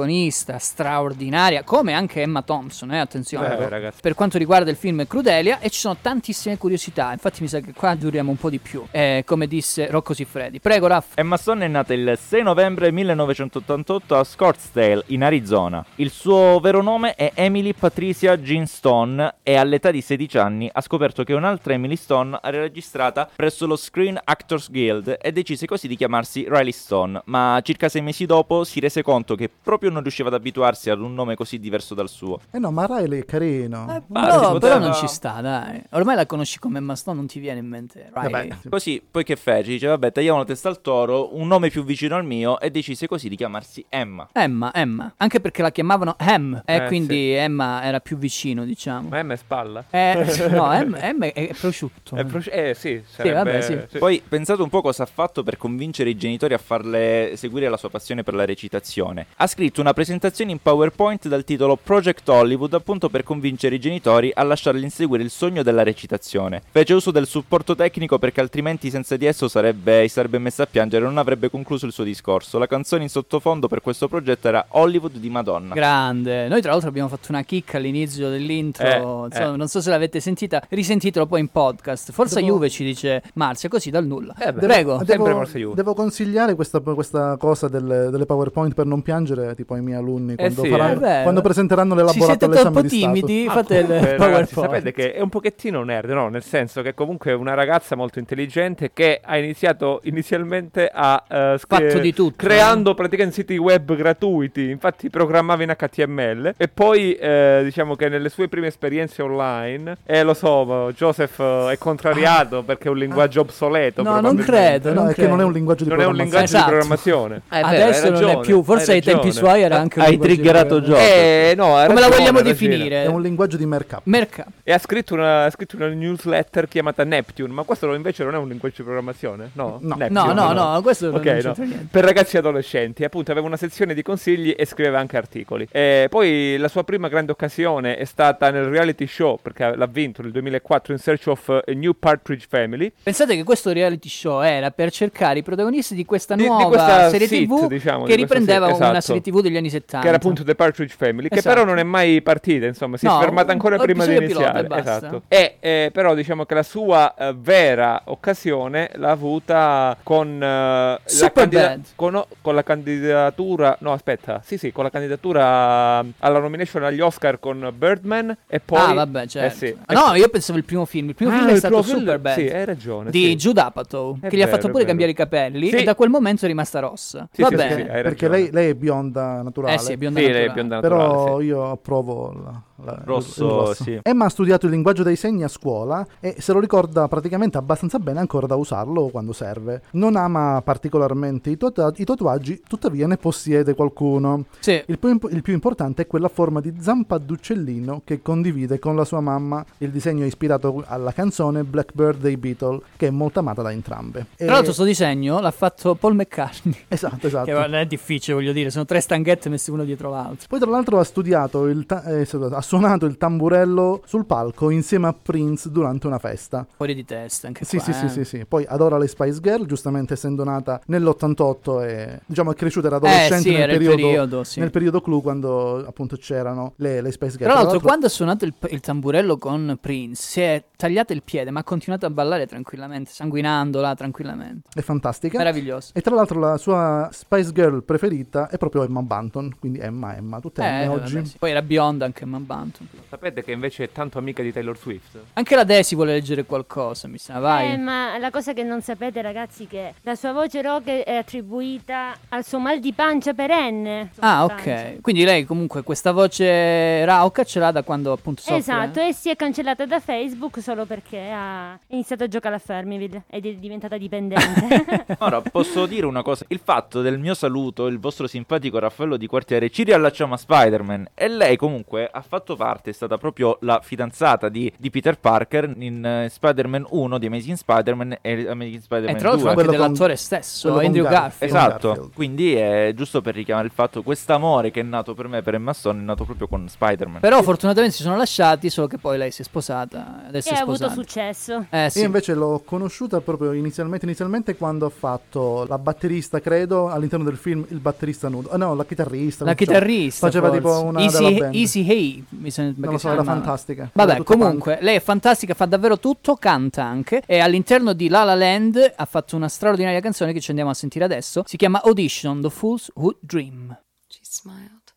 straordinaria, 0.58 1.62
come 1.62 1.92
anche 1.92 2.22
Emma 2.22 2.42
Thompson, 2.42 2.92
eh, 2.92 2.98
attenzione. 2.98 3.56
Eh, 3.56 3.68
ragazzi. 3.68 4.00
Per 4.00 4.14
quanto 4.14 4.38
riguarda 4.38 4.70
il 4.70 4.76
film 4.76 5.06
Crudelia, 5.06 5.60
e 5.60 5.70
ci 5.70 5.78
sono 5.80 5.96
tantissime 6.00 6.56
curiosità, 6.56 7.12
infatti 7.12 7.42
mi 7.42 7.48
sa 7.48 7.60
che 7.60 7.72
qua 7.72 7.94
duriamo 7.94 8.30
un 8.30 8.36
po' 8.36 8.50
di 8.50 8.58
più, 8.58 8.84
eh, 8.90 9.22
come 9.26 9.46
disse 9.46 9.86
Rocco 9.88 10.14
Siffredi. 10.14 10.60
Prego, 10.60 10.86
Raff. 10.86 11.12
Emma 11.14 11.36
Stone 11.36 11.64
è 11.64 11.68
nata 11.68 11.94
il 11.94 12.18
6 12.18 12.42
novembre 12.42 12.90
1988 12.90 14.16
a 14.16 14.24
Scottsdale, 14.24 15.04
in 15.06 15.22
Arizona. 15.22 15.84
Il 15.96 16.10
suo 16.10 16.58
vero 16.60 16.82
nome 16.82 17.14
è 17.14 17.32
Emily 17.34 17.72
Patricia 17.72 18.36
Jean 18.36 18.66
Stone 18.66 19.36
e 19.42 19.56
all'età 19.56 19.90
di 19.90 20.00
16 20.00 20.38
anni 20.38 20.68
ha 20.72 20.80
scoperto 20.80 21.24
che 21.24 21.32
un'altra 21.32 21.72
Emily 21.74 21.96
Stone 21.96 22.38
era 22.42 22.60
registrata 22.60 23.28
presso 23.34 23.66
lo 23.66 23.76
Screen 23.76 24.18
Actors 24.22 24.70
Guild 24.70 25.18
e 25.20 25.32
decise 25.32 25.66
così 25.66 25.88
di 25.88 25.96
chiamarsi 25.96 26.46
Riley 26.48 26.72
Stone, 26.72 27.22
ma 27.26 27.60
circa 27.62 27.88
sei 27.88 28.02
mesi 28.02 28.26
dopo 28.26 28.64
si 28.64 28.80
rese 28.80 29.02
conto 29.02 29.34
che 29.34 29.48
proprio 29.48 29.89
non 29.90 30.02
riusciva 30.02 30.28
ad 30.28 30.34
abituarsi 30.34 30.90
ad 30.90 31.00
un 31.00 31.14
nome 31.14 31.34
così 31.34 31.58
diverso 31.58 31.94
dal 31.94 32.08
suo. 32.08 32.40
Eh 32.50 32.58
no, 32.58 32.70
ma 32.70 32.86
Riley 32.86 33.20
è 33.20 33.24
carino. 33.24 33.84
Però, 33.86 34.00
si 34.02 34.12
però 34.38 34.50
poteva- 34.52 34.78
non 34.78 34.94
ci 34.94 35.06
sta, 35.08 35.40
dai. 35.40 35.82
Ormai 35.90 36.16
la 36.16 36.26
conosci 36.26 36.58
come 36.58 36.78
Emma 36.78 36.94
Stone, 36.96 37.16
non 37.16 37.26
ti 37.26 37.38
viene 37.40 37.58
in 37.60 37.66
mente 37.66 38.10
Riley. 38.14 38.48
Vabbè. 38.48 38.68
Così, 38.68 39.02
poi 39.08 39.24
che 39.24 39.36
fece? 39.36 39.70
Dice, 39.70 39.86
vabbè, 39.88 40.12
tagliamo 40.12 40.38
la 40.38 40.44
testa 40.44 40.68
al 40.68 40.80
toro, 40.80 41.36
un 41.36 41.46
nome 41.46 41.68
più 41.70 41.84
vicino 41.84 42.16
al 42.16 42.24
mio 42.24 42.58
e 42.60 42.70
decise 42.70 43.06
così 43.06 43.28
di 43.28 43.36
chiamarsi 43.36 43.84
Emma. 43.88 44.28
Emma, 44.32 44.72
Emma. 44.74 45.12
Anche 45.16 45.40
perché 45.40 45.62
la 45.62 45.70
chiamavano 45.70 46.16
Em, 46.18 46.62
e 46.64 46.74
Eh, 46.76 46.86
quindi 46.86 47.32
Emma 47.32 47.82
era 47.84 48.00
più 48.00 48.16
vicino, 48.16 48.64
diciamo. 48.64 49.08
Ma 49.08 49.22
M 49.22 49.32
è 49.32 49.36
spalla? 49.36 49.84
Eh, 49.90 50.14
no, 50.50 50.72
Em, 50.72 50.94
Em 51.00 51.22
è, 51.24 51.32
è 51.32 51.54
prosciutto. 51.58 52.16
È 52.16 52.24
prosci- 52.24 52.50
eh 52.50 52.74
sì, 52.74 53.02
sarebbe... 53.06 53.34
vabbè, 53.34 53.60
sì. 53.88 53.98
Poi 53.98 54.22
pensate 54.26 54.62
un 54.62 54.68
po' 54.68 54.80
cosa 54.82 55.02
ha 55.02 55.06
fatto 55.06 55.42
per 55.42 55.56
convincere 55.56 56.10
i 56.10 56.16
genitori 56.16 56.54
a 56.54 56.58
farle 56.58 57.32
seguire 57.36 57.68
la 57.68 57.76
sua 57.76 57.90
passione 57.90 58.22
per 58.22 58.34
la 58.34 58.44
recitazione. 58.44 59.26
Ha 59.36 59.46
scritto 59.46 59.79
una 59.80 59.92
presentazione 59.92 60.52
in 60.52 60.58
PowerPoint 60.62 61.26
dal 61.28 61.44
titolo 61.44 61.76
Project 61.76 62.28
Hollywood 62.28 62.74
appunto 62.74 63.08
per 63.08 63.22
convincere 63.22 63.74
i 63.76 63.80
genitori 63.80 64.30
a 64.34 64.42
lasciargli 64.42 64.82
inseguire 64.82 65.22
il 65.22 65.30
sogno 65.30 65.62
della 65.62 65.82
recitazione. 65.82 66.62
Fece 66.70 66.94
uso 66.94 67.10
del 67.10 67.26
supporto 67.26 67.74
tecnico 67.74 68.18
perché 68.18 68.40
altrimenti 68.40 68.90
senza 68.90 69.16
di 69.16 69.26
esso 69.26 69.48
sarebbe, 69.48 70.06
sarebbe 70.08 70.38
messa 70.38 70.64
a 70.64 70.66
piangere 70.66 71.04
e 71.04 71.08
non 71.08 71.18
avrebbe 71.18 71.50
concluso 71.50 71.86
il 71.86 71.92
suo 71.92 72.04
discorso. 72.04 72.58
La 72.58 72.66
canzone 72.66 73.02
in 73.04 73.08
sottofondo 73.08 73.68
per 73.68 73.80
questo 73.80 74.06
progetto 74.08 74.48
era 74.48 74.64
Hollywood 74.68 75.16
di 75.16 75.30
Madonna. 75.30 75.74
Grande. 75.74 76.48
Noi 76.48 76.60
tra 76.60 76.70
l'altro 76.72 76.88
abbiamo 76.88 77.08
fatto 77.08 77.26
una 77.30 77.42
chicca 77.42 77.78
all'inizio 77.78 78.28
dell'intro, 78.28 78.86
Eh, 78.86 78.96
insomma, 79.26 79.54
eh. 79.54 79.56
non 79.56 79.68
so 79.68 79.80
se 79.80 79.90
l'avete 79.90 80.20
sentita, 80.20 80.62
risentitelo 80.68 81.26
poi 81.26 81.40
in 81.40 81.48
podcast. 81.48 82.12
Forza 82.12 82.36
Devo- 82.40 82.46
Juve 82.54 82.68
ci 82.70 82.84
dice 82.84 83.22
Marzia, 83.34 83.68
così 83.68 83.90
dal 83.90 84.06
nulla. 84.06 84.34
beh. 84.36 84.52
Prego. 84.52 84.96
Sempre 84.98 85.16
Devo, 85.16 85.24
Forza 85.38 85.58
Juve. 85.58 85.74
devo 85.74 85.94
consigliare 85.94 86.54
questa, 86.54 86.80
questa 86.80 87.36
cosa 87.38 87.68
del- 87.68 88.08
delle 88.10 88.26
PowerPoint 88.26 88.74
per 88.74 88.86
non 88.86 89.02
piangere 89.02 89.54
tipo 89.54 89.69
tipo 89.70 89.74
ai 89.74 89.82
miei 89.82 89.96
alunni 89.98 90.32
Eh 90.32 90.36
quando, 90.36 90.62
sì, 90.62 90.68
faranno- 90.68 91.22
quando 91.22 91.40
presenteranno 91.40 91.90
Se 91.94 92.00
l'elaborato 92.00 92.24
siete 92.26 92.44
all'esame 92.44 92.70
troppo 92.70 92.82
di 92.82 92.88
Stato. 92.98 93.12
timidi, 93.12 93.46
Ah, 93.48 93.52
fate 93.52 93.76
il 93.76 93.86
ragazzi, 93.86 94.16
PowerPoint. 94.16 94.48
sapete 94.48 94.92
che 94.92 95.12
è 95.12 95.20
un 95.20 95.28
pochettino 95.28 95.82
nerd, 95.84 96.10
no? 96.10 96.28
Nel 96.28 96.42
senso 96.42 96.82
che 96.82 96.94
comunque 96.94 97.30
è 97.30 97.34
una 97.34 97.54
ragazza 97.54 97.94
molto 97.96 98.18
intelligente 98.18 98.90
che 98.92 99.20
ha 99.22 99.36
iniziato 99.38 100.00
inizialmente 100.04 100.90
a 100.92 101.22
eh, 101.28 101.54
sc- 101.58 101.66
Fatto 101.68 101.98
di 101.98 102.12
tutto, 102.12 102.34
creando 102.36 102.94
praticamente 102.94 103.36
siti 103.36 103.56
web 103.56 103.94
gratuiti, 103.94 104.68
infatti 104.70 105.08
programmava 105.10 105.62
in 105.62 105.74
HTML 105.76 106.54
e 106.56 106.68
poi 106.68 107.12
eh, 107.14 107.60
diciamo 107.64 107.94
che 107.94 108.08
nelle 108.08 108.28
sue 108.28 108.48
prime 108.48 108.66
esperienze 108.66 109.22
online, 109.22 109.98
e 110.04 110.22
lo 110.22 110.34
so, 110.34 110.90
Joseph 110.96 111.38
eh, 111.38 111.72
è 111.72 111.78
contrariato 111.78 112.62
perché 112.62 112.88
è 112.88 112.90
un 112.90 112.98
linguaggio 112.98 113.40
obsoleto. 113.40 114.02
No, 114.02 114.20
non 114.20 114.36
credo, 114.36 114.88
No, 114.92 115.00
non 115.02 115.10
è 115.10 115.14
che 115.14 115.22
non 115.22 115.32
è 115.32 115.34
credo. 115.34 115.46
un 115.46 115.52
linguaggio 115.52 115.84
di 115.84 115.90
Non 115.90 116.00
è 116.00 116.04
un 116.06 116.14
programmazione. 116.16 116.22
linguaggio 116.22 116.44
Esatto. 116.44 116.64
di 116.64 116.70
programmazione. 116.70 117.36
Eh, 117.50 117.60
vero, 117.60 117.66
Adesso 117.84 118.10
non 118.10 118.30
è 118.30 118.40
più, 118.40 118.62
forse 118.62 118.92
ai 118.92 119.00
tempi 119.02 119.26
ragione. 119.26 119.32
Suoi 119.60 119.72
era 119.72 119.78
anche 119.78 119.98
un 119.98 120.04
Hai 120.04 120.10
linguaggio 120.10 120.32
di 120.34 120.40
triggerato 120.40 120.74
programmazione. 120.76 121.50
Eh, 121.50 121.54
no, 121.54 121.64
Come 121.64 121.76
la 121.76 121.84
ragione, 121.86 122.08
vogliamo 122.08 122.38
hai 122.38 122.44
ragione. 122.44 122.52
definire? 122.70 123.02
È 123.02 123.06
un 123.06 123.22
linguaggio 123.22 123.56
di 123.56 123.66
markup. 123.66 124.00
Merca. 124.04 124.46
E 124.62 124.72
ha 124.72 124.78
scritto, 124.78 125.14
una, 125.14 125.44
ha 125.44 125.50
scritto 125.50 125.76
una 125.76 125.88
newsletter 125.88 126.68
chiamata 126.68 127.04
Neptune, 127.04 127.52
ma 127.52 127.62
questo 127.62 127.92
invece 127.94 128.24
non 128.24 128.34
è 128.34 128.38
un 128.38 128.48
linguaggio 128.48 128.76
di 128.78 128.82
programmazione? 128.84 129.50
No, 129.54 129.78
No. 129.80 129.94
Neptune, 129.96 130.32
No, 130.32 130.52
no, 130.52 130.72
no, 130.72 130.82
questo 130.82 131.06
non 131.06 131.16
Ok, 131.16 131.22
c'entra 131.22 131.54
no. 131.56 131.64
niente. 131.64 131.86
Per 131.90 132.04
ragazzi 132.04 132.36
adolescenti, 132.36 133.04
appunto, 133.04 133.30
aveva 133.30 133.46
una 133.46 133.56
sezione 133.56 133.94
di 133.94 134.02
consigli 134.02 134.54
e 134.56 134.64
scriveva 134.66 134.98
anche 134.98 135.16
articoli. 135.16 135.66
E 135.70 136.06
poi 136.10 136.56
la 136.58 136.68
sua 136.68 136.84
prima 136.84 137.08
grande 137.08 137.32
occasione 137.32 137.96
è 137.96 138.04
stata 138.04 138.50
nel 138.50 138.64
reality 138.64 139.06
show, 139.06 139.38
perché 139.40 139.74
l'ha 139.74 139.86
vinto 139.86 140.22
nel 140.22 140.30
2004 140.32 140.92
in 140.92 140.98
Search 140.98 141.26
of 141.28 141.48
a 141.48 141.62
New 141.72 141.92
Partridge 141.98 142.46
Family. 142.48 142.92
Pensate 143.02 143.36
che 143.36 143.44
questo 143.44 143.72
reality 143.72 144.08
show 144.08 144.40
era 144.42 144.70
per 144.70 144.90
cercare 144.90 145.38
i 145.40 145.42
protagonisti 145.42 145.94
di 145.94 146.04
questa 146.04 146.34
Di- 146.34 146.42
di 146.42 146.48
nuova 146.48 146.66
questa 146.68 147.08
serie 147.10 147.26
sit, 147.26 147.46
TV 147.46 147.66
diciamo, 147.66 148.04
che 148.04 148.14
di 148.16 148.22
riprendeva 148.22 148.66
sit- 148.68 148.76
una 148.76 148.88
esatto. 148.90 149.00
serie 149.04 149.20
TV 149.20 149.40
degli 149.50 149.58
anni 149.58 149.70
70. 149.70 150.00
Che 150.00 150.06
era 150.08 150.16
appunto 150.16 150.42
The 150.44 150.54
Partridge 150.54 150.94
Family, 150.96 151.28
che 151.28 151.38
Esatto. 151.38 151.54
però 151.54 151.66
non 151.66 151.78
è 151.78 151.82
mai 151.82 152.22
partita, 152.22 152.66
insomma, 152.66 152.96
si 152.96 153.06
No, 153.06 153.18
è 153.18 153.22
fermata 153.22 153.52
ancora 153.52 153.76
un 153.76 153.82
prima 153.82 154.04
di 154.06 154.16
iniziare. 154.16 154.66
e. 154.68 154.78
Esatto. 154.78 155.22
E 155.28 155.56
eh, 155.60 155.90
però 155.92 156.14
diciamo 156.14 156.44
che 156.44 156.54
la 156.54 156.62
sua 156.62 157.14
eh, 157.14 157.34
vera 157.36 158.02
occasione 158.06 158.90
l'ha 158.94 159.10
avuta 159.10 159.96
con, 160.02 160.42
eh, 160.42 160.46
la 160.46 161.00
Superbad. 161.04 161.80
con, 161.94 162.24
con 162.40 162.54
la 162.54 162.62
candidatura, 162.62 163.76
no 163.80 163.92
aspetta, 163.92 164.40
sì 164.44 164.56
sì, 164.58 164.72
con 164.72 164.84
la 164.84 164.90
candidatura 164.90 166.04
alla 166.18 166.38
nomination 166.38 166.84
agli 166.84 167.00
Oscar 167.00 167.38
con 167.38 167.72
Birdman 167.76 168.36
e 168.46 168.60
poi... 168.60 168.78
ah, 168.78 168.92
vabbè, 168.94 169.26
certo. 169.26 169.64
Eh 169.64 169.68
sì. 169.68 169.76
Ah, 169.86 169.92
No, 169.94 170.14
io 170.14 170.28
pensavo 170.28 170.58
il 170.58 170.64
primo 170.64 170.84
film. 170.84 171.08
Il 171.08 171.14
primo 171.14 171.32
Ah, 171.32 171.36
film 171.38 171.48
è 171.50 171.56
stato 171.56 171.74
primo 171.74 171.82
film- 171.88 171.98
Superbad. 172.00 172.34
Sì, 172.34 172.46
hai 172.48 172.64
ragione. 172.64 173.10
Di 173.10 173.24
sì. 173.24 173.36
Jude 173.36 173.60
Apatow, 173.60 174.18
È 174.20 174.28
che 174.28 174.36
gli 174.36 174.40
ha 174.42 174.44
vero, 174.46 174.56
fatto 174.56 174.66
pure 174.68 174.78
vero. 174.84 174.86
cambiare 174.88 175.12
i 175.12 175.14
capelli 175.14 175.68
Sì. 175.68 175.76
e 175.76 175.82
da 175.84 175.94
quel 175.94 176.08
momento 176.10 176.44
è 176.44 176.48
rimasta 176.48 176.78
rossa. 176.80 177.28
Sì, 177.32 177.42
Va 177.42 177.48
sì, 177.48 177.56
sì, 177.56 177.60
bene. 177.62 177.74
sì, 177.74 177.90
hai 177.90 178.02
Perché 178.02 178.28
lei, 178.28 178.50
lei 178.50 178.70
è 178.70 178.74
bionda 178.74 179.39
naturale. 179.42 179.74
Eh 179.74 179.78
sì, 179.78 179.92
è 179.92 179.96
bionda 179.96 180.20
Sì, 180.20 180.26
è 180.26 180.28
naturale. 180.28 180.52
bionda 180.52 180.80
Però 180.80 180.96
naturale, 180.96 181.40
sì. 181.40 181.46
io 181.46 181.70
approvo 181.70 182.32
la, 182.32 182.62
la- 182.84 183.00
Rosso, 183.04 183.44
il 183.44 183.50
rosso. 183.50 183.82
sì. 183.84 183.98
Emma 184.02 184.24
ha 184.26 184.28
studiato 184.28 184.66
il 184.66 184.72
linguaggio 184.72 185.02
dei 185.02 185.16
segni 185.16 185.42
a 185.44 185.48
scuola 185.48 186.06
e 186.20 186.36
se 186.38 186.52
lo 186.52 186.60
ricorda 186.60 187.08
praticamente 187.08 187.58
abbastanza 187.58 187.98
bene 187.98 188.20
ancora 188.20 188.46
da 188.46 188.54
usarlo 188.56 189.08
quando 189.08 189.32
serve. 189.32 189.82
Non 189.92 190.16
ama 190.16 190.60
particolarmente 190.64 191.50
i, 191.50 191.56
tatua- 191.56 191.92
i 191.96 192.04
tatuaggi, 192.04 192.62
tuttavia 192.66 193.06
ne 193.06 193.16
possiede 193.16 193.74
qualcuno. 193.74 194.44
Sì. 194.60 194.82
Il 194.86 194.98
più, 194.98 195.08
imp- 195.10 195.28
il 195.30 195.42
più 195.42 195.52
importante 195.52 196.02
è 196.02 196.06
quella 196.06 196.28
forma 196.28 196.60
di 196.60 196.74
zampa 196.80 197.18
d'uccellino 197.18 198.02
che 198.04 198.22
condivide 198.22 198.78
con 198.78 198.96
la 198.96 199.04
sua 199.04 199.20
mamma. 199.20 199.64
Il 199.78 199.90
disegno 199.90 200.24
è 200.24 200.26
ispirato 200.26 200.82
alla 200.86 201.12
canzone 201.12 201.64
Blackbird 201.64 202.20
dei 202.20 202.36
Beatles, 202.36 202.80
che 202.96 203.08
è 203.08 203.10
molto 203.10 203.38
amata 203.40 203.62
da 203.62 203.72
entrambe. 203.72 204.26
E- 204.36 204.44
Tra 204.44 204.54
l'altro, 204.54 204.72
sto 204.72 204.84
disegno 204.84 205.40
l'ha 205.40 205.50
fatto 205.50 205.94
Paul 205.94 206.14
McCartney. 206.14 206.74
Esatto, 207.00 207.26
esatto. 207.28 207.44
Che 207.46 207.52
non 207.52 207.74
è 207.74 207.86
difficile, 207.86 208.34
voglio 208.34 208.52
dire, 208.52 208.70
sono 208.70 208.84
tre 208.84 209.00
stanghette 209.00 209.48
messe 209.48 209.70
uno 209.70 209.84
dietro 209.84 210.10
l'altro. 210.10 210.46
Poi 210.48 210.58
tra 210.58 210.68
l'altro 210.70 210.98
ha 210.98 211.04
studiato 211.04 211.66
il 211.66 211.86
ta- 211.86 212.02
eh, 212.04 212.26
ha 212.50 212.60
suonato 212.70 213.04
il 213.04 213.16
tamburello 213.16 214.00
sul 214.06 214.26
palco 214.26 214.70
insieme 214.70 215.08
a 215.08 215.12
Prince 215.12 215.68
durante 215.72 216.06
una 216.06 216.20
festa. 216.20 216.64
Fuori 216.76 216.94
di 216.94 217.04
testa 217.04 217.48
anche 217.48 217.64
Sì, 217.64 217.78
qua, 217.78 217.84
sì, 217.86 217.90
eh. 217.90 217.94
sì, 217.94 218.08
sì, 218.08 218.24
sì. 218.24 218.44
Poi 218.46 218.64
adora 218.68 218.96
le 218.96 219.08
Spice 219.08 219.40
Girl, 219.40 219.66
giustamente 219.66 220.12
essendo 220.14 220.44
nata 220.44 220.80
nell'88 220.86 221.82
e 221.82 222.20
diciamo 222.26 222.52
è 222.52 222.54
cresciuta 222.54 222.86
era 222.86 222.96
adolescente 222.96 223.34
Eh, 223.34 223.40
sì, 223.40 223.50
nel, 223.50 223.60
era 223.60 223.72
periodo, 223.72 223.96
periodo, 223.96 224.44
sì. 224.44 224.60
nel 224.60 224.70
periodo 224.70 225.00
clou 225.00 225.20
quando 225.20 225.84
appunto 225.84 226.14
c'erano 226.16 226.74
le, 226.76 227.00
le 227.00 227.10
Spice 227.10 227.36
Girl. 227.38 227.50
Tra 227.50 227.60
l'altro, 227.60 227.80
quando 227.80 228.06
ha 228.06 228.08
suonato 228.08 228.44
il, 228.44 228.54
il 228.68 228.78
tamburello 228.80 229.36
con 229.36 229.76
Prince, 229.80 230.22
si 230.22 230.40
è 230.40 230.62
tagliato 230.76 231.12
il 231.12 231.22
piede, 231.24 231.50
ma 231.50 231.60
ha 231.60 231.64
continuato 231.64 232.06
a 232.06 232.10
ballare 232.10 232.46
tranquillamente, 232.46 233.10
sanguinandola 233.10 233.96
tranquillamente. 233.96 234.68
è 234.72 234.80
fantastica. 234.80 235.36
Meraviglioso. 235.38 235.90
E 235.94 236.00
tra 236.02 236.14
l'altro 236.14 236.38
la 236.38 236.56
sua 236.56 237.08
Spice 237.10 237.50
Girl 237.50 237.82
preferita 237.82 238.48
è 238.48 238.58
proprio 238.58 238.84
Emma 238.84 239.02
Bunton, 239.02 239.56
quindi 239.58 239.80
Emma, 239.80 240.14
Emma, 240.16 240.38
tutte 240.38 240.62
Eh, 240.62 240.86
vabbè, 240.86 241.02
oggi. 241.02 241.26
sì. 241.26 241.36
Poi 241.36 241.50
era 241.50 241.62
bionda 241.62 242.04
anche 242.04 242.22
Emma 242.22 242.38
Bunton. 242.60 242.88
Sapete 243.08 243.42
che 243.42 243.52
invece 243.52 243.84
è 243.84 243.92
tanto 243.92 244.18
amica 244.18 244.42
di 244.42 244.52
Taylor 244.52 244.76
Swift? 244.76 245.18
Anche 245.34 245.56
la 245.56 245.64
Daisy 245.64 245.94
vuole 245.94 246.12
leggere 246.12 246.44
qualcosa, 246.44 247.08
mi 247.08 247.18
sa, 247.18 247.38
vai. 247.38 247.72
Eh, 247.72 247.76
ma 247.76 248.18
la 248.18 248.30
cosa 248.30 248.52
che 248.52 248.62
non 248.62 248.82
sapete, 248.82 249.22
ragazzi, 249.22 249.66
che 249.66 249.94
la 250.02 250.14
sua 250.14 250.32
voce 250.32 250.62
rock 250.62 250.88
è 250.88 251.14
attribuita 251.14 252.14
al 252.28 252.44
suo 252.44 252.58
mal 252.58 252.78
di 252.80 252.92
pancia 252.92 253.32
perenne. 253.32 254.10
Ah, 254.18 254.46
Pancia. 254.46 254.72
ok. 254.72 255.00
Quindi 255.00 255.24
lei 255.24 255.44
comunque 255.44 255.82
questa 255.82 256.12
voce 256.12 257.04
rauca 257.04 257.44
ce 257.44 257.58
l'ha 257.58 257.70
da 257.70 257.82
quando 257.82 258.12
appunto 258.12 258.42
soffre. 258.42 258.58
Esatto, 258.58 259.00
e 259.00 259.12
si 259.12 259.30
è 259.30 259.36
cancellata 259.36 259.86
da 259.86 260.00
Facebook 260.00 260.60
solo 260.60 260.84
perché 260.84 261.30
ha 261.32 261.78
iniziato 261.88 262.24
a 262.24 262.28
giocare 262.28 262.56
a 262.56 262.58
Farmville 262.58 263.24
ed 263.28 263.46
è 263.46 263.54
diventata 263.54 263.96
dipendente. 263.96 265.06
Ora 265.18 265.40
posso 265.40 265.86
dire 265.86 266.06
una 266.06 266.22
cosa: 266.22 266.44
il 266.48 266.60
fatto 266.62 267.00
del 267.00 267.18
mio 267.18 267.34
saluto, 267.34 267.86
il 267.86 267.98
vostro 267.98 268.26
simpatico 268.26 268.78
Raffaello 268.78 269.16
di 269.16 269.26
quartiere, 269.26 269.70
ci 269.70 269.84
riallacciamo 269.84 270.34
a 270.34 270.36
Spider-Man. 270.36 271.08
E 271.14 271.28
lei, 271.28 271.56
comunque, 271.56 272.08
ha 272.10 272.22
fatto 272.22 272.49
parte, 272.56 272.90
è 272.90 272.92
stata 272.92 273.16
proprio 273.18 273.56
la 273.62 273.80
fidanzata 273.82 274.48
di, 274.48 274.72
di 274.76 274.90
Peter 274.90 275.18
Parker 275.18 275.74
in 275.78 276.04
eh, 276.04 276.28
Spider-Man 276.30 276.86
1 276.88 277.18
di 277.18 277.26
Amazing 277.26 277.56
Spider-Man 277.56 278.18
e 278.20 278.48
Amazing 278.48 278.80
Spider-Man 278.80 279.16
E 279.16 279.18
tra 279.18 279.28
l'altro 279.30 279.42
2. 279.46 279.50
anche 279.50 279.54
Quello 279.64 279.78
con- 279.78 279.86
dell'attore 279.86 280.16
stesso, 280.16 280.78
Andrew 280.78 281.02
Gar- 281.04 281.12
Garfield. 281.12 281.54
Esatto, 281.54 281.88
Garfield. 281.88 282.12
quindi 282.14 282.54
è 282.54 282.92
giusto 282.94 283.20
per 283.20 283.34
richiamare 283.34 283.66
il 283.66 283.72
fatto 283.72 284.02
quest'amore 284.02 284.70
che 284.70 284.80
è 284.80 284.82
nato 284.82 285.14
per 285.14 285.28
me 285.28 285.42
per 285.42 285.54
Emma 285.54 285.72
Stone 285.72 286.00
è 286.00 286.02
nato 286.04 286.24
proprio 286.24 286.48
con 286.48 286.68
Spider-Man. 286.68 287.20
Però 287.20 287.42
fortunatamente 287.42 287.94
si 287.96 288.02
sono 288.02 288.16
lasciati, 288.16 288.70
solo 288.70 288.86
che 288.86 288.98
poi 288.98 289.18
lei 289.18 289.30
si 289.30 289.42
è 289.42 289.44
sposata. 289.44 290.24
Adesso 290.28 290.48
e 290.50 290.52
è 290.52 290.56
ha 290.58 290.62
avuto 290.62 290.88
successo. 290.90 291.66
Eh 291.70 291.84
Io 291.84 291.90
sì. 291.90 292.04
invece 292.04 292.34
l'ho 292.34 292.62
conosciuta 292.64 293.20
proprio 293.20 293.52
inizialmente, 293.52 294.04
inizialmente 294.06 294.56
quando 294.56 294.86
ha 294.86 294.90
fatto 294.90 295.64
la 295.68 295.78
batterista, 295.78 296.40
credo, 296.40 296.88
all'interno 296.88 297.24
del 297.24 297.36
film 297.36 297.64
Il 297.68 297.78
batterista 297.80 298.28
nudo. 298.28 298.50
Ah, 298.50 298.56
no, 298.56 298.74
la 298.74 298.84
chitarrista. 298.84 299.44
La 299.44 299.54
chitarrista 299.54 300.26
Faceva 300.26 300.48
forse. 300.48 300.60
tipo 300.62 300.82
una 300.84 301.00
della 301.06 301.18
Easy, 301.28 301.38
band. 301.38 301.54
Easy 301.54 301.88
Hay 301.88 302.24
mi 302.40 302.50
sembra 302.50 302.88
Non 302.90 302.96
che 302.96 303.02
lo 303.04 303.08
so, 303.08 303.12
era 303.12 303.22
fantastica. 303.22 303.90
Vabbè, 303.92 304.22
comunque, 304.22 304.78
lei 304.80 304.96
è 304.96 305.00
fantastica, 305.00 305.54
fa 305.54 305.66
davvero 305.66 305.98
tutto, 305.98 306.36
canta 306.36 306.82
anche. 306.82 307.22
E 307.26 307.38
all'interno 307.38 307.92
di 307.92 308.08
La 308.08 308.24
La 308.24 308.34
Land 308.34 308.94
ha 308.96 309.04
fatto 309.04 309.36
una 309.36 309.48
straordinaria 309.48 310.00
canzone 310.00 310.32
che 310.32 310.40
ci 310.40 310.50
andiamo 310.50 310.70
a 310.70 310.74
sentire 310.74 311.04
adesso. 311.04 311.44
Si 311.46 311.56
chiama 311.56 311.82
Audition, 311.82 312.40
The 312.40 312.50
Fools 312.50 312.90
Who 312.94 313.16
Dream. 313.20 313.78
She 314.08 314.20
smiled, 314.22 314.94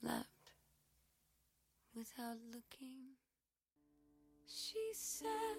left 0.00 0.54
without 1.94 2.38
looking. 2.52 3.16
She 4.46 4.92
said 4.92 5.58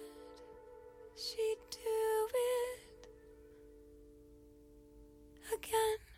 she'd 1.16 1.58
do 1.70 2.28
it 2.32 3.08
again. 5.52 6.13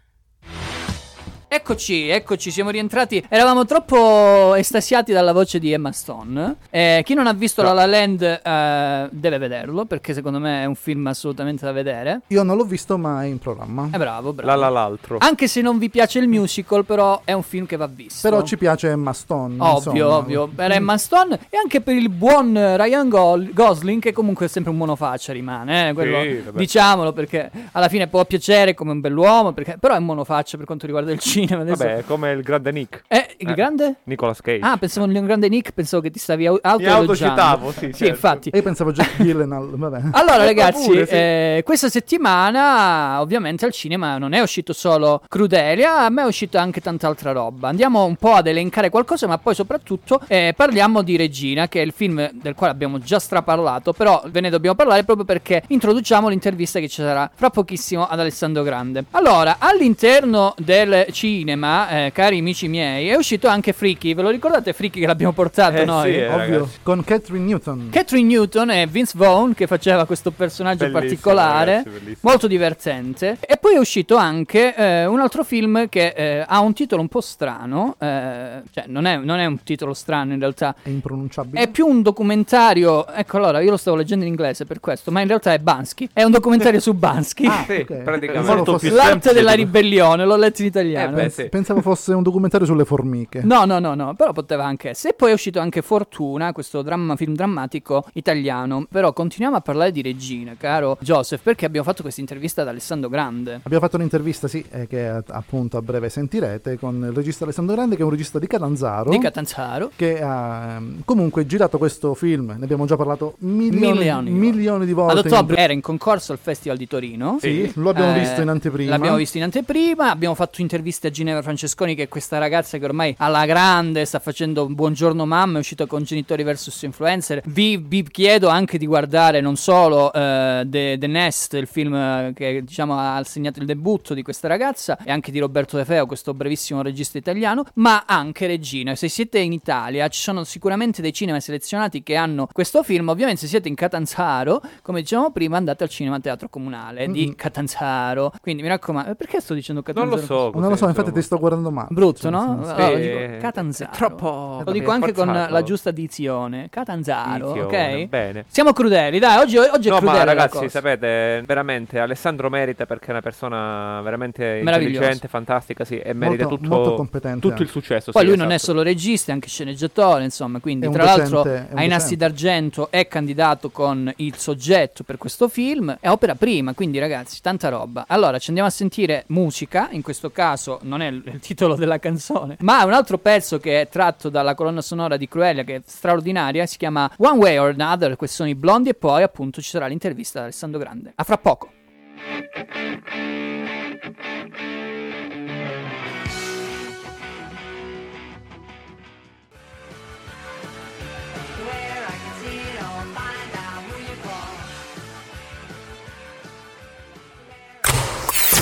Eccoci, 1.48 2.08
eccoci, 2.08 2.50
siamo 2.50 2.70
rientrati. 2.70 3.24
Eravamo 3.28 3.64
troppo 3.64 4.54
estasiati 4.56 5.12
dalla 5.12 5.32
voce 5.32 5.60
di 5.60 5.70
Emma 5.70 5.92
Stone. 5.92 6.56
Eh, 6.70 7.02
chi 7.04 7.14
non 7.14 7.28
ha 7.28 7.32
visto 7.32 7.62
La 7.62 7.72
La 7.72 7.86
Land 7.86 8.20
eh, 8.20 9.08
deve 9.12 9.38
vederlo, 9.38 9.84
perché 9.84 10.12
secondo 10.12 10.40
me 10.40 10.62
è 10.62 10.64
un 10.64 10.74
film 10.74 11.06
assolutamente 11.06 11.64
da 11.64 11.70
vedere. 11.70 12.22
Io 12.26 12.42
non 12.42 12.56
l'ho 12.56 12.64
visto, 12.64 12.98
ma 12.98 13.22
è 13.22 13.26
in 13.26 13.38
programma. 13.38 13.88
È 13.92 13.96
bravo, 13.96 14.32
bravo. 14.32 14.50
La 14.50 14.56
la 14.56 14.68
l'altro. 14.68 15.18
Anche 15.20 15.46
se 15.46 15.60
non 15.60 15.78
vi 15.78 15.88
piace 15.88 16.18
il 16.18 16.26
musical, 16.26 16.84
però 16.84 17.20
è 17.24 17.32
un 17.32 17.44
film 17.44 17.64
che 17.64 17.76
va 17.76 17.86
visto. 17.86 18.28
Però 18.28 18.42
ci 18.42 18.58
piace 18.58 18.88
Emma 18.88 19.12
Stone. 19.12 19.54
Ovvio, 19.58 19.76
insomma. 19.92 20.16
ovvio, 20.16 20.48
per 20.52 20.72
Emma 20.72 20.98
Stone 20.98 21.38
e 21.48 21.56
anche 21.56 21.80
per 21.80 21.94
il 21.94 22.08
buon 22.08 22.54
Ryan 22.54 23.08
Gol- 23.08 23.52
Gosling, 23.52 24.02
che 24.02 24.12
comunque 24.12 24.46
è 24.46 24.48
sempre 24.48 24.72
un 24.72 24.78
monofaccia 24.78 25.32
rimane, 25.32 25.90
eh, 25.90 25.92
quello- 25.92 26.22
Sì, 26.22 26.42
diciamolo 26.54 27.12
perché 27.12 27.50
alla 27.70 27.88
fine 27.88 28.08
può 28.08 28.24
piacere 28.24 28.74
come 28.74 28.90
un 28.90 29.00
bell'uomo, 29.00 29.52
perché, 29.52 29.76
però 29.78 29.94
è 29.94 29.98
un 29.98 30.04
monofaccia 30.06 30.56
per 30.56 30.66
quanto 30.66 30.86
riguarda 30.86 31.12
il 31.12 31.18
cinema. 31.20 31.34
Cinema. 31.36 31.62
Adesso... 31.62 31.84
Vabbè, 31.84 32.04
come 32.04 32.30
il 32.32 32.42
grande 32.42 32.72
Nick. 32.72 33.02
Eh, 33.08 33.34
il 33.38 33.54
grande? 33.54 33.96
Nicolas 34.04 34.40
Cage. 34.40 34.60
Ah, 34.62 34.76
pensavo 34.76 35.06
il 35.06 35.24
grande 35.24 35.48
Nick, 35.48 35.72
pensavo 35.72 36.02
che 36.02 36.10
ti 36.10 36.18
stavi 36.18 36.46
au- 36.46 36.54
Mi 36.54 36.60
autoelogiando. 36.62 37.40
autocitavo, 37.40 37.70
sì, 37.72 37.80
certo. 37.92 38.04
infatti. 38.06 38.48
E 38.50 38.56
io 38.58 38.62
pensavo 38.62 38.92
Jack 38.92 39.22
Gyllenhaal, 39.22 39.70
vabbè. 39.76 40.00
Allora 40.16 40.42
Eh, 40.42 40.46
ragazzi, 40.46 40.86
pure, 40.86 41.06
sì. 41.06 41.12
eh, 41.14 41.62
questa 41.64 41.88
settimana 41.88 43.20
ovviamente 43.20 43.64
al 43.64 43.72
cinema 43.72 44.18
non 44.18 44.32
è 44.32 44.40
uscito 44.40 44.72
solo 44.72 45.22
Crudelia, 45.28 46.08
ma 46.10 46.22
è 46.22 46.26
uscito 46.26 46.58
anche 46.58 46.80
tanta 46.80 47.06
altra 47.08 47.32
roba. 47.32 47.68
Andiamo 47.68 48.04
un 48.04 48.16
po' 48.16 48.32
ad 48.32 48.46
elencare 48.46 48.90
qualcosa, 48.90 49.26
ma 49.26 49.38
poi 49.38 49.54
soprattutto 49.54 50.20
eh, 50.28 50.52
parliamo 50.56 51.02
di 51.02 51.16
Regina, 51.16 51.68
che 51.68 51.80
è 51.80 51.84
il 51.84 51.92
film 51.92 52.30
del 52.32 52.54
quale 52.54 52.72
abbiamo 52.72 52.98
già 52.98 53.18
straparlato, 53.18 53.92
però 53.92 54.22
ve 54.26 54.40
ne 54.40 54.50
dobbiamo 54.50 54.74
parlare 54.76 55.04
proprio 55.04 55.24
perché 55.24 55.62
introduciamo 55.68 56.28
l'intervista 56.28 56.80
che 56.80 56.88
ci 56.88 57.02
sarà 57.02 57.30
fra 57.34 57.50
pochissimo 57.50 58.06
ad 58.06 58.18
Alessandro 58.20 58.62
Grande. 58.62 59.04
Allora, 59.12 59.56
all'interno 59.58 60.54
del 60.58 61.06
cinema, 61.12 61.24
eh, 61.30 62.10
cari 62.12 62.38
amici 62.38 62.68
miei, 62.68 63.08
è 63.08 63.16
uscito 63.16 63.48
anche 63.48 63.72
Freaky, 63.72 64.14
ve 64.14 64.22
lo 64.22 64.30
ricordate 64.30 64.72
Freaky 64.72 65.00
che 65.00 65.06
l'abbiamo 65.06 65.32
portato 65.32 65.76
Eh, 65.76 65.84
noi? 65.84 66.12
sì, 66.12 66.18
eh, 66.18 66.28
Ovvio, 66.28 66.36
ragazzi. 66.58 66.78
con 66.82 67.04
Catherine 67.04 67.44
Newton. 67.44 67.88
Catherine 67.90 68.28
Newton 68.28 68.70
e 68.70 68.86
Vince 68.86 69.12
Vaughn 69.16 69.54
che 69.54 69.66
faceva 69.66 70.04
questo 70.06 70.30
personaggio 70.30 70.84
Bellissimo, 70.84 71.00
particolare, 71.00 71.70
ragazzi, 71.76 71.88
bellissimo. 71.90 72.30
molto 72.30 72.46
divertente. 72.46 73.38
E 73.40 73.56
poi 73.56 73.74
è 73.74 73.78
uscito 73.78 74.16
anche 74.16 74.74
eh, 74.74 75.06
un 75.06 75.20
altro 75.20 75.42
film 75.44 75.88
che 75.88 76.12
eh, 76.16 76.44
ha 76.46 76.60
un 76.60 76.72
titolo 76.72 77.00
un 77.02 77.08
po' 77.08 77.20
strano, 77.20 77.96
eh, 77.98 78.62
cioè 78.72 78.84
non 78.86 79.06
è, 79.06 79.16
non 79.16 79.38
è 79.38 79.46
un 79.46 79.62
titolo 79.62 79.94
strano 79.94 80.32
in 80.32 80.38
realtà, 80.38 80.74
È 80.82 80.88
impronunciabile. 80.88 81.60
è 81.62 81.68
più 81.68 81.86
un 81.86 82.02
documentario, 82.02 83.06
ecco 83.08 83.38
allora 83.38 83.60
io 83.60 83.70
lo 83.70 83.76
stavo 83.76 83.96
leggendo 83.96 84.24
in 84.24 84.30
inglese 84.30 84.64
per 84.64 84.80
questo, 84.80 85.10
ma 85.10 85.20
in 85.20 85.26
realtà 85.28 85.52
è 85.52 85.58
Bansky, 85.58 86.08
è 86.12 86.22
un 86.22 86.30
documentario 86.30 86.80
su 86.80 86.92
Bansky. 86.94 87.46
Ah, 87.46 87.64
Sì, 87.66 87.84
ok. 87.88 87.94
praticamente. 88.02 88.54
Molto 88.54 88.76
più 88.78 88.90
L'arte 88.92 89.32
della 89.32 89.52
ribellione, 89.52 90.24
l'ho 90.24 90.36
letto 90.36 90.60
in 90.62 90.68
italiano. 90.68 91.15
Sì. 91.30 91.48
Pensavo 91.48 91.80
fosse 91.80 92.12
un 92.12 92.22
documentario 92.22 92.66
sulle 92.66 92.84
formiche. 92.84 93.42
No, 93.42 93.64
no, 93.64 93.78
no, 93.78 93.94
no, 93.94 94.14
però 94.14 94.32
poteva 94.32 94.64
anche 94.64 94.90
essere. 94.90 95.12
E 95.12 95.16
poi 95.16 95.30
è 95.30 95.34
uscito 95.34 95.60
anche 95.60 95.82
Fortuna, 95.82 96.52
questo 96.52 96.82
dramma, 96.82 97.16
film 97.16 97.34
drammatico 97.34 98.04
italiano. 98.14 98.86
Però 98.90 99.12
continuiamo 99.12 99.56
a 99.56 99.60
parlare 99.60 99.92
di 99.92 100.02
Regina, 100.02 100.54
caro 100.58 100.96
Joseph, 101.00 101.42
perché 101.42 101.64
abbiamo 101.66 101.86
fatto 101.86 102.02
questa 102.02 102.20
intervista 102.20 102.62
ad 102.62 102.68
Alessandro 102.68 103.08
Grande. 103.08 103.60
Abbiamo 103.62 103.82
fatto 103.84 103.96
un'intervista, 103.96 104.48
sì, 104.48 104.64
eh, 104.70 104.86
che 104.86 105.06
appunto 105.26 105.76
a 105.76 105.82
breve 105.82 106.08
sentirete, 106.08 106.78
con 106.78 106.96
il 107.04 107.12
regista 107.12 107.44
Alessandro 107.44 107.74
Grande, 107.74 107.96
che 107.96 108.02
è 108.02 108.04
un 108.04 108.10
regista 108.10 108.38
di 108.38 108.46
Catanzaro. 108.46 109.10
Di 109.10 109.18
Catanzaro. 109.18 109.90
che 109.96 110.20
ha 110.22 110.74
ehm, 110.76 111.02
comunque 111.04 111.46
girato 111.46 111.78
questo 111.78 112.14
film, 112.14 112.54
ne 112.56 112.64
abbiamo 112.64 112.86
già 112.86 112.96
parlato 112.96 113.34
milioni, 113.38 113.98
Milioni. 113.98 114.30
milioni 114.30 114.86
di 114.86 114.92
volte. 114.92 115.18
Ad 115.20 115.26
ottobre 115.26 115.56
era 115.56 115.72
in 115.72 115.80
concorso 115.80 116.32
al 116.32 116.38
Festival 116.38 116.76
di 116.76 116.86
Torino. 116.86 117.38
Sì, 117.40 117.70
lo 117.76 117.90
abbiamo 117.90 118.14
Eh, 118.14 118.20
visto 118.20 118.40
in 118.40 118.48
anteprima. 118.48 118.90
L'abbiamo 118.90 119.16
visto 119.16 119.36
in 119.36 119.42
anteprima. 119.44 120.10
Abbiamo 120.10 120.34
fatto 120.34 120.60
interviste 120.60 121.05
a 121.06 121.10
Ginevra 121.10 121.42
Francesconi, 121.42 121.94
che 121.94 122.04
è 122.04 122.08
questa 122.08 122.38
ragazza 122.38 122.78
che 122.78 122.84
ormai 122.84 123.14
alla 123.18 123.46
grande 123.46 124.04
sta 124.04 124.18
facendo 124.18 124.66
Buongiorno 124.66 125.24
Mamma, 125.26 125.56
è 125.56 125.60
uscita 125.60 125.86
con 125.86 126.02
Genitori 126.02 126.42
vs 126.42 126.82
Influencer. 126.82 127.42
Vi, 127.46 127.76
vi 127.76 128.02
chiedo 128.02 128.48
anche 128.48 128.78
di 128.78 128.86
guardare 128.86 129.40
non 129.40 129.56
solo 129.56 130.12
eh, 130.12 130.64
The, 130.66 130.96
The 130.98 131.06
Nest, 131.06 131.54
il 131.54 131.66
film 131.66 131.94
eh, 131.94 132.32
che 132.34 132.62
diciamo 132.64 132.98
ha 132.98 133.22
segnato 133.24 133.60
il 133.60 133.66
debutto 133.66 134.14
di 134.14 134.22
questa 134.22 134.48
ragazza, 134.48 134.98
e 135.02 135.10
anche 135.10 135.30
di 135.30 135.38
Roberto 135.38 135.76
De 135.76 135.84
Feo, 135.84 136.06
questo 136.06 136.34
brevissimo 136.34 136.82
regista 136.82 137.18
italiano, 137.18 137.64
ma 137.74 138.04
anche 138.06 138.46
Regina. 138.46 138.94
Se 138.94 139.08
siete 139.08 139.38
in 139.38 139.52
Italia, 139.52 140.08
ci 140.08 140.20
sono 140.20 140.44
sicuramente 140.44 141.02
dei 141.02 141.12
cinema 141.12 141.40
selezionati 141.40 142.02
che 142.02 142.16
hanno 142.16 142.48
questo 142.52 142.82
film. 142.82 143.08
Ovviamente, 143.08 143.40
se 143.42 143.46
siete 143.46 143.68
in 143.68 143.74
Catanzaro, 143.74 144.60
come 144.82 145.00
dicevamo 145.00 145.30
prima, 145.30 145.56
andate 145.56 145.84
al 145.84 145.90
Cinema 145.90 146.20
Teatro 146.20 146.48
Comunale 146.48 147.08
di 147.08 147.26
Mm-mm. 147.26 147.34
Catanzaro. 147.34 148.32
Quindi 148.40 148.62
mi 148.62 148.68
raccomando, 148.68 149.14
perché 149.14 149.40
sto 149.40 149.54
dicendo 149.54 149.82
Non 149.84 149.94
Catanzaro? 149.94 150.20
lo 150.20 150.50
so. 150.52 150.58
Non 150.58 150.70
lo 150.70 150.76
so, 150.76 150.92
infatti 151.00 151.12
ti 151.18 151.22
sto 151.24 151.38
guardando 151.38 151.70
male. 151.70 151.88
Brutto, 151.90 152.30
no? 152.30 152.58
Sì, 152.62 152.66
sì, 152.66 152.70
Allora, 152.80 152.96
dico 152.98 153.18
Catanzaro. 153.40 153.90
è 153.92 153.94
troppo- 153.96 154.62
Lo 154.64 154.72
dico 154.72 154.90
anche 154.90 155.12
con 155.12 155.26
forzato. 155.26 155.52
la 155.52 155.62
giusta 155.62 155.90
dizione. 155.90 156.68
Catanzaro, 156.70 157.52
Dizione, 157.52 157.94
ok? 158.02 158.06
bene. 158.08 158.44
Siamo 158.48 158.72
crudeli, 158.72 159.18
dai, 159.18 159.38
oggi, 159.38 159.56
oggi 159.58 159.88
è 159.88 159.90
No, 159.90 159.98
crudele 159.98 160.18
ma 160.18 160.24
la 160.24 160.32
ragazzi, 160.32 160.68
sapete, 160.68 161.42
veramente 161.46 161.98
Alessandro 161.98 162.48
merita 162.50 162.86
perché 162.86 163.06
è 163.06 163.10
una 163.10 163.20
persona 163.20 164.00
veramente 164.02 164.42
Meravigliosa. 164.62 164.86
intelligente, 164.86 165.28
fantastica, 165.28 165.84
sì, 165.84 165.98
e 165.98 166.12
merita 166.12 166.44
Molto- 166.44 166.56
tutto, 166.62 166.74
molto 166.74 166.94
competente 166.94 167.40
tutto 167.40 167.62
il 167.62 167.68
successo. 167.68 168.12
Poi 168.12 168.22
sì, 168.22 168.28
lui 168.28 168.36
non 168.36 168.50
è 168.50 168.54
esatto. 168.54 168.72
solo 168.72 168.82
regista, 168.82 169.30
è 169.30 169.34
anche 169.34 169.48
sceneggiatore, 169.48 170.24
insomma, 170.24 170.60
quindi 170.60 170.88
tra 170.90 171.04
docente, 171.04 171.20
l'altro 171.20 171.40
ai 171.76 171.88
docente. 171.88 172.16
d'Argento 172.16 172.88
è 172.90 173.06
candidato 173.08 173.70
con 173.70 174.12
il 174.16 174.36
soggetto 174.36 175.02
per 175.04 175.18
questo 175.18 175.48
film, 175.48 175.96
è 176.00 176.08
opera 176.08 176.34
prima, 176.34 176.72
quindi 176.74 176.98
ragazzi, 176.98 177.40
tanta 177.40 177.68
roba. 177.68 178.04
Allora, 178.08 178.38
ci 178.38 178.48
andiamo 178.48 178.68
a 178.68 178.72
sentire 178.72 179.24
musica, 179.28 179.88
in 179.90 180.02
questo 180.02 180.30
caso 180.30 180.78
non 180.86 181.02
è 181.02 181.08
il, 181.08 181.38
titolo 181.40 181.74
della 181.74 181.98
canzone, 181.98 182.56
ma 182.60 182.84
un 182.84 182.92
altro 182.92 183.18
pezzo 183.18 183.58
che 183.58 183.82
è 183.82 183.88
tratto 183.88 184.28
dalla 184.28 184.54
colonna 184.54 184.80
sonora 184.80 185.16
di 185.16 185.28
Cruelia 185.28 185.64
che 185.64 185.76
è 185.76 185.82
straordinaria, 185.84 186.64
si 186.66 186.78
chiama 186.78 187.10
One 187.18 187.38
Way 187.38 187.58
or 187.58 187.74
Another, 187.78 188.16
questi 188.16 188.36
sono 188.36 188.48
i 188.48 188.54
blondi 188.54 188.90
e 188.90 188.94
poi 188.94 189.22
appunto 189.22 189.60
ci 189.60 189.70
sarà 189.70 189.86
l'intervista 189.86 190.38
ad 190.38 190.44
Alessandro 190.44 190.78
Grande. 190.78 191.12
A 191.14 191.24
fra 191.24 191.38
poco. 191.38 191.70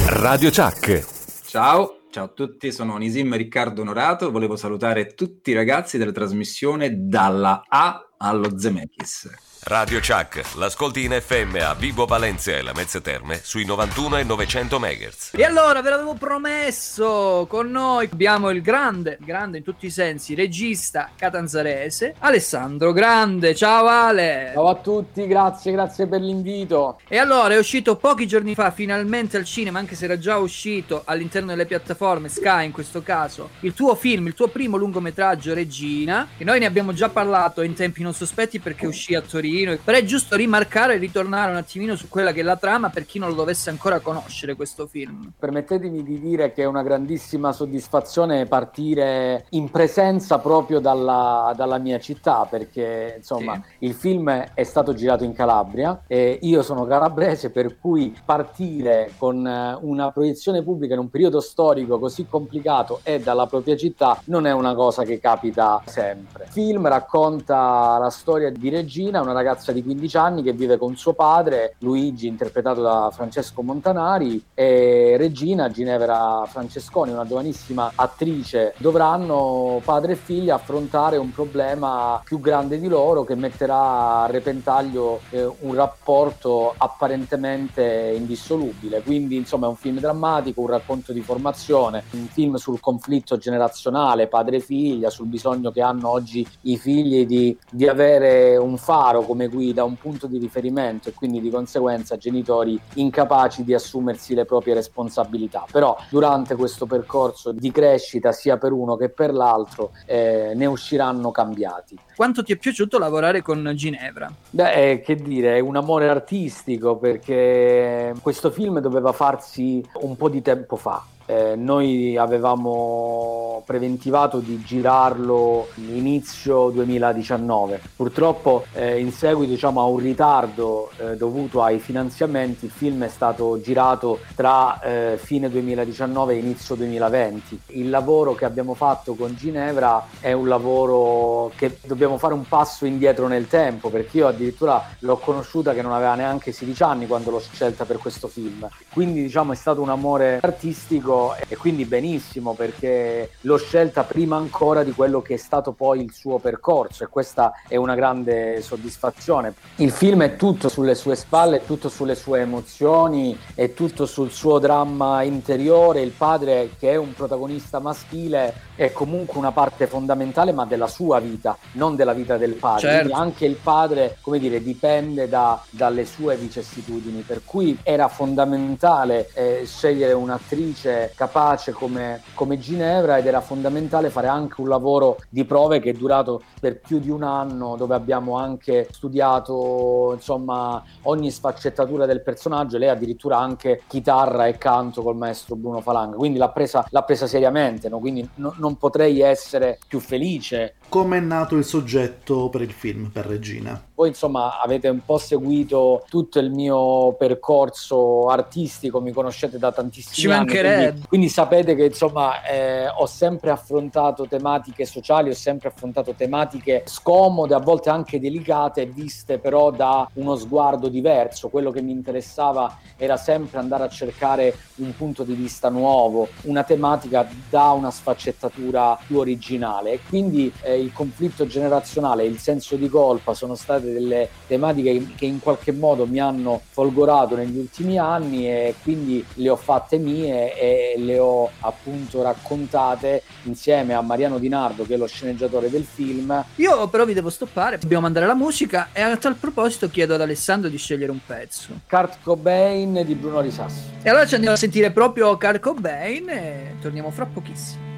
Radio 0.06 0.50
Chuck. 0.50 1.04
Ciao, 1.46 1.98
ciao 2.14 2.26
a 2.26 2.28
tutti, 2.28 2.70
sono 2.70 2.94
Onisim 2.94 3.34
Riccardo 3.34 3.80
Onorato. 3.80 4.30
Volevo 4.30 4.54
salutare 4.54 5.14
tutti 5.14 5.50
i 5.50 5.54
ragazzi 5.54 5.98
della 5.98 6.12
trasmissione 6.12 7.08
dalla 7.08 7.64
A 7.66 8.08
allo 8.18 8.56
Zemeckis. 8.56 9.53
Radio 9.66 9.98
Chuck, 9.98 10.56
l'ascolti 10.56 11.04
in 11.04 11.18
FM 11.18 11.56
a 11.58 11.72
Vibo 11.72 12.04
Valencia 12.04 12.52
e 12.52 12.60
la 12.60 12.74
Mezze 12.74 13.00
Terme 13.00 13.40
sui 13.42 13.64
91 13.64 14.18
e 14.18 14.22
900 14.22 14.78
MHz. 14.78 15.30
E 15.32 15.42
allora 15.42 15.80
ve 15.80 15.88
l'avevo 15.88 16.12
promesso, 16.12 17.46
con 17.48 17.70
noi 17.70 18.06
abbiamo 18.12 18.50
il 18.50 18.60
grande, 18.60 19.16
grande 19.22 19.56
in 19.56 19.64
tutti 19.64 19.86
i 19.86 19.90
sensi, 19.90 20.34
regista 20.34 21.12
catanzarese, 21.16 22.14
Alessandro 22.18 22.92
Grande. 22.92 23.54
Ciao 23.54 23.86
Ale! 23.86 24.50
Ciao 24.52 24.68
a 24.68 24.74
tutti, 24.74 25.26
grazie, 25.26 25.72
grazie 25.72 26.08
per 26.08 26.20
l'invito. 26.20 26.98
E 27.08 27.16
allora 27.16 27.54
è 27.54 27.58
uscito 27.58 27.96
pochi 27.96 28.26
giorni 28.26 28.54
fa 28.54 28.70
finalmente 28.70 29.38
al 29.38 29.46
cinema, 29.46 29.78
anche 29.78 29.94
se 29.94 30.04
era 30.04 30.18
già 30.18 30.36
uscito 30.36 31.04
all'interno 31.06 31.48
delle 31.48 31.64
piattaforme 31.64 32.28
Sky 32.28 32.66
in 32.66 32.72
questo 32.72 33.02
caso, 33.02 33.48
il 33.60 33.72
tuo 33.72 33.94
film, 33.94 34.26
il 34.26 34.34
tuo 34.34 34.48
primo 34.48 34.76
lungometraggio 34.76 35.54
Regina, 35.54 36.28
e 36.36 36.44
noi 36.44 36.58
ne 36.58 36.66
abbiamo 36.66 36.92
già 36.92 37.08
parlato 37.08 37.62
in 37.62 37.72
tempi 37.72 38.02
non 38.02 38.12
sospetti 38.12 38.60
perché 38.60 38.86
uscì 38.86 39.14
a 39.14 39.22
Torino, 39.22 39.52
però 39.82 39.96
è 39.96 40.04
giusto 40.04 40.36
rimarcare 40.36 40.94
e 40.94 40.98
ritornare 40.98 41.50
un 41.50 41.56
attimino 41.56 41.94
su 41.96 42.08
quella 42.08 42.32
che 42.32 42.40
è 42.40 42.42
la 42.42 42.56
trama 42.56 42.88
per 42.88 43.06
chi 43.06 43.18
non 43.18 43.28
lo 43.28 43.34
dovesse 43.34 43.70
ancora 43.70 44.00
conoscere 44.00 44.54
questo 44.54 44.86
film. 44.86 45.32
Permettetemi 45.38 46.02
di 46.02 46.18
dire 46.18 46.52
che 46.52 46.62
è 46.62 46.66
una 46.66 46.82
grandissima 46.82 47.52
soddisfazione 47.52 48.46
partire 48.46 49.46
in 49.50 49.70
presenza 49.70 50.38
proprio 50.38 50.80
dalla, 50.80 51.52
dalla 51.56 51.78
mia 51.78 51.98
città, 52.00 52.46
perché 52.48 53.14
insomma 53.18 53.60
il 53.78 53.94
film 53.94 54.28
è 54.54 54.62
stato 54.64 54.94
girato 54.94 55.24
in 55.24 55.32
Calabria 55.32 56.02
e 56.06 56.38
io 56.42 56.62
sono 56.62 56.84
calabrese, 56.86 57.50
per 57.50 57.78
cui 57.78 58.16
partire 58.24 59.12
con 59.16 59.46
eh, 59.46 59.78
una 59.80 60.10
proiezione 60.10 60.62
pubblica 60.62 60.94
in 60.94 61.00
un 61.00 61.10
periodo 61.10 61.40
storico 61.40 61.98
così 61.98 62.26
complicato 62.28 63.00
e 63.02 63.20
dalla 63.20 63.46
propria 63.46 63.76
città 63.76 64.20
non 64.26 64.46
è 64.46 64.52
una 64.52 64.74
cosa 64.74 65.04
che 65.04 65.20
capita 65.20 65.82
sempre. 65.86 66.44
Il 66.44 66.50
film 66.50 66.88
racconta 66.88 67.98
la 67.98 68.10
storia 68.10 68.50
di 68.50 68.68
Regina, 68.68 69.20
una 69.20 69.32
ragazza 69.32 69.43
di 69.72 69.82
15 69.82 70.16
anni 70.16 70.42
che 70.42 70.52
vive 70.52 70.78
con 70.78 70.96
suo 70.96 71.12
padre, 71.12 71.74
Luigi, 71.78 72.26
interpretato 72.26 72.80
da 72.80 73.10
Francesco 73.12 73.62
Montanari, 73.62 74.42
e 74.54 75.16
Regina, 75.18 75.70
Ginevra 75.70 76.44
Francesconi, 76.48 77.12
una 77.12 77.26
giovanissima 77.26 77.92
attrice. 77.94 78.74
Dovranno, 78.78 79.80
padre 79.84 80.12
e 80.12 80.16
figlia, 80.16 80.54
affrontare 80.54 81.16
un 81.16 81.32
problema 81.32 82.20
più 82.24 82.40
grande 82.40 82.78
di 82.78 82.88
loro 82.88 83.24
che 83.24 83.34
metterà 83.34 84.22
a 84.22 84.26
repentaglio 84.26 85.20
eh, 85.30 85.44
un 85.60 85.74
rapporto 85.74 86.74
apparentemente 86.76 88.14
indissolubile. 88.16 89.02
Quindi, 89.02 89.36
insomma, 89.36 89.66
è 89.66 89.68
un 89.68 89.76
film 89.76 89.98
drammatico, 89.98 90.60
un 90.60 90.68
racconto 90.68 91.12
di 91.12 91.20
formazione, 91.20 92.04
un 92.12 92.26
film 92.26 92.56
sul 92.56 92.80
conflitto 92.80 93.36
generazionale 93.36 94.26
padre-figlia, 94.26 95.10
sul 95.10 95.26
bisogno 95.26 95.70
che 95.70 95.82
hanno 95.82 96.08
oggi 96.08 96.46
i 96.62 96.76
figli 96.76 97.26
di, 97.26 97.56
di 97.70 97.86
avere 97.86 98.56
un 98.56 98.76
faro 98.76 99.22
come 99.34 99.48
guida, 99.48 99.82
un 99.82 99.96
punto 99.96 100.28
di 100.28 100.38
riferimento 100.38 101.08
e 101.08 101.12
quindi 101.12 101.40
di 101.40 101.50
conseguenza 101.50 102.16
genitori 102.16 102.80
incapaci 102.94 103.64
di 103.64 103.74
assumersi 103.74 104.32
le 104.32 104.44
proprie 104.44 104.74
responsabilità. 104.74 105.66
Però 105.70 105.96
durante 106.08 106.54
questo 106.54 106.86
percorso 106.86 107.50
di 107.50 107.72
crescita 107.72 108.30
sia 108.30 108.58
per 108.58 108.70
uno 108.70 108.94
che 108.94 109.08
per 109.08 109.32
l'altro 109.32 109.90
eh, 110.06 110.52
ne 110.54 110.66
usciranno 110.66 111.32
cambiati. 111.32 111.98
Quanto 112.14 112.44
ti 112.44 112.52
è 112.52 112.56
piaciuto 112.56 112.96
lavorare 112.96 113.42
con 113.42 113.72
Ginevra? 113.74 114.32
Beh, 114.50 114.90
eh, 114.90 115.00
che 115.00 115.16
dire, 115.16 115.56
è 115.56 115.60
un 115.60 115.74
amore 115.74 116.08
artistico 116.08 116.96
perché 116.96 118.14
questo 118.22 118.52
film 118.52 118.78
doveva 118.78 119.10
farsi 119.10 119.84
un 119.94 120.16
po' 120.16 120.28
di 120.28 120.42
tempo 120.42 120.76
fa. 120.76 121.04
Eh, 121.26 121.54
noi 121.56 122.16
avevamo 122.16 123.62
preventivato 123.64 124.38
di 124.38 124.60
girarlo 124.62 125.68
inizio 125.76 126.68
2019. 126.70 127.80
Purtroppo 127.96 128.64
eh, 128.72 128.98
in 129.00 129.12
seguito 129.12 129.52
diciamo, 129.52 129.80
a 129.80 129.84
un 129.84 129.98
ritardo 129.98 130.90
eh, 130.98 131.16
dovuto 131.16 131.62
ai 131.62 131.78
finanziamenti 131.78 132.66
il 132.66 132.70
film 132.70 133.04
è 133.04 133.08
stato 133.08 133.60
girato 133.60 134.20
tra 134.34 134.80
eh, 134.80 135.18
fine 135.18 135.48
2019 135.48 136.34
e 136.34 136.38
inizio 136.38 136.74
2020. 136.74 137.60
Il 137.68 137.90
lavoro 137.90 138.34
che 138.34 138.44
abbiamo 138.44 138.74
fatto 138.74 139.14
con 139.14 139.34
Ginevra 139.34 140.06
è 140.20 140.32
un 140.32 140.48
lavoro 140.48 141.50
che 141.56 141.78
dobbiamo 141.84 142.18
fare 142.18 142.34
un 142.34 142.46
passo 142.46 142.84
indietro 142.84 143.28
nel 143.28 143.48
tempo 143.48 143.88
perché 143.88 144.18
io 144.18 144.26
addirittura 144.26 144.82
l'ho 145.00 145.16
conosciuta 145.16 145.72
che 145.72 145.82
non 145.82 145.92
aveva 145.92 146.14
neanche 146.14 146.52
16 146.52 146.82
anni 146.82 147.06
quando 147.06 147.30
l'ho 147.30 147.40
scelta 147.40 147.84
per 147.84 147.98
questo 147.98 148.28
film. 148.28 148.68
Quindi 148.92 149.22
diciamo 149.22 149.52
è 149.52 149.56
stato 149.56 149.80
un 149.80 149.88
amore 149.88 150.38
artistico 150.42 151.13
e 151.48 151.56
quindi 151.56 151.84
benissimo 151.84 152.54
perché 152.54 153.30
l'ho 153.42 153.56
scelta 153.56 154.04
prima 154.04 154.36
ancora 154.36 154.82
di 154.82 154.92
quello 154.92 155.22
che 155.22 155.34
è 155.34 155.36
stato 155.36 155.72
poi 155.72 156.00
il 156.00 156.12
suo 156.12 156.38
percorso 156.38 157.04
e 157.04 157.08
questa 157.08 157.52
è 157.68 157.76
una 157.76 157.94
grande 157.94 158.60
soddisfazione. 158.62 159.54
Il 159.76 159.90
film 159.90 160.22
è 160.22 160.36
tutto 160.36 160.68
sulle 160.68 160.94
sue 160.94 161.16
spalle, 161.16 161.58
è 161.58 161.64
tutto 161.64 161.88
sulle 161.88 162.14
sue 162.14 162.40
emozioni, 162.40 163.36
è 163.54 163.72
tutto 163.74 164.06
sul 164.06 164.30
suo 164.30 164.58
dramma 164.58 165.22
interiore. 165.22 166.00
Il 166.00 166.10
padre 166.10 166.70
che 166.78 166.92
è 166.92 166.96
un 166.96 167.14
protagonista 167.14 167.78
maschile 167.78 168.72
è 168.74 168.92
comunque 168.92 169.38
una 169.38 169.52
parte 169.52 169.86
fondamentale 169.86 170.52
ma 170.52 170.64
della 170.64 170.88
sua 170.88 171.20
vita, 171.20 171.56
non 171.72 171.96
della 171.96 172.12
vita 172.12 172.36
del 172.36 172.54
padre. 172.54 172.88
Certo. 172.88 173.14
Anche 173.14 173.44
il 173.46 173.56
padre, 173.56 174.18
come 174.20 174.38
dire, 174.38 174.62
dipende 174.62 175.28
da- 175.28 175.62
dalle 175.70 176.04
sue 176.04 176.36
vicissitudini, 176.36 177.20
per 177.20 177.42
cui 177.44 177.78
era 177.82 178.08
fondamentale 178.08 179.30
eh, 179.34 179.62
scegliere 179.64 180.12
un'attrice 180.12 181.03
capace 181.14 181.72
come, 181.72 182.22
come 182.34 182.58
Ginevra 182.58 183.18
ed 183.18 183.26
era 183.26 183.40
fondamentale 183.40 184.10
fare 184.10 184.28
anche 184.28 184.60
un 184.60 184.68
lavoro 184.68 185.18
di 185.28 185.44
prove 185.44 185.80
che 185.80 185.90
è 185.90 185.92
durato 185.92 186.42
per 186.60 186.80
più 186.80 186.98
di 186.98 187.10
un 187.10 187.22
anno, 187.22 187.76
dove 187.76 187.94
abbiamo 187.94 188.36
anche 188.36 188.88
studiato 188.90 190.12
insomma 190.14 190.82
ogni 191.02 191.30
sfaccettatura 191.30 192.06
del 192.06 192.22
personaggio, 192.22 192.78
lei 192.78 192.88
addirittura 192.88 193.38
anche 193.38 193.82
chitarra 193.86 194.46
e 194.46 194.56
canto 194.56 195.02
col 195.02 195.16
maestro 195.16 195.56
Bruno 195.56 195.80
Falanga, 195.80 196.16
quindi 196.16 196.38
l'ha 196.38 196.50
presa, 196.50 196.86
l'ha 196.90 197.02
presa 197.02 197.26
seriamente, 197.26 197.88
no? 197.88 197.98
quindi 197.98 198.28
no- 198.36 198.54
non 198.58 198.76
potrei 198.76 199.20
essere 199.20 199.78
più 199.86 200.00
felice 200.00 200.76
Come 200.88 201.16
è 201.16 201.20
nato 201.20 201.56
il 201.56 201.64
soggetto 201.64 202.48
per 202.48 202.62
il 202.62 202.72
film, 202.72 203.10
per 203.10 203.26
Regina? 203.26 203.80
voi 203.96 204.08
insomma 204.08 204.60
avete 204.60 204.88
un 204.88 205.04
po' 205.04 205.18
seguito 205.18 206.04
tutto 206.08 206.40
il 206.40 206.50
mio 206.50 207.12
percorso 207.12 208.28
artistico, 208.28 209.00
mi 209.00 209.12
conoscete 209.12 209.56
da 209.56 209.70
tantissimi 209.70 210.14
Ci 210.16 210.30
anni, 210.30 210.46
quindi, 210.46 211.06
quindi 211.06 211.28
sapete 211.28 211.76
che 211.76 211.84
insomma 211.84 212.42
eh, 212.42 212.88
ho 212.88 213.06
sempre 213.06 213.50
affrontato 213.50 214.26
tematiche 214.26 214.84
sociali, 214.84 215.30
ho 215.30 215.34
sempre 215.34 215.68
affrontato 215.68 216.12
tematiche 216.12 216.82
scomode, 216.86 217.54
a 217.54 217.60
volte 217.60 217.90
anche 217.90 218.18
delicate, 218.18 218.86
viste 218.86 219.38
però 219.38 219.70
da 219.70 220.08
uno 220.14 220.34
sguardo 220.34 220.88
diverso. 220.88 221.48
Quello 221.48 221.70
che 221.70 221.80
mi 221.80 221.92
interessava 221.92 222.76
era 222.96 223.16
sempre 223.16 223.60
andare 223.60 223.84
a 223.84 223.88
cercare 223.88 224.56
un 224.76 224.94
punto 224.96 225.22
di 225.22 225.34
vista 225.34 225.68
nuovo, 225.68 226.28
una 226.42 226.64
tematica 226.64 227.28
da 227.48 227.70
una 227.70 227.92
sfaccettatura 227.92 228.98
più 229.06 229.18
originale. 229.18 229.92
E 229.92 230.00
quindi 230.08 230.52
eh, 230.62 230.73
il 230.76 230.92
conflitto 230.92 231.46
generazionale, 231.46 232.24
il 232.24 232.38
senso 232.38 232.76
di 232.76 232.88
colpa 232.88 233.34
sono 233.34 233.54
state 233.54 233.92
delle 233.92 234.28
tematiche 234.46 235.14
che 235.16 235.26
in 235.26 235.40
qualche 235.40 235.72
modo 235.72 236.06
mi 236.06 236.20
hanno 236.20 236.60
folgorato 236.70 237.36
negli 237.36 237.58
ultimi 237.58 237.98
anni 237.98 238.48
e 238.48 238.74
quindi 238.82 239.24
le 239.34 239.48
ho 239.48 239.56
fatte 239.56 239.98
mie 239.98 240.58
e 240.58 240.94
le 240.98 241.18
ho 241.18 241.50
appunto 241.60 242.22
raccontate 242.22 243.22
insieme 243.44 243.94
a 243.94 244.00
Mariano 244.00 244.38
Di 244.38 244.48
Nardo 244.48 244.84
che 244.84 244.94
è 244.94 244.96
lo 244.96 245.06
sceneggiatore 245.06 245.70
del 245.70 245.84
film 245.84 246.44
Io 246.56 246.88
però 246.88 247.04
vi 247.04 247.14
devo 247.14 247.30
stoppare, 247.30 247.78
dobbiamo 247.78 248.02
mandare 248.02 248.26
la 248.26 248.34
musica 248.34 248.88
e 248.92 249.00
a 249.00 249.16
tal 249.16 249.36
proposito 249.36 249.88
chiedo 249.88 250.14
ad 250.14 250.20
Alessandro 250.20 250.68
di 250.68 250.76
scegliere 250.76 251.10
un 251.10 251.20
pezzo. 251.24 251.80
Kurt 251.88 252.18
Cobain 252.22 253.02
di 253.04 253.14
Bruno 253.14 253.40
Risassi. 253.40 253.82
E 254.02 254.10
allora 254.10 254.26
ci 254.26 254.34
andiamo 254.34 254.54
a 254.54 254.58
sentire 254.58 254.90
proprio 254.90 255.36
Kurt 255.36 255.60
Cobain 255.60 256.28
e 256.28 256.76
torniamo 256.80 257.10
fra 257.10 257.26
pochissimo. 257.26 257.93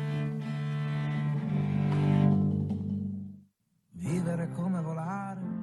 Vivere 4.06 4.48
come 4.52 4.80
volare, 4.80 5.55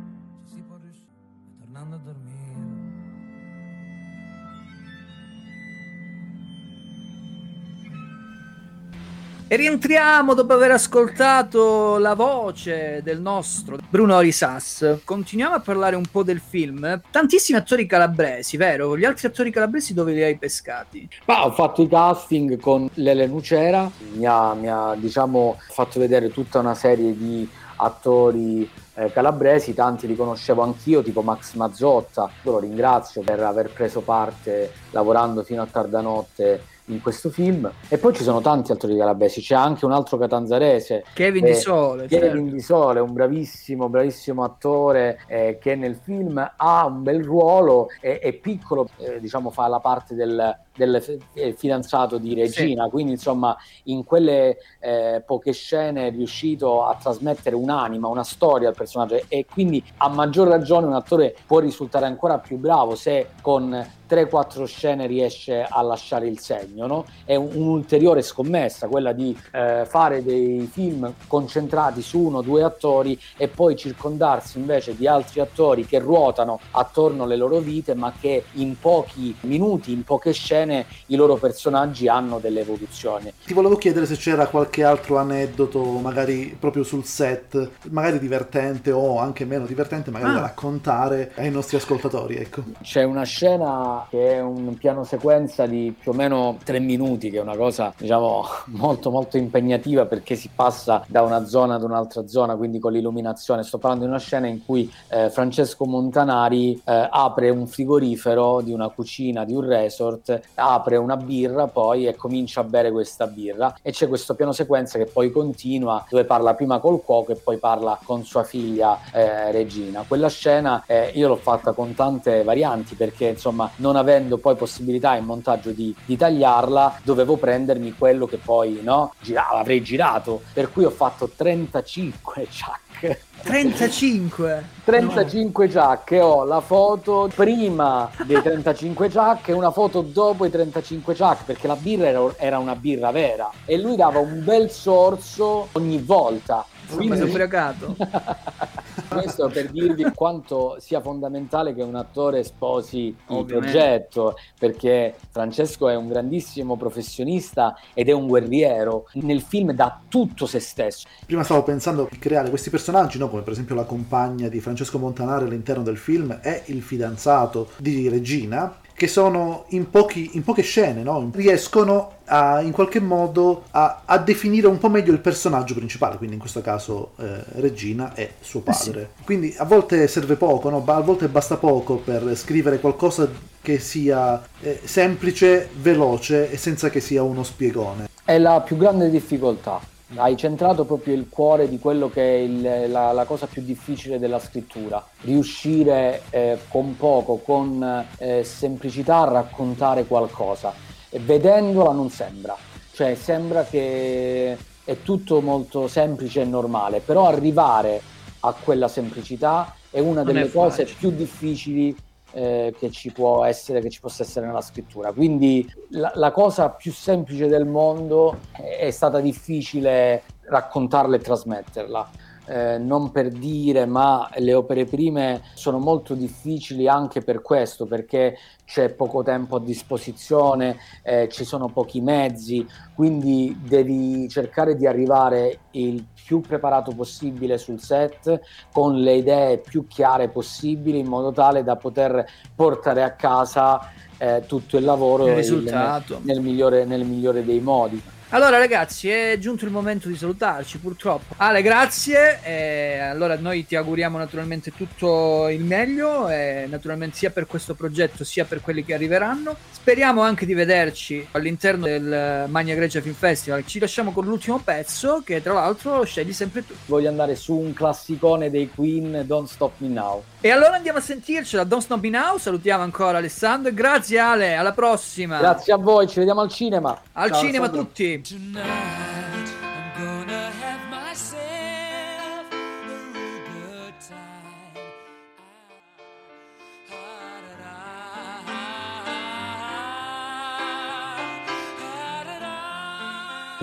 E 9.53 9.55
rientriamo 9.55 10.33
dopo 10.33 10.53
aver 10.53 10.71
ascoltato 10.71 11.99
la 11.99 12.15
voce 12.15 13.01
del 13.03 13.21
nostro 13.21 13.77
Bruno 13.87 14.19
Risas. 14.19 15.01
Continuiamo 15.03 15.53
a 15.53 15.59
parlare 15.59 15.95
un 15.95 16.05
po' 16.09 16.23
del 16.23 16.39
film. 16.39 16.99
Tantissimi 17.11 17.59
attori 17.59 17.85
calabresi, 17.85 18.57
vero? 18.57 18.97
Gli 18.97 19.05
altri 19.05 19.27
attori 19.27 19.51
calabresi 19.51 19.93
dove 19.93 20.13
li 20.13 20.23
hai 20.23 20.39
pescati? 20.39 21.07
Ma 21.25 21.45
ho 21.45 21.51
fatto 21.51 21.83
i 21.83 21.87
casting 21.87 22.59
con 22.59 22.89
Lele 22.95 23.27
Nucera, 23.27 23.87
mi 24.13 24.25
ha, 24.25 24.55
mi 24.55 24.67
ha, 24.67 24.95
diciamo, 24.97 25.59
fatto 25.69 25.99
vedere 25.99 26.31
tutta 26.31 26.57
una 26.57 26.73
serie 26.73 27.15
di 27.15 27.47
attori 27.75 28.67
eh, 28.95 29.11
calabresi, 29.11 29.75
tanti 29.75 30.07
li 30.07 30.15
conoscevo 30.15 30.63
anch'io, 30.63 31.03
tipo 31.03 31.21
Max 31.21 31.53
Mazzotta, 31.53 32.27
lo 32.41 32.57
ringrazio 32.57 33.21
per 33.21 33.39
aver 33.41 33.69
preso 33.71 34.01
parte 34.01 34.71
lavorando 34.89 35.43
fino 35.43 35.61
a 35.61 35.67
tarda 35.67 36.01
notte 36.01 36.71
in 36.85 37.01
questo 37.01 37.29
film. 37.29 37.71
E 37.87 37.97
poi 37.97 38.13
ci 38.13 38.23
sono 38.23 38.41
tanti 38.41 38.71
attori 38.71 38.97
calabresi, 38.97 39.41
c'è 39.41 39.55
anche 39.55 39.85
un 39.85 39.91
altro 39.91 40.17
catanzarese. 40.17 41.05
Kevin 41.13 41.45
eh, 41.45 41.49
Di 41.49 41.55
Sole. 41.55 42.07
Kevin 42.07 42.31
certo. 42.31 42.55
Di 42.55 42.61
Sole, 42.61 42.99
un 42.99 43.13
bravissimo, 43.13 43.89
bravissimo 43.89 44.43
attore 44.43 45.19
eh, 45.27 45.57
che 45.61 45.75
nel 45.75 45.95
film 45.95 46.51
ha 46.55 46.85
un 46.85 47.03
bel 47.03 47.23
ruolo, 47.23 47.87
è, 47.99 48.19
è 48.19 48.33
piccolo, 48.33 48.89
eh, 48.97 49.19
diciamo 49.19 49.49
fa 49.49 49.67
la 49.67 49.79
parte 49.79 50.15
del, 50.15 50.57
del 50.75 51.21
eh, 51.33 51.53
fidanzato 51.53 52.17
di 52.17 52.33
Regina, 52.33 52.87
quindi 52.89 53.13
insomma 53.13 53.55
in 53.83 54.03
quelle 54.03 54.57
eh, 54.79 55.21
poche 55.25 55.51
scene 55.51 56.07
è 56.07 56.11
riuscito 56.11 56.83
a 56.85 56.95
trasmettere 56.95 57.55
un'anima, 57.55 58.07
una 58.07 58.23
storia 58.23 58.69
al 58.69 58.75
personaggio 58.75 59.21
e 59.27 59.45
quindi 59.51 59.83
a 59.97 60.09
maggior 60.09 60.47
ragione 60.47 60.87
un 60.87 60.93
attore 60.93 61.35
può 61.45 61.59
risultare 61.59 62.05
ancora 62.05 62.39
più 62.39 62.57
bravo 62.57 62.95
se 62.95 63.29
con 63.41 63.85
3-4 64.09 64.65
scene 64.65 65.07
riesce 65.07 65.63
a 65.63 65.81
lasciare 65.81 66.27
il 66.27 66.39
segno, 66.39 66.85
no? 66.85 67.05
È 67.25 67.35
un- 67.35 67.49
un'ulteriore 67.53 68.21
scommessa 68.21 68.87
quella 68.87 69.11
di 69.11 69.35
eh, 69.51 69.85
fare 69.87 70.23
dei 70.23 70.69
film 70.71 71.13
concentrati 71.27 72.01
su 72.01 72.19
uno 72.19 72.37
o 72.39 72.41
due 72.41 72.63
attori 72.63 73.19
e 73.37 73.47
poi 73.47 73.75
circondarsi 73.75 74.59
invece 74.59 74.95
di 74.95 75.07
altri 75.07 75.39
attori 75.39 75.85
che 75.85 75.99
ruotano 75.99 76.59
attorno 76.71 77.23
alle 77.23 77.35
loro 77.35 77.57
vite, 77.59 77.95
ma 77.95 78.13
che 78.19 78.45
in 78.53 78.77
pochi 78.79 79.35
minuti, 79.41 79.91
in 79.91 80.03
poche 80.03 80.31
scene, 80.31 80.62
i 80.71 81.15
loro 81.15 81.35
personaggi 81.35 82.07
hanno 82.07 82.39
delle 82.39 82.61
evoluzioni. 82.61 83.31
Ti 83.45 83.53
volevo 83.53 83.75
chiedere 83.77 84.05
se 84.05 84.15
c'era 84.15 84.47
qualche 84.47 84.83
altro 84.83 85.17
aneddoto, 85.17 85.81
magari 85.99 86.55
proprio 86.59 86.83
sul 86.83 87.03
set, 87.05 87.69
magari 87.89 88.19
divertente 88.19 88.91
o 88.91 89.19
anche 89.19 89.45
meno 89.45 89.65
divertente, 89.65 90.11
magari 90.11 90.31
Ah. 90.31 90.35
da 90.35 90.41
raccontare 90.41 91.31
ai 91.35 91.51
nostri 91.51 91.77
ascoltatori, 91.77 92.35
ecco. 92.35 92.63
C'è 92.81 93.03
una 93.03 93.23
scena 93.23 94.05
che 94.09 94.33
è 94.35 94.39
un 94.41 94.77
piano 94.77 95.03
sequenza 95.03 95.65
di 95.65 95.93
più 95.97 96.11
o 96.11 96.13
meno 96.13 96.57
tre 96.63 96.79
minuti, 96.79 97.29
che 97.29 97.37
è 97.37 97.41
una 97.41 97.55
cosa, 97.57 97.93
diciamo, 97.97 98.45
molto 98.67 99.11
molto 99.11 99.37
impegnativa 99.37 100.05
perché 100.05 100.35
si 100.35 100.49
passa 100.53 101.03
da 101.07 101.21
una 101.21 101.45
zona 101.45 101.75
ad 101.75 101.83
un'altra 101.83 102.27
zona, 102.27 102.55
quindi 102.55 102.79
con 102.79 102.91
l'illuminazione. 102.93 103.63
Sto 103.63 103.77
parlando 103.77 104.05
di 104.05 104.11
una 104.11 104.19
scena 104.19 104.47
in 104.47 104.63
cui 104.65 104.91
eh, 105.09 105.29
Francesco 105.29 105.85
Montanari 105.85 106.73
eh, 106.85 107.07
apre 107.11 107.49
un 107.49 107.67
frigorifero 107.67 108.61
di 108.61 108.71
una 108.71 108.89
cucina 108.89 109.43
di 109.45 109.53
un 109.53 109.65
resort, 109.65 110.39
apre 110.55 110.97
una 110.97 111.17
birra 111.17 111.67
poi 111.67 112.07
e 112.07 112.15
comincia 112.15 112.61
a 112.61 112.63
bere 112.63 112.91
questa 112.91 113.27
birra 113.27 113.75
e 113.81 113.91
c'è 113.91 114.07
questo 114.07 114.35
piano 114.35 114.51
sequenza 114.51 114.97
che 114.97 115.05
poi 115.05 115.31
continua 115.31 116.05
dove 116.09 116.25
parla 116.25 116.53
prima 116.53 116.79
col 116.79 117.01
cuoco 117.01 117.31
e 117.31 117.35
poi 117.35 117.57
parla 117.57 117.99
con 118.03 118.23
sua 118.23 118.43
figlia 118.43 118.99
eh, 119.11 119.51
Regina. 119.51 120.03
Quella 120.07 120.29
scena 120.29 120.83
eh, 120.85 121.11
io 121.15 121.27
l'ho 121.27 121.35
fatta 121.35 121.73
con 121.73 121.93
tante 121.93 122.43
varianti 122.43 122.95
perché 122.95 123.27
insomma 123.27 123.69
non 123.77 123.95
avendo 123.95 124.37
poi 124.37 124.55
possibilità 124.55 125.15
in 125.15 125.25
montaggio 125.25 125.71
di, 125.71 125.95
di 126.05 126.17
tagliarla 126.17 127.01
dovevo 127.03 127.37
prendermi 127.37 127.93
quello 127.97 128.25
che 128.25 128.37
poi 128.37 128.79
no, 128.81 129.13
girava, 129.21 129.59
avrei 129.59 129.81
girato 129.81 130.41
per 130.53 130.71
cui 130.71 130.83
ho 130.85 130.91
fatto 130.91 131.29
35 131.35 132.47
ciacche 132.49 133.21
35. 133.43 134.63
35 134.85 135.67
giacche, 135.67 136.21
ho 136.21 136.45
la 136.45 136.61
foto 136.61 137.29
prima 137.35 138.09
dei 138.25 138.41
35 138.41 139.09
giacche 139.09 139.51
una 139.51 139.71
foto 139.71 140.01
dopo 140.01 140.42
i 140.45 140.51
35 140.51 141.13
giacche 141.13 141.43
perché 141.45 141.67
la 141.67 141.75
birra 141.75 142.07
era, 142.07 142.33
era 142.37 142.57
una 142.59 142.75
birra 142.75 143.11
vera 143.11 143.49
e 143.65 143.77
lui 143.77 143.95
dava 143.95 144.19
un 144.19 144.43
bel 144.43 144.69
sorso 144.69 145.69
ogni 145.73 145.99
volta. 145.99 146.65
Ma 146.91 147.15
sei 147.15 147.29
ubriacato? 147.29 147.95
Questo 149.07 149.47
per 149.49 149.69
dirvi 149.69 150.11
quanto 150.13 150.77
sia 150.79 151.01
fondamentale 151.01 151.73
che 151.73 151.81
un 151.81 151.95
attore 151.95 152.43
sposi 152.43 153.07
il 153.07 153.15
Ovviamente. 153.27 153.71
progetto, 153.71 154.35
perché 154.57 155.15
Francesco 155.31 155.87
è 155.87 155.95
un 155.95 156.07
grandissimo 156.07 156.75
professionista 156.77 157.77
ed 157.93 158.09
è 158.09 158.11
un 158.11 158.27
guerriero. 158.27 159.07
Nel 159.13 159.41
film 159.41 159.71
dà 159.71 159.99
tutto 160.07 160.45
se 160.45 160.59
stesso. 160.59 161.07
Prima 161.25 161.43
stavo 161.43 161.63
pensando 161.63 162.07
di 162.09 162.19
creare 162.19 162.49
questi 162.49 162.69
personaggi, 162.69 163.17
no? 163.17 163.29
come 163.29 163.41
per 163.41 163.53
esempio 163.53 163.75
la 163.75 163.85
compagna 163.85 164.47
di 164.47 164.59
Francesco 164.59 164.99
Montanari 164.99 165.45
all'interno 165.45 165.83
del 165.83 165.97
film 165.97 166.39
e 166.41 166.63
il 166.65 166.81
fidanzato 166.81 167.69
di 167.77 168.09
Regina, 168.09 168.75
che 169.03 169.09
sono 169.09 169.65
in, 169.69 169.89
pochi- 169.89 170.29
in 170.35 170.43
poche 170.45 170.61
scene, 170.61 171.03
no? 171.03 171.29
riescono 171.33 172.19
a, 172.23 172.61
in 172.61 172.71
qualche 172.71 173.01
modo 173.01 173.63
a, 173.71 174.03
a 174.05 174.17
definire 174.17 174.67
un 174.67 174.77
po' 174.77 174.87
meglio 174.87 175.11
il 175.11 175.19
personaggio 175.19 175.73
principale, 175.73 176.15
quindi 176.15 176.35
in 176.35 176.39
questo 176.39 176.61
caso 176.61 177.11
eh, 177.17 177.43
Regina 177.55 178.13
e 178.15 178.35
suo 178.39 178.61
padre. 178.61 179.09
Quindi 179.25 179.53
a 179.57 179.65
volte 179.65 180.07
serve 180.07 180.35
poco, 180.35 180.69
no? 180.69 180.81
A 180.85 181.01
volte 181.01 181.27
basta 181.27 181.57
poco 181.57 181.97
per 181.97 182.33
scrivere 182.37 182.79
qualcosa 182.79 183.29
che 183.61 183.77
sia 183.79 184.41
eh, 184.61 184.79
semplice, 184.85 185.67
veloce 185.81 186.49
e 186.49 186.55
senza 186.55 186.89
che 186.89 187.01
sia 187.01 187.23
uno 187.23 187.43
spiegone. 187.43 188.07
È 188.23 188.37
la 188.37 188.61
più 188.61 188.77
grande 188.77 189.09
difficoltà. 189.09 189.81
Hai 190.15 190.37
centrato 190.37 190.85
proprio 190.85 191.15
il 191.15 191.27
cuore 191.29 191.67
di 191.67 191.79
quello 191.79 192.09
che 192.09 192.21
è 192.21 192.39
il- 192.39 192.91
la, 192.91 193.11
la 193.13 193.25
cosa 193.25 193.47
più 193.47 193.63
difficile 193.63 194.19
della 194.19 194.39
scrittura, 194.39 195.03
riuscire 195.21 196.21
eh, 196.29 196.59
con 196.67 196.95
poco, 196.97 197.37
con 197.37 198.05
eh, 198.17 198.43
semplicità 198.43 199.21
a 199.21 199.31
raccontare 199.31 200.05
qualcosa. 200.05 200.71
E 201.09 201.19
vedendola 201.19 201.91
non 201.93 202.09
sembra, 202.09 202.55
cioè 202.91 203.15
sembra 203.15 203.63
che 203.63 204.55
è 204.83 204.97
tutto 205.01 205.41
molto 205.41 205.87
semplice 205.87 206.41
e 206.41 206.45
normale, 206.45 206.99
però 206.99 207.27
arrivare 207.27 208.01
a 208.41 208.53
quella 208.61 208.87
semplicità 208.87 209.73
è 209.89 209.99
una 209.99 210.21
Non 210.21 210.29
è 210.29 210.33
delle 210.41 210.51
cose 210.51 210.83
facile. 210.85 210.97
più 210.99 211.11
difficili 211.11 211.95
eh, 212.33 212.73
che 212.77 212.91
ci 212.91 213.11
può 213.11 213.43
essere, 213.45 213.79
che 213.79 213.89
ci 213.89 213.99
possa 213.99 214.23
essere 214.23 214.45
nella 214.45 214.61
scrittura. 214.61 215.11
Quindi 215.13 215.71
la, 215.89 216.11
la 216.15 216.31
cosa 216.31 216.69
più 216.69 216.91
semplice 216.91 217.47
del 217.47 217.65
mondo 217.65 218.37
è, 218.51 218.79
è 218.79 218.91
stata 218.91 219.19
difficile 219.19 220.23
raccontarla 220.41 221.15
e 221.15 221.19
trasmetterla. 221.19 222.09
Eh, 222.45 222.77
non 222.77 223.11
per 223.11 223.29
dire, 223.29 223.85
ma 223.85 224.29
le 224.35 224.53
opere 224.53 224.83
prime 224.85 225.41
sono 225.53 225.79
molto 225.79 226.13
difficili 226.13 226.89
anche 226.89 227.21
per 227.21 227.41
questo, 227.41 227.85
perché 227.85 228.35
c'è 228.65 228.89
poco 228.93 229.23
tempo 229.23 229.55
a 229.55 229.59
disposizione, 229.61 230.77
eh, 231.03 231.29
ci 231.31 231.45
sono 231.45 231.67
pochi 231.69 232.01
mezzi, 232.01 232.65
quindi 232.95 233.57
devi 233.65 234.27
cercare 234.27 234.75
di 234.75 234.85
arrivare 234.85 235.59
il 235.71 236.05
più 236.25 236.41
preparato 236.41 236.91
possibile 236.93 237.57
sul 237.57 237.79
set, 237.79 238.41
con 238.73 238.99
le 238.99 239.15
idee 239.15 239.59
più 239.59 239.87
chiare 239.87 240.27
possibili, 240.29 240.99
in 240.99 241.07
modo 241.07 241.31
tale 241.31 241.63
da 241.63 241.77
poter 241.77 242.25
portare 242.55 243.03
a 243.03 243.11
casa 243.11 243.89
eh, 244.17 244.43
tutto 244.45 244.77
il 244.77 244.83
lavoro 244.83 245.25
Il 245.25 245.31
il- 245.31 245.35
risultato. 245.37 246.19
nel, 246.23 246.41
migliore, 246.41 246.85
nel 246.85 247.05
migliore 247.05 247.43
dei 247.43 247.59
modi. 247.59 248.01
Allora 248.33 248.57
ragazzi 248.57 249.09
è 249.09 249.37
giunto 249.37 249.63
il 249.63 249.69
momento 249.69 250.07
di 250.07 250.17
salutarci 250.17 250.79
purtroppo. 250.79 251.35
Ale 251.37 251.61
grazie, 251.61 252.39
e 252.43 252.97
allora 252.97 253.37
noi 253.37 253.63
ti 253.63 253.75
auguriamo 253.75 254.17
naturalmente 254.17 254.71
tutto 254.75 255.47
il 255.49 255.63
meglio, 255.63 256.27
e 256.29 256.65
naturalmente 256.67 257.15
sia 257.15 257.29
per 257.29 257.45
questo 257.45 257.75
progetto 257.75 258.23
sia 258.23 258.43
per 258.45 258.61
quelli 258.61 258.83
che 258.83 258.95
arriveranno. 258.95 259.55
Speriamo 259.69 260.23
anche 260.23 260.47
di 260.47 260.55
vederci 260.55 261.27
all'interno 261.33 261.85
del 261.85 262.45
Magna 262.49 262.73
Grecia 262.73 263.01
Film 263.01 263.13
Festival. 263.13 263.67
Ci 263.67 263.77
lasciamo 263.77 264.11
con 264.11 264.25
l'ultimo 264.25 264.57
pezzo 264.57 265.21
che 265.23 265.43
tra 265.43 265.53
l'altro 265.53 266.03
scegli 266.03 266.33
sempre 266.33 266.65
tu. 266.65 266.73
Voglio 266.87 267.09
andare 267.09 267.35
su 267.35 267.55
un 267.55 267.71
classicone 267.73 268.49
dei 268.49 268.67
Queen, 268.73 269.25
Don't 269.27 269.47
Stop 269.47 269.73
Me 269.77 269.89
Now. 269.89 270.23
E 270.41 270.49
allora 270.49 270.73
andiamo 270.73 270.97
a 270.97 271.01
sentirci 271.01 271.55
da 271.55 271.65
Don't 271.65 271.83
Stop 271.83 272.01
Me 272.01 272.09
Now, 272.09 272.39
salutiamo 272.39 272.81
ancora 272.81 273.19
Alessandro 273.19 273.71
grazie 273.71 274.17
Ale, 274.17 274.55
alla 274.55 274.71
prossima. 274.71 275.37
Grazie 275.37 275.73
a 275.73 275.77
voi, 275.77 276.07
ci 276.07 276.17
vediamo 276.17 276.41
al 276.41 276.49
cinema. 276.49 276.99
Al 277.11 277.29
Ciao, 277.29 277.39
cinema 277.39 277.65
Alessandro. 277.65 277.85
tutti. 277.85 278.21
Tonight, 278.23 279.62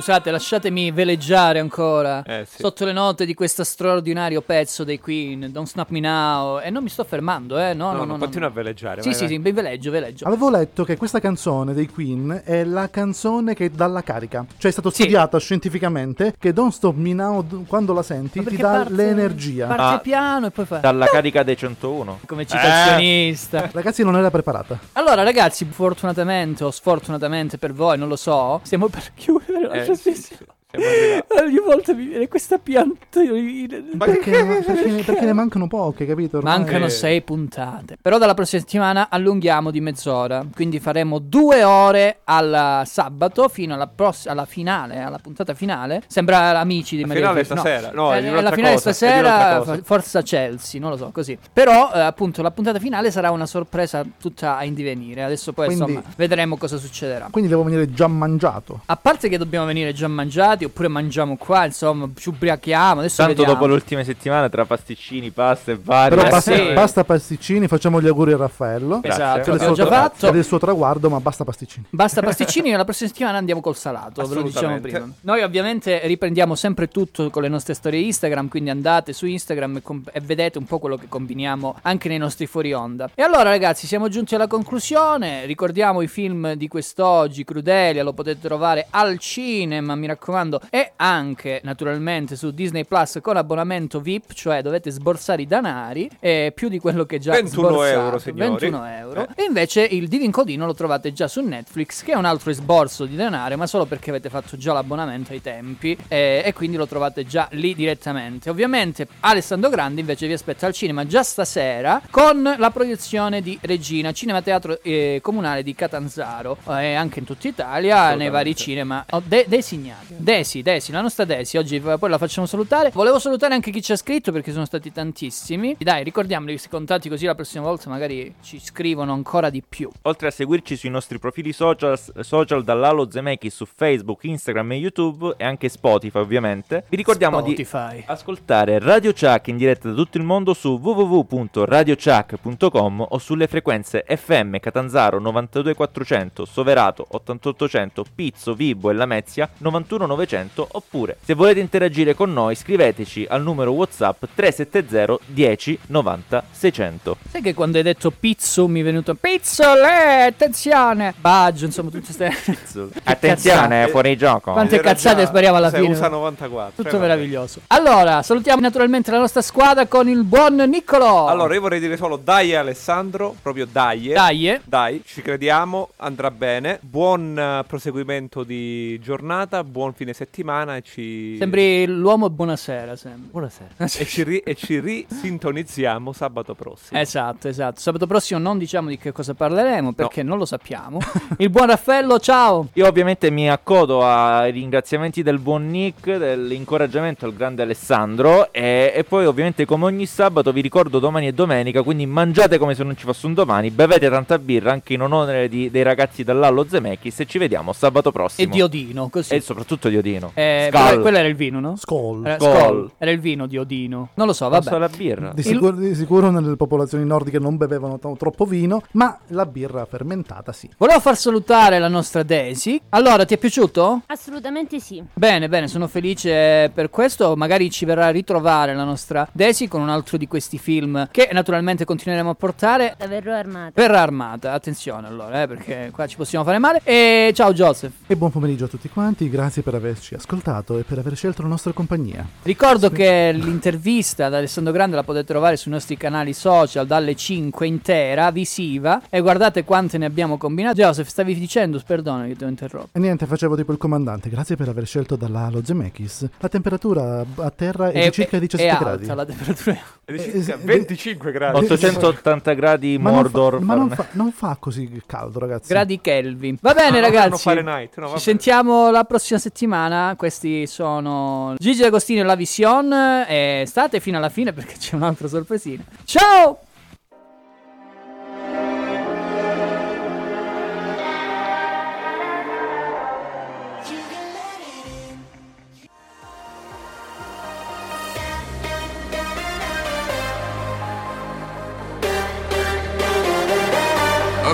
Scusate, 0.00 0.30
lasciatemi 0.30 0.90
veleggiare 0.92 1.58
ancora 1.58 2.22
Eh, 2.24 2.46
sì. 2.48 2.62
sotto 2.62 2.84
le 2.86 2.92
note 2.92 3.26
di 3.26 3.34
questo 3.34 3.64
straordinario 3.64 4.40
pezzo 4.40 4.82
dei 4.82 4.98
Queen, 4.98 5.48
Don't 5.52 5.68
Snap 5.68 5.90
Me 5.90 6.00
Now. 6.00 6.58
E 6.60 6.70
non 6.70 6.82
mi 6.82 6.88
sto 6.88 7.04
fermando, 7.04 7.58
eh? 7.58 7.74
No, 7.74 7.88
No, 7.90 7.98
no, 7.98 8.04
no, 8.04 8.12
no. 8.12 8.18
continua 8.18 8.46
no. 8.48 8.52
a 8.54 8.56
veleggiare. 8.56 9.02
Sì, 9.02 9.08
vai, 9.08 9.16
sì, 9.18 9.24
vai. 9.26 9.32
sì, 9.34 9.38
vi 9.40 9.52
veleggio, 9.52 9.90
veleggio. 9.90 10.24
Avevo 10.26 10.48
letto 10.48 10.84
che 10.84 10.96
questa 10.96 11.20
canzone 11.20 11.74
dei 11.74 11.86
Queen 11.88 12.42
è 12.44 12.64
la 12.64 12.88
canzone 12.88 13.54
che 13.54 13.70
dà 13.70 13.86
la 13.86 14.02
carica. 14.02 14.44
Cioè 14.56 14.70
è 14.70 14.72
stato 14.72 14.88
studiata 14.90 15.38
scientificamente 15.38 16.34
che 16.38 16.52
Don't 16.54 16.72
Stop 16.72 16.96
Me 16.96 17.12
Now 17.12 17.64
quando 17.66 17.92
la 17.92 18.02
senti 18.02 18.42
ti 18.42 18.56
dà 18.56 18.68
parte- 18.70 18.92
l'energia. 18.94 19.66
Parte 19.66 19.82
Ah. 19.82 19.98
piano 19.98 20.46
e 20.46 20.50
poi 20.50 20.64
fa... 20.64 20.78
Dalla 20.78 21.06
carica 21.06 21.42
dei 21.42 21.56
101. 21.58 22.20
Come 22.26 22.46
citazionista. 22.46 23.68
Ragazzi 23.72 24.02
non 24.02 24.16
era 24.16 24.30
preparata. 24.30 24.78
Allora, 24.92 25.22
ragazzi, 25.22 25.64
fortunatamente 25.68 26.64
o 26.64 26.70
sfortunatamente 26.70 27.58
per 27.58 27.72
voi, 27.72 27.98
non 27.98 28.08
lo 28.08 28.16
so, 28.16 28.60
stiamo 28.62 28.88
per 28.88 29.10
chiudere 29.14 29.66
la 29.66 29.72
Eh, 29.74 29.84
trasmissione. 29.90 30.59
Ogni 30.72 31.58
volta 31.64 31.92
mi 31.94 32.06
viene 32.06 32.28
questa 32.28 32.58
pianta. 32.58 33.06
Perché, 33.10 33.98
perché- 33.98 35.02
perché 35.04 35.24
ne 35.24 35.32
mancano 35.32 35.66
poche, 35.66 36.06
capito? 36.06 36.38
Ormai- 36.38 36.58
Mancano 36.58 36.88
sei 36.88 37.22
puntate. 37.22 37.96
Però 38.00 38.18
dalla 38.18 38.34
prossima 38.34 38.60
settimana 38.62 39.08
allunghiamo 39.10 39.70
di 39.70 39.80
mezz'ora. 39.80 40.44
Quindi 40.54 40.78
faremo 40.78 41.18
due 41.18 41.64
ore 41.64 42.20
al 42.24 42.82
sabato 42.84 43.48
fino 43.48 43.74
alla, 43.74 43.86
pross- 43.88 44.26
alla 44.26 44.44
finale, 44.44 45.00
alla 45.00 45.18
puntata 45.18 45.54
finale. 45.54 46.02
Sembra 46.06 46.58
amici 46.58 46.94
di 46.96 47.02
La 47.02 47.08
Maria 47.08 47.22
finale 47.28 47.44
Felice. 47.44 47.60
stasera. 47.68 47.90
No, 47.92 48.12
è 48.12 48.16
eh, 48.18 48.40
la 48.40 48.52
finale 48.52 48.74
cosa, 48.74 48.92
stasera, 48.92 49.80
forza 49.82 50.22
Chelsea, 50.22 50.80
non 50.80 50.90
lo 50.90 50.96
so, 50.96 51.10
così. 51.12 51.36
Però, 51.52 51.90
eh, 51.92 52.00
appunto, 52.00 52.42
la 52.42 52.50
puntata 52.50 52.78
finale 52.78 53.10
sarà 53.10 53.30
una 53.30 53.46
sorpresa 53.46 54.04
tutta 54.20 54.56
a 54.56 54.64
indivenire. 54.64 55.24
Adesso 55.24 55.52
poi, 55.52 55.66
Quindi- 55.66 55.92
insomma, 55.92 56.12
vedremo 56.16 56.56
cosa 56.56 56.76
succederà. 56.76 57.28
Quindi 57.30 57.50
devo 57.50 57.64
venire 57.64 57.92
già 57.92 58.06
mangiato. 58.06 58.80
A 58.86 58.96
parte 58.96 59.28
che 59.28 59.38
dobbiamo 59.38 59.66
venire 59.66 59.92
già 59.92 60.06
mangiati, 60.08 60.59
oppure 60.64 60.88
mangiamo 60.88 61.36
qua, 61.36 61.64
insomma, 61.64 62.08
ci 62.16 62.28
ubriachiamo. 62.28 63.00
Adesso 63.00 63.16
Tanto 63.16 63.32
vediamo. 63.34 63.52
dopo 63.52 63.66
le 63.66 63.72
ultime 63.74 64.04
settimane 64.04 64.48
tra 64.48 64.64
pasticcini, 64.64 65.30
pasta 65.30 65.72
e 65.72 65.78
vari. 65.82 66.14
Però 66.14 66.26
Eh, 66.26 66.30
basta, 66.30 66.54
sì. 66.54 66.72
basta 66.72 67.04
pasticcini, 67.04 67.68
facciamo 67.68 68.00
gli 68.00 68.06
auguri 68.06 68.32
a 68.32 68.36
Raffaello. 68.36 69.00
Esatto, 69.02 69.50
l'abbiamo 69.50 69.74
suo 69.74 69.84
già 69.84 69.86
tra- 69.86 69.96
fatto. 70.02 70.26
per 70.26 70.36
il 70.36 70.44
suo 70.44 70.58
traguardo, 70.58 71.08
ma 71.10 71.20
basta 71.20 71.44
pasticcini. 71.44 71.86
Basta 71.90 72.20
pasticcini, 72.22 72.70
la 72.76 72.84
prossima 72.84 73.08
settimana 73.08 73.38
andiamo 73.38 73.60
col 73.60 73.76
salato, 73.76 74.24
ve 74.26 74.34
lo 74.34 74.42
diciamo 74.42 74.78
prima. 74.80 75.08
Noi 75.22 75.42
ovviamente 75.42 76.00
riprendiamo 76.06 76.54
sempre 76.54 76.88
tutto 76.88 77.28
con 77.30 77.42
le 77.42 77.48
nostre 77.48 77.74
storie 77.74 78.00
Instagram, 78.00 78.48
quindi 78.48 78.70
andate 78.70 79.12
su 79.12 79.26
Instagram 79.26 79.76
e, 79.76 79.82
com- 79.82 80.02
e 80.12 80.20
vedete 80.20 80.58
un 80.58 80.64
po' 80.64 80.78
quello 80.78 80.96
che 80.96 81.06
combiniamo 81.08 81.76
anche 81.82 82.08
nei 82.08 82.18
nostri 82.18 82.46
fuori 82.46 82.72
onda. 82.72 83.10
E 83.14 83.22
allora 83.22 83.44
ragazzi, 83.50 83.86
siamo 83.86 84.08
giunti 84.08 84.34
alla 84.34 84.46
conclusione, 84.46 85.44
ricordiamo 85.46 86.00
i 86.02 86.08
film 86.08 86.54
di 86.54 86.68
quest'oggi, 86.68 87.44
Crudelia, 87.44 88.02
lo 88.02 88.12
potete 88.12 88.40
trovare 88.40 88.86
al 88.90 89.18
cinema, 89.18 89.94
mi 89.94 90.06
raccomando, 90.06 90.49
e 90.70 90.92
anche 90.96 91.60
naturalmente 91.62 92.36
su 92.36 92.50
Disney 92.50 92.84
Plus 92.84 93.18
con 93.22 93.36
abbonamento 93.36 94.00
VIP, 94.00 94.32
cioè 94.32 94.62
dovete 94.62 94.90
sborsare 94.90 95.42
i 95.42 95.46
danari, 95.46 96.08
e 96.18 96.52
più 96.54 96.68
di 96.68 96.78
quello 96.78 97.04
che 97.04 97.18
già 97.18 97.32
21 97.32 97.68
sborsato, 97.68 98.00
euro, 98.00 98.18
signori. 98.18 98.50
21 98.50 98.84
euro. 98.86 99.20
Eh. 99.22 99.42
E 99.42 99.44
invece 99.44 99.82
il 99.82 100.08
Divin 100.08 100.30
Codino 100.30 100.66
lo 100.66 100.74
trovate 100.74 101.12
già 101.12 101.28
su 101.28 101.40
Netflix, 101.40 102.02
che 102.02 102.12
è 102.12 102.16
un 102.16 102.24
altro 102.24 102.50
esborso 102.50 103.04
di 103.04 103.16
denaro, 103.16 103.56
ma 103.56 103.66
solo 103.66 103.86
perché 103.86 104.10
avete 104.10 104.28
fatto 104.28 104.56
già 104.56 104.72
l'abbonamento 104.72 105.32
ai 105.32 105.42
tempi 105.42 105.96
eh, 106.08 106.42
e 106.44 106.52
quindi 106.52 106.76
lo 106.76 106.86
trovate 106.86 107.24
già 107.24 107.48
lì 107.52 107.74
direttamente. 107.74 108.50
Ovviamente 108.50 109.06
Alessandro 109.20 109.70
Grandi 109.70 110.00
invece 110.00 110.26
vi 110.26 110.32
aspetta 110.32 110.66
al 110.66 110.72
cinema 110.72 111.06
già 111.06 111.22
stasera 111.22 112.00
con 112.10 112.54
la 112.56 112.70
proiezione 112.70 113.42
di 113.42 113.58
Regina, 113.60 114.12
Cinema 114.12 114.42
Teatro 114.42 114.80
eh, 114.82 115.20
Comunale 115.22 115.62
di 115.62 115.74
Catanzaro 115.74 116.58
e 116.66 116.94
anche 116.94 117.20
in 117.20 117.24
tutta 117.24 117.48
Italia 117.48 118.14
nei 118.14 118.30
vari 118.30 118.54
cinema 118.56 119.04
oh, 119.10 119.22
de- 119.24 119.46
designati. 119.48 120.14
Desi, 120.40 120.62
Desi, 120.62 120.90
la 120.90 121.02
nostra 121.02 121.26
Desi, 121.26 121.58
oggi 121.58 121.78
poi 121.80 122.08
la 122.08 122.16
facciamo 122.16 122.46
salutare. 122.46 122.88
Volevo 122.94 123.18
salutare 123.18 123.52
anche 123.52 123.70
chi 123.70 123.82
ci 123.82 123.92
ha 123.92 123.96
scritto 123.96 124.32
perché 124.32 124.52
sono 124.52 124.64
stati 124.64 124.90
tantissimi. 124.90 125.76
Dai, 125.78 126.02
ricordiamoli 126.02 126.52
questi 126.52 126.70
contatti 126.70 127.10
così 127.10 127.26
la 127.26 127.34
prossima 127.34 127.62
volta 127.62 127.90
magari 127.90 128.32
ci 128.40 128.58
scrivono 128.58 129.12
ancora 129.12 129.50
di 129.50 129.62
più. 129.62 129.90
Oltre 130.02 130.28
a 130.28 130.30
seguirci 130.30 130.76
sui 130.76 130.88
nostri 130.88 131.18
profili 131.18 131.52
social, 131.52 132.00
social 132.20 132.64
dall'Alo 132.64 133.10
Zemechi 133.10 133.50
su 133.50 133.66
Facebook, 133.66 134.24
Instagram 134.24 134.72
e 134.72 134.76
YouTube 134.76 135.34
e 135.36 135.44
anche 135.44 135.68
Spotify 135.68 136.20
ovviamente, 136.20 136.84
vi 136.88 136.96
ricordiamo 136.96 137.40
Spotify. 137.40 137.96
di 137.96 138.04
ascoltare 138.06 138.78
Radio 138.78 139.12
Chuck 139.12 139.48
in 139.48 139.58
diretta 139.58 139.90
da 139.90 139.94
tutto 139.94 140.16
il 140.16 140.24
mondo 140.24 140.54
su 140.54 140.80
www.radiochuck.com 140.82 143.06
o 143.10 143.18
sulle 143.18 143.46
frequenze 143.46 144.06
FM 144.08 144.56
Catanzaro 144.56 145.20
92400, 145.20 146.46
Soverato 146.46 147.04
8800, 147.10 148.04
Pizzo, 148.14 148.54
Vibo 148.54 148.88
e 148.88 148.94
Lamezia 148.94 149.46
91900 149.58 150.28
800 150.30 150.68
oppure 150.72 151.16
se 151.24 151.34
volete 151.34 151.58
interagire 151.60 152.14
con 152.14 152.32
noi 152.32 152.54
scriveteci 152.54 153.26
al 153.28 153.42
numero 153.42 153.72
WhatsApp 153.72 154.24
370 154.34 155.18
10 155.26 155.78
90 155.86 156.44
600. 156.50 157.16
Sai 157.30 157.42
che 157.42 157.54
quando 157.54 157.78
hai 157.78 157.82
detto 157.82 158.10
pizzo 158.12 158.68
mi 158.68 158.80
è 158.80 158.84
venuto 158.84 159.14
pizzole, 159.14 160.24
attenzione, 160.24 161.14
baggio, 161.18 161.64
insomma 161.64 161.90
tutte 161.90 162.04
queste 162.04 162.30
Attenzione, 163.04 163.88
fuori 163.88 164.16
gioco. 164.16 164.52
Quante 164.52 164.76
Era 164.76 164.84
cazzate 164.84 165.22
già- 165.22 165.26
spariamo 165.26 165.56
alla 165.56 165.70
fine. 165.70 165.88
usa 165.88 166.08
94. 166.08 166.82
Tutto 166.82 166.96
eh, 166.96 166.98
meraviglioso. 166.98 167.60
Allora, 167.68 168.22
salutiamo 168.22 168.60
naturalmente 168.60 169.10
la 169.10 169.18
nostra 169.18 169.42
squadra 169.42 169.86
con 169.86 170.08
il 170.08 170.22
buon 170.24 170.54
Niccolò. 170.56 171.26
Allora, 171.26 171.54
io 171.54 171.60
vorrei 171.60 171.80
dire 171.80 171.96
solo 171.96 172.16
dai 172.16 172.54
Alessandro, 172.54 173.34
proprio 173.40 173.66
dai. 173.70 174.08
Dai. 174.08 174.60
Dai, 174.64 175.02
ci 175.04 175.22
crediamo, 175.22 175.90
andrà 175.96 176.30
bene. 176.30 176.78
Buon 176.82 177.38
eh, 177.38 177.64
proseguimento 177.66 178.44
di 178.44 178.98
giornata, 179.00 179.64
buon 179.64 179.92
fine 179.92 180.12
settimana 180.12 180.19
e 180.24 180.82
ci... 180.82 181.36
Sembri 181.38 181.86
l'uomo 181.86 182.28
buonasera, 182.28 182.94
sembra. 182.96 183.28
Buonasera. 183.30 183.68
e, 183.78 183.88
ci 183.88 184.22
ri- 184.22 184.38
e 184.38 184.54
ci 184.54 184.78
risintonizziamo 184.78 186.12
sabato 186.12 186.54
prossimo. 186.54 187.00
Esatto, 187.00 187.48
esatto. 187.48 187.80
Sabato 187.80 188.06
prossimo 188.06 188.38
non 188.38 188.58
diciamo 188.58 188.88
di 188.88 188.98
che 188.98 189.12
cosa 189.12 189.34
parleremo 189.34 189.92
perché 189.92 190.22
non 190.22 190.36
lo 190.38 190.44
sappiamo. 190.44 190.98
il 191.38 191.48
buon 191.48 191.68
Raffaello, 191.68 192.18
ciao. 192.18 192.68
Io 192.74 192.86
ovviamente 192.86 193.30
mi 193.30 193.48
accodo 193.48 194.04
ai 194.04 194.50
ringraziamenti 194.50 195.22
del 195.22 195.38
buon 195.38 195.68
Nick, 195.68 196.16
dell'incoraggiamento 196.16 197.24
al 197.24 197.34
grande 197.34 197.62
Alessandro 197.62 198.52
e, 198.52 198.92
e 198.94 199.04
poi 199.04 199.24
ovviamente 199.26 199.64
come 199.64 199.86
ogni 199.86 200.06
sabato 200.06 200.52
vi 200.52 200.60
ricordo 200.60 200.98
domani 200.98 201.28
e 201.28 201.32
domenica, 201.32 201.82
quindi 201.82 202.04
mangiate 202.06 202.58
come 202.58 202.74
se 202.74 202.84
non 202.84 202.96
ci 202.96 203.04
fosse 203.04 203.26
un 203.26 203.34
domani, 203.34 203.70
bevete 203.70 204.08
tanta 204.10 204.38
birra 204.38 204.72
anche 204.72 204.92
in 204.94 205.02
onore 205.02 205.48
di- 205.48 205.70
dei 205.70 205.82
ragazzi 205.82 206.24
dell'Allo 206.24 206.66
Zemeckis 206.68 207.20
e 207.20 207.26
ci 207.26 207.38
vediamo 207.38 207.72
sabato 207.72 208.08
E 208.10 208.12
prossimo. 208.12 208.52
di 208.52 208.60
Odino, 208.60 209.08
così. 209.08 209.34
E 209.34 209.40
soprattutto 209.40 209.88
di 209.88 209.96
Odino. 209.96 210.09
Eh, 210.34 210.68
Skull. 210.70 210.82
quello, 210.86 211.00
quello 211.02 211.18
era 211.18 211.28
il 211.28 211.34
vino, 211.36 211.60
no? 211.60 211.76
Skoll. 211.76 212.26
Era, 212.26 212.38
Skoll. 212.38 212.90
Era 212.98 213.10
il 213.10 213.20
vino 213.20 213.46
di 213.46 213.58
Odino. 213.58 214.10
Non 214.14 214.26
lo 214.26 214.32
so, 214.32 214.48
vabbè. 214.48 214.78
La 214.78 214.88
birra. 214.88 215.32
Di 215.34 215.40
Il- 215.40 215.46
sicuro, 215.46 215.76
di 215.76 215.94
sicuro 215.94 216.30
nelle 216.30 216.56
popolazioni 216.56 217.04
nordiche 217.04 217.38
non 217.38 217.56
bevevano 217.56 217.98
to- 217.98 218.16
troppo 218.18 218.44
vino, 218.44 218.82
ma 218.92 219.18
la 219.28 219.46
birra 219.46 219.84
fermentata 219.84 220.52
sì. 220.52 220.68
Volevo 220.76 221.00
far 221.00 221.16
salutare 221.16 221.78
la 221.78 221.88
nostra 221.88 222.22
Daisy. 222.22 222.80
Allora, 222.90 223.24
ti 223.24 223.34
è 223.34 223.38
piaciuto? 223.38 224.02
Assolutamente 224.06 224.80
sì. 224.80 225.02
Bene, 225.12 225.48
bene, 225.48 225.68
sono 225.68 225.86
felice 225.88 226.70
per 226.72 226.90
questo. 226.90 227.36
Magari 227.36 227.70
ci 227.70 227.84
verrà 227.84 228.06
a 228.06 228.10
ritrovare 228.10 228.74
la 228.74 228.84
nostra 228.84 229.28
Daisy 229.32 229.68
con 229.68 229.80
un 229.80 229.88
altro 229.88 230.16
di 230.16 230.26
questi 230.26 230.58
film 230.58 231.08
che 231.10 231.28
naturalmente 231.32 231.84
continueremo 231.84 232.30
a 232.30 232.34
portare. 232.34 232.94
La 232.98 233.06
verrò 233.06 233.34
armata. 233.34 233.72
Verrà 233.74 234.00
armata, 234.00 234.52
attenzione 234.52 235.06
allora, 235.06 235.42
eh, 235.42 235.46
perché 235.46 235.90
qua 235.92 236.06
ci 236.06 236.16
possiamo 236.16 236.44
fare 236.44 236.58
male. 236.58 236.80
E 236.84 237.32
ciao 237.34 237.52
Joseph. 237.52 237.92
E 238.06 238.16
buon 238.16 238.30
pomeriggio 238.30 238.64
a 238.64 238.68
tutti 238.68 238.88
quanti, 238.88 239.28
grazie 239.28 239.62
per 239.62 239.74
averci 239.90 240.14
ascoltato 240.14 240.78
e 240.78 240.82
per 240.82 240.98
aver 240.98 241.14
scelto 241.16 241.42
la 241.42 241.48
nostra 241.48 241.72
compagnia. 241.72 242.26
Ricordo 242.42 242.90
che 242.90 243.32
l'intervista 243.32 244.26
ad 244.26 244.34
Alessandro 244.34 244.72
Grande 244.72 244.96
la 244.96 245.02
potete 245.02 245.24
trovare 245.26 245.56
sui 245.56 245.70
nostri 245.70 245.96
canali 245.96 246.32
social 246.32 246.86
dalle 246.86 247.14
5 247.14 247.66
intera, 247.66 248.30
visiva. 248.30 249.02
E 249.10 249.20
guardate 249.20 249.64
quante 249.64 249.98
ne 249.98 250.06
abbiamo 250.06 250.36
combinato. 250.38 250.80
Joseph, 250.80 251.08
stavi 251.08 251.34
dicendo, 251.34 251.80
perdona 251.84 252.26
che 252.26 252.36
ti 252.36 252.44
ho 252.44 252.48
interrotto. 252.48 252.88
E 252.92 252.98
niente, 252.98 253.26
facevo 253.26 253.56
tipo 253.56 253.72
il 253.72 253.78
comandante, 253.78 254.28
grazie 254.28 254.56
per 254.56 254.68
aver 254.68 254.86
scelto 254.86 255.16
dalla 255.16 255.46
Halo 255.46 255.62
Zemeckis. 255.64 256.28
La 256.38 256.48
temperatura 256.48 257.24
a 257.36 257.50
terra 257.50 257.90
è, 257.90 258.04
di 258.04 258.12
circa 258.12 258.38
17 258.38 258.62
è 258.62 258.68
alta, 258.72 258.84
gradi. 258.84 259.06
la 259.06 259.24
temperatura 259.24 259.72
è 260.04 260.10
è 260.10 260.12
Eh, 260.12 260.18
circa 260.18 260.54
eh, 260.54 260.56
25 260.64 261.32
gradi. 261.32 261.64
880 261.64 262.52
gradi 262.54 262.98
Ma 262.98 263.10
non 263.10 263.20
Mordor. 263.22 263.58
fa- 263.58 263.64
ma 263.64 263.74
non 263.74 263.90
fa, 263.90 264.06
non 264.12 264.32
fa 264.32 264.56
così 264.58 265.02
caldo, 265.06 265.38
ragazzi. 265.38 265.68
gradi 265.68 266.00
Kelvin. 266.00 266.56
Va 266.60 266.72
bene, 266.74 266.98
Ah, 266.98 267.00
no, 267.00 267.06
ragazzi. 267.06 267.30
no, 267.30 267.36
Fahrenheit, 267.36 267.96
no, 267.98 268.08
Ci 268.14 268.18
sentiamo 268.18 268.90
la 268.90 269.04
prossima 269.04 269.38
settimana. 269.38 269.79
Questi 270.16 270.66
sono 270.66 271.54
Gigi 271.58 271.82
Agostino 271.82 272.20
e 272.20 272.24
la 272.24 272.34
Vision. 272.34 272.92
E 272.92 273.64
state 273.66 274.00
fino 274.00 274.18
alla 274.18 274.28
fine 274.28 274.52
perché 274.52 274.74
c'è 274.76 274.94
un'altra 274.94 275.28
sorpresina. 275.28 275.82
Ciao! 276.04 276.60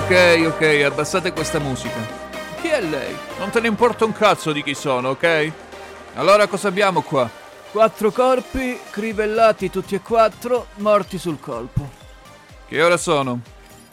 Ok, 0.09 0.45
ok, 0.45 0.83
abbassate 0.85 1.33
questa 1.33 1.59
musica. 1.59 2.26
È 2.77 2.81
lei? 2.81 3.15
Non 3.39 3.49
te 3.49 3.59
ne 3.59 3.69
importa 3.69 4.05
un 4.05 4.11
cazzo 4.11 4.51
di 4.51 4.61
chi 4.61 4.75
sono, 4.75 5.09
ok? 5.09 5.51
Allora 6.13 6.45
cosa 6.45 6.67
abbiamo 6.67 7.01
qua? 7.01 7.27
Quattro 7.71 8.11
corpi, 8.11 8.77
crivellati 8.91 9.71
tutti 9.71 9.95
e 9.95 10.01
quattro, 10.01 10.67
morti 10.75 11.17
sul 11.17 11.39
colpo. 11.39 11.89
Che 12.67 12.83
ora 12.83 12.97
sono? 12.97 13.39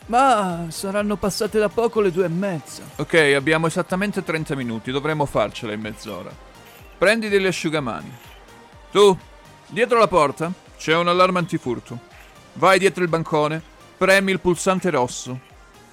Ma 0.06 0.66
saranno 0.68 1.16
passate 1.16 1.58
da 1.58 1.70
poco 1.70 2.02
le 2.02 2.12
due 2.12 2.26
e 2.26 2.28
mezza. 2.28 2.82
Ok, 2.96 3.14
abbiamo 3.34 3.68
esattamente 3.68 4.22
30 4.22 4.54
minuti, 4.54 4.90
dovremmo 4.90 5.24
farcela 5.24 5.72
in 5.72 5.80
mezz'ora. 5.80 6.30
Prendi 6.98 7.30
degli 7.30 7.46
asciugamani. 7.46 8.14
Tu, 8.92 9.18
dietro 9.68 9.98
la 9.98 10.08
porta, 10.08 10.52
c'è 10.76 10.94
un 10.94 11.08
allarme 11.08 11.38
antifurto. 11.38 11.98
Vai 12.52 12.78
dietro 12.78 13.02
il 13.02 13.08
bancone, 13.08 13.62
premi 13.96 14.30
il 14.30 14.40
pulsante 14.40 14.90
rosso. 14.90 15.40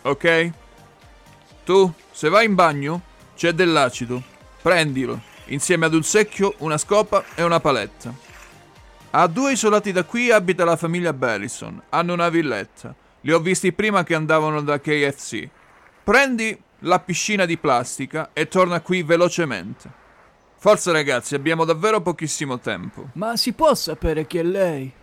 Ok? 0.01 0.51
Tu, 1.63 1.93
se 2.21 2.29
vai 2.29 2.45
in 2.45 2.53
bagno, 2.53 3.01
c'è 3.35 3.51
dell'acido. 3.51 4.21
Prendilo, 4.61 5.19
insieme 5.45 5.87
ad 5.87 5.95
un 5.95 6.03
secchio, 6.03 6.53
una 6.59 6.77
scopa 6.77 7.23
e 7.33 7.41
una 7.41 7.59
paletta. 7.59 8.13
A 9.09 9.25
due 9.25 9.53
isolati 9.53 9.91
da 9.91 10.03
qui 10.03 10.29
abita 10.29 10.63
la 10.63 10.75
famiglia 10.75 11.13
Bellison. 11.13 11.81
Hanno 11.89 12.13
una 12.13 12.29
villetta. 12.29 12.93
Li 13.21 13.31
ho 13.31 13.39
visti 13.39 13.73
prima 13.73 14.03
che 14.03 14.13
andavano 14.13 14.61
da 14.61 14.79
KFC. 14.79 15.49
Prendi 16.03 16.55
la 16.81 16.99
piscina 16.99 17.45
di 17.45 17.57
plastica 17.57 18.29
e 18.33 18.47
torna 18.47 18.81
qui 18.81 19.01
velocemente. 19.01 19.89
Forza 20.57 20.91
ragazzi, 20.91 21.33
abbiamo 21.33 21.65
davvero 21.65 22.01
pochissimo 22.01 22.59
tempo. 22.59 23.07
Ma 23.13 23.35
si 23.35 23.53
può 23.53 23.73
sapere 23.73 24.27
chi 24.27 24.37
è 24.37 24.43
lei? 24.43 24.93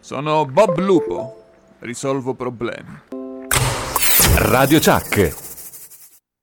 Sono 0.00 0.46
Bob 0.46 0.78
Lupo. 0.78 1.44
Risolvo 1.80 2.32
problemi. 2.32 3.00
Radio 4.38 4.78
Chuck. 4.78 5.48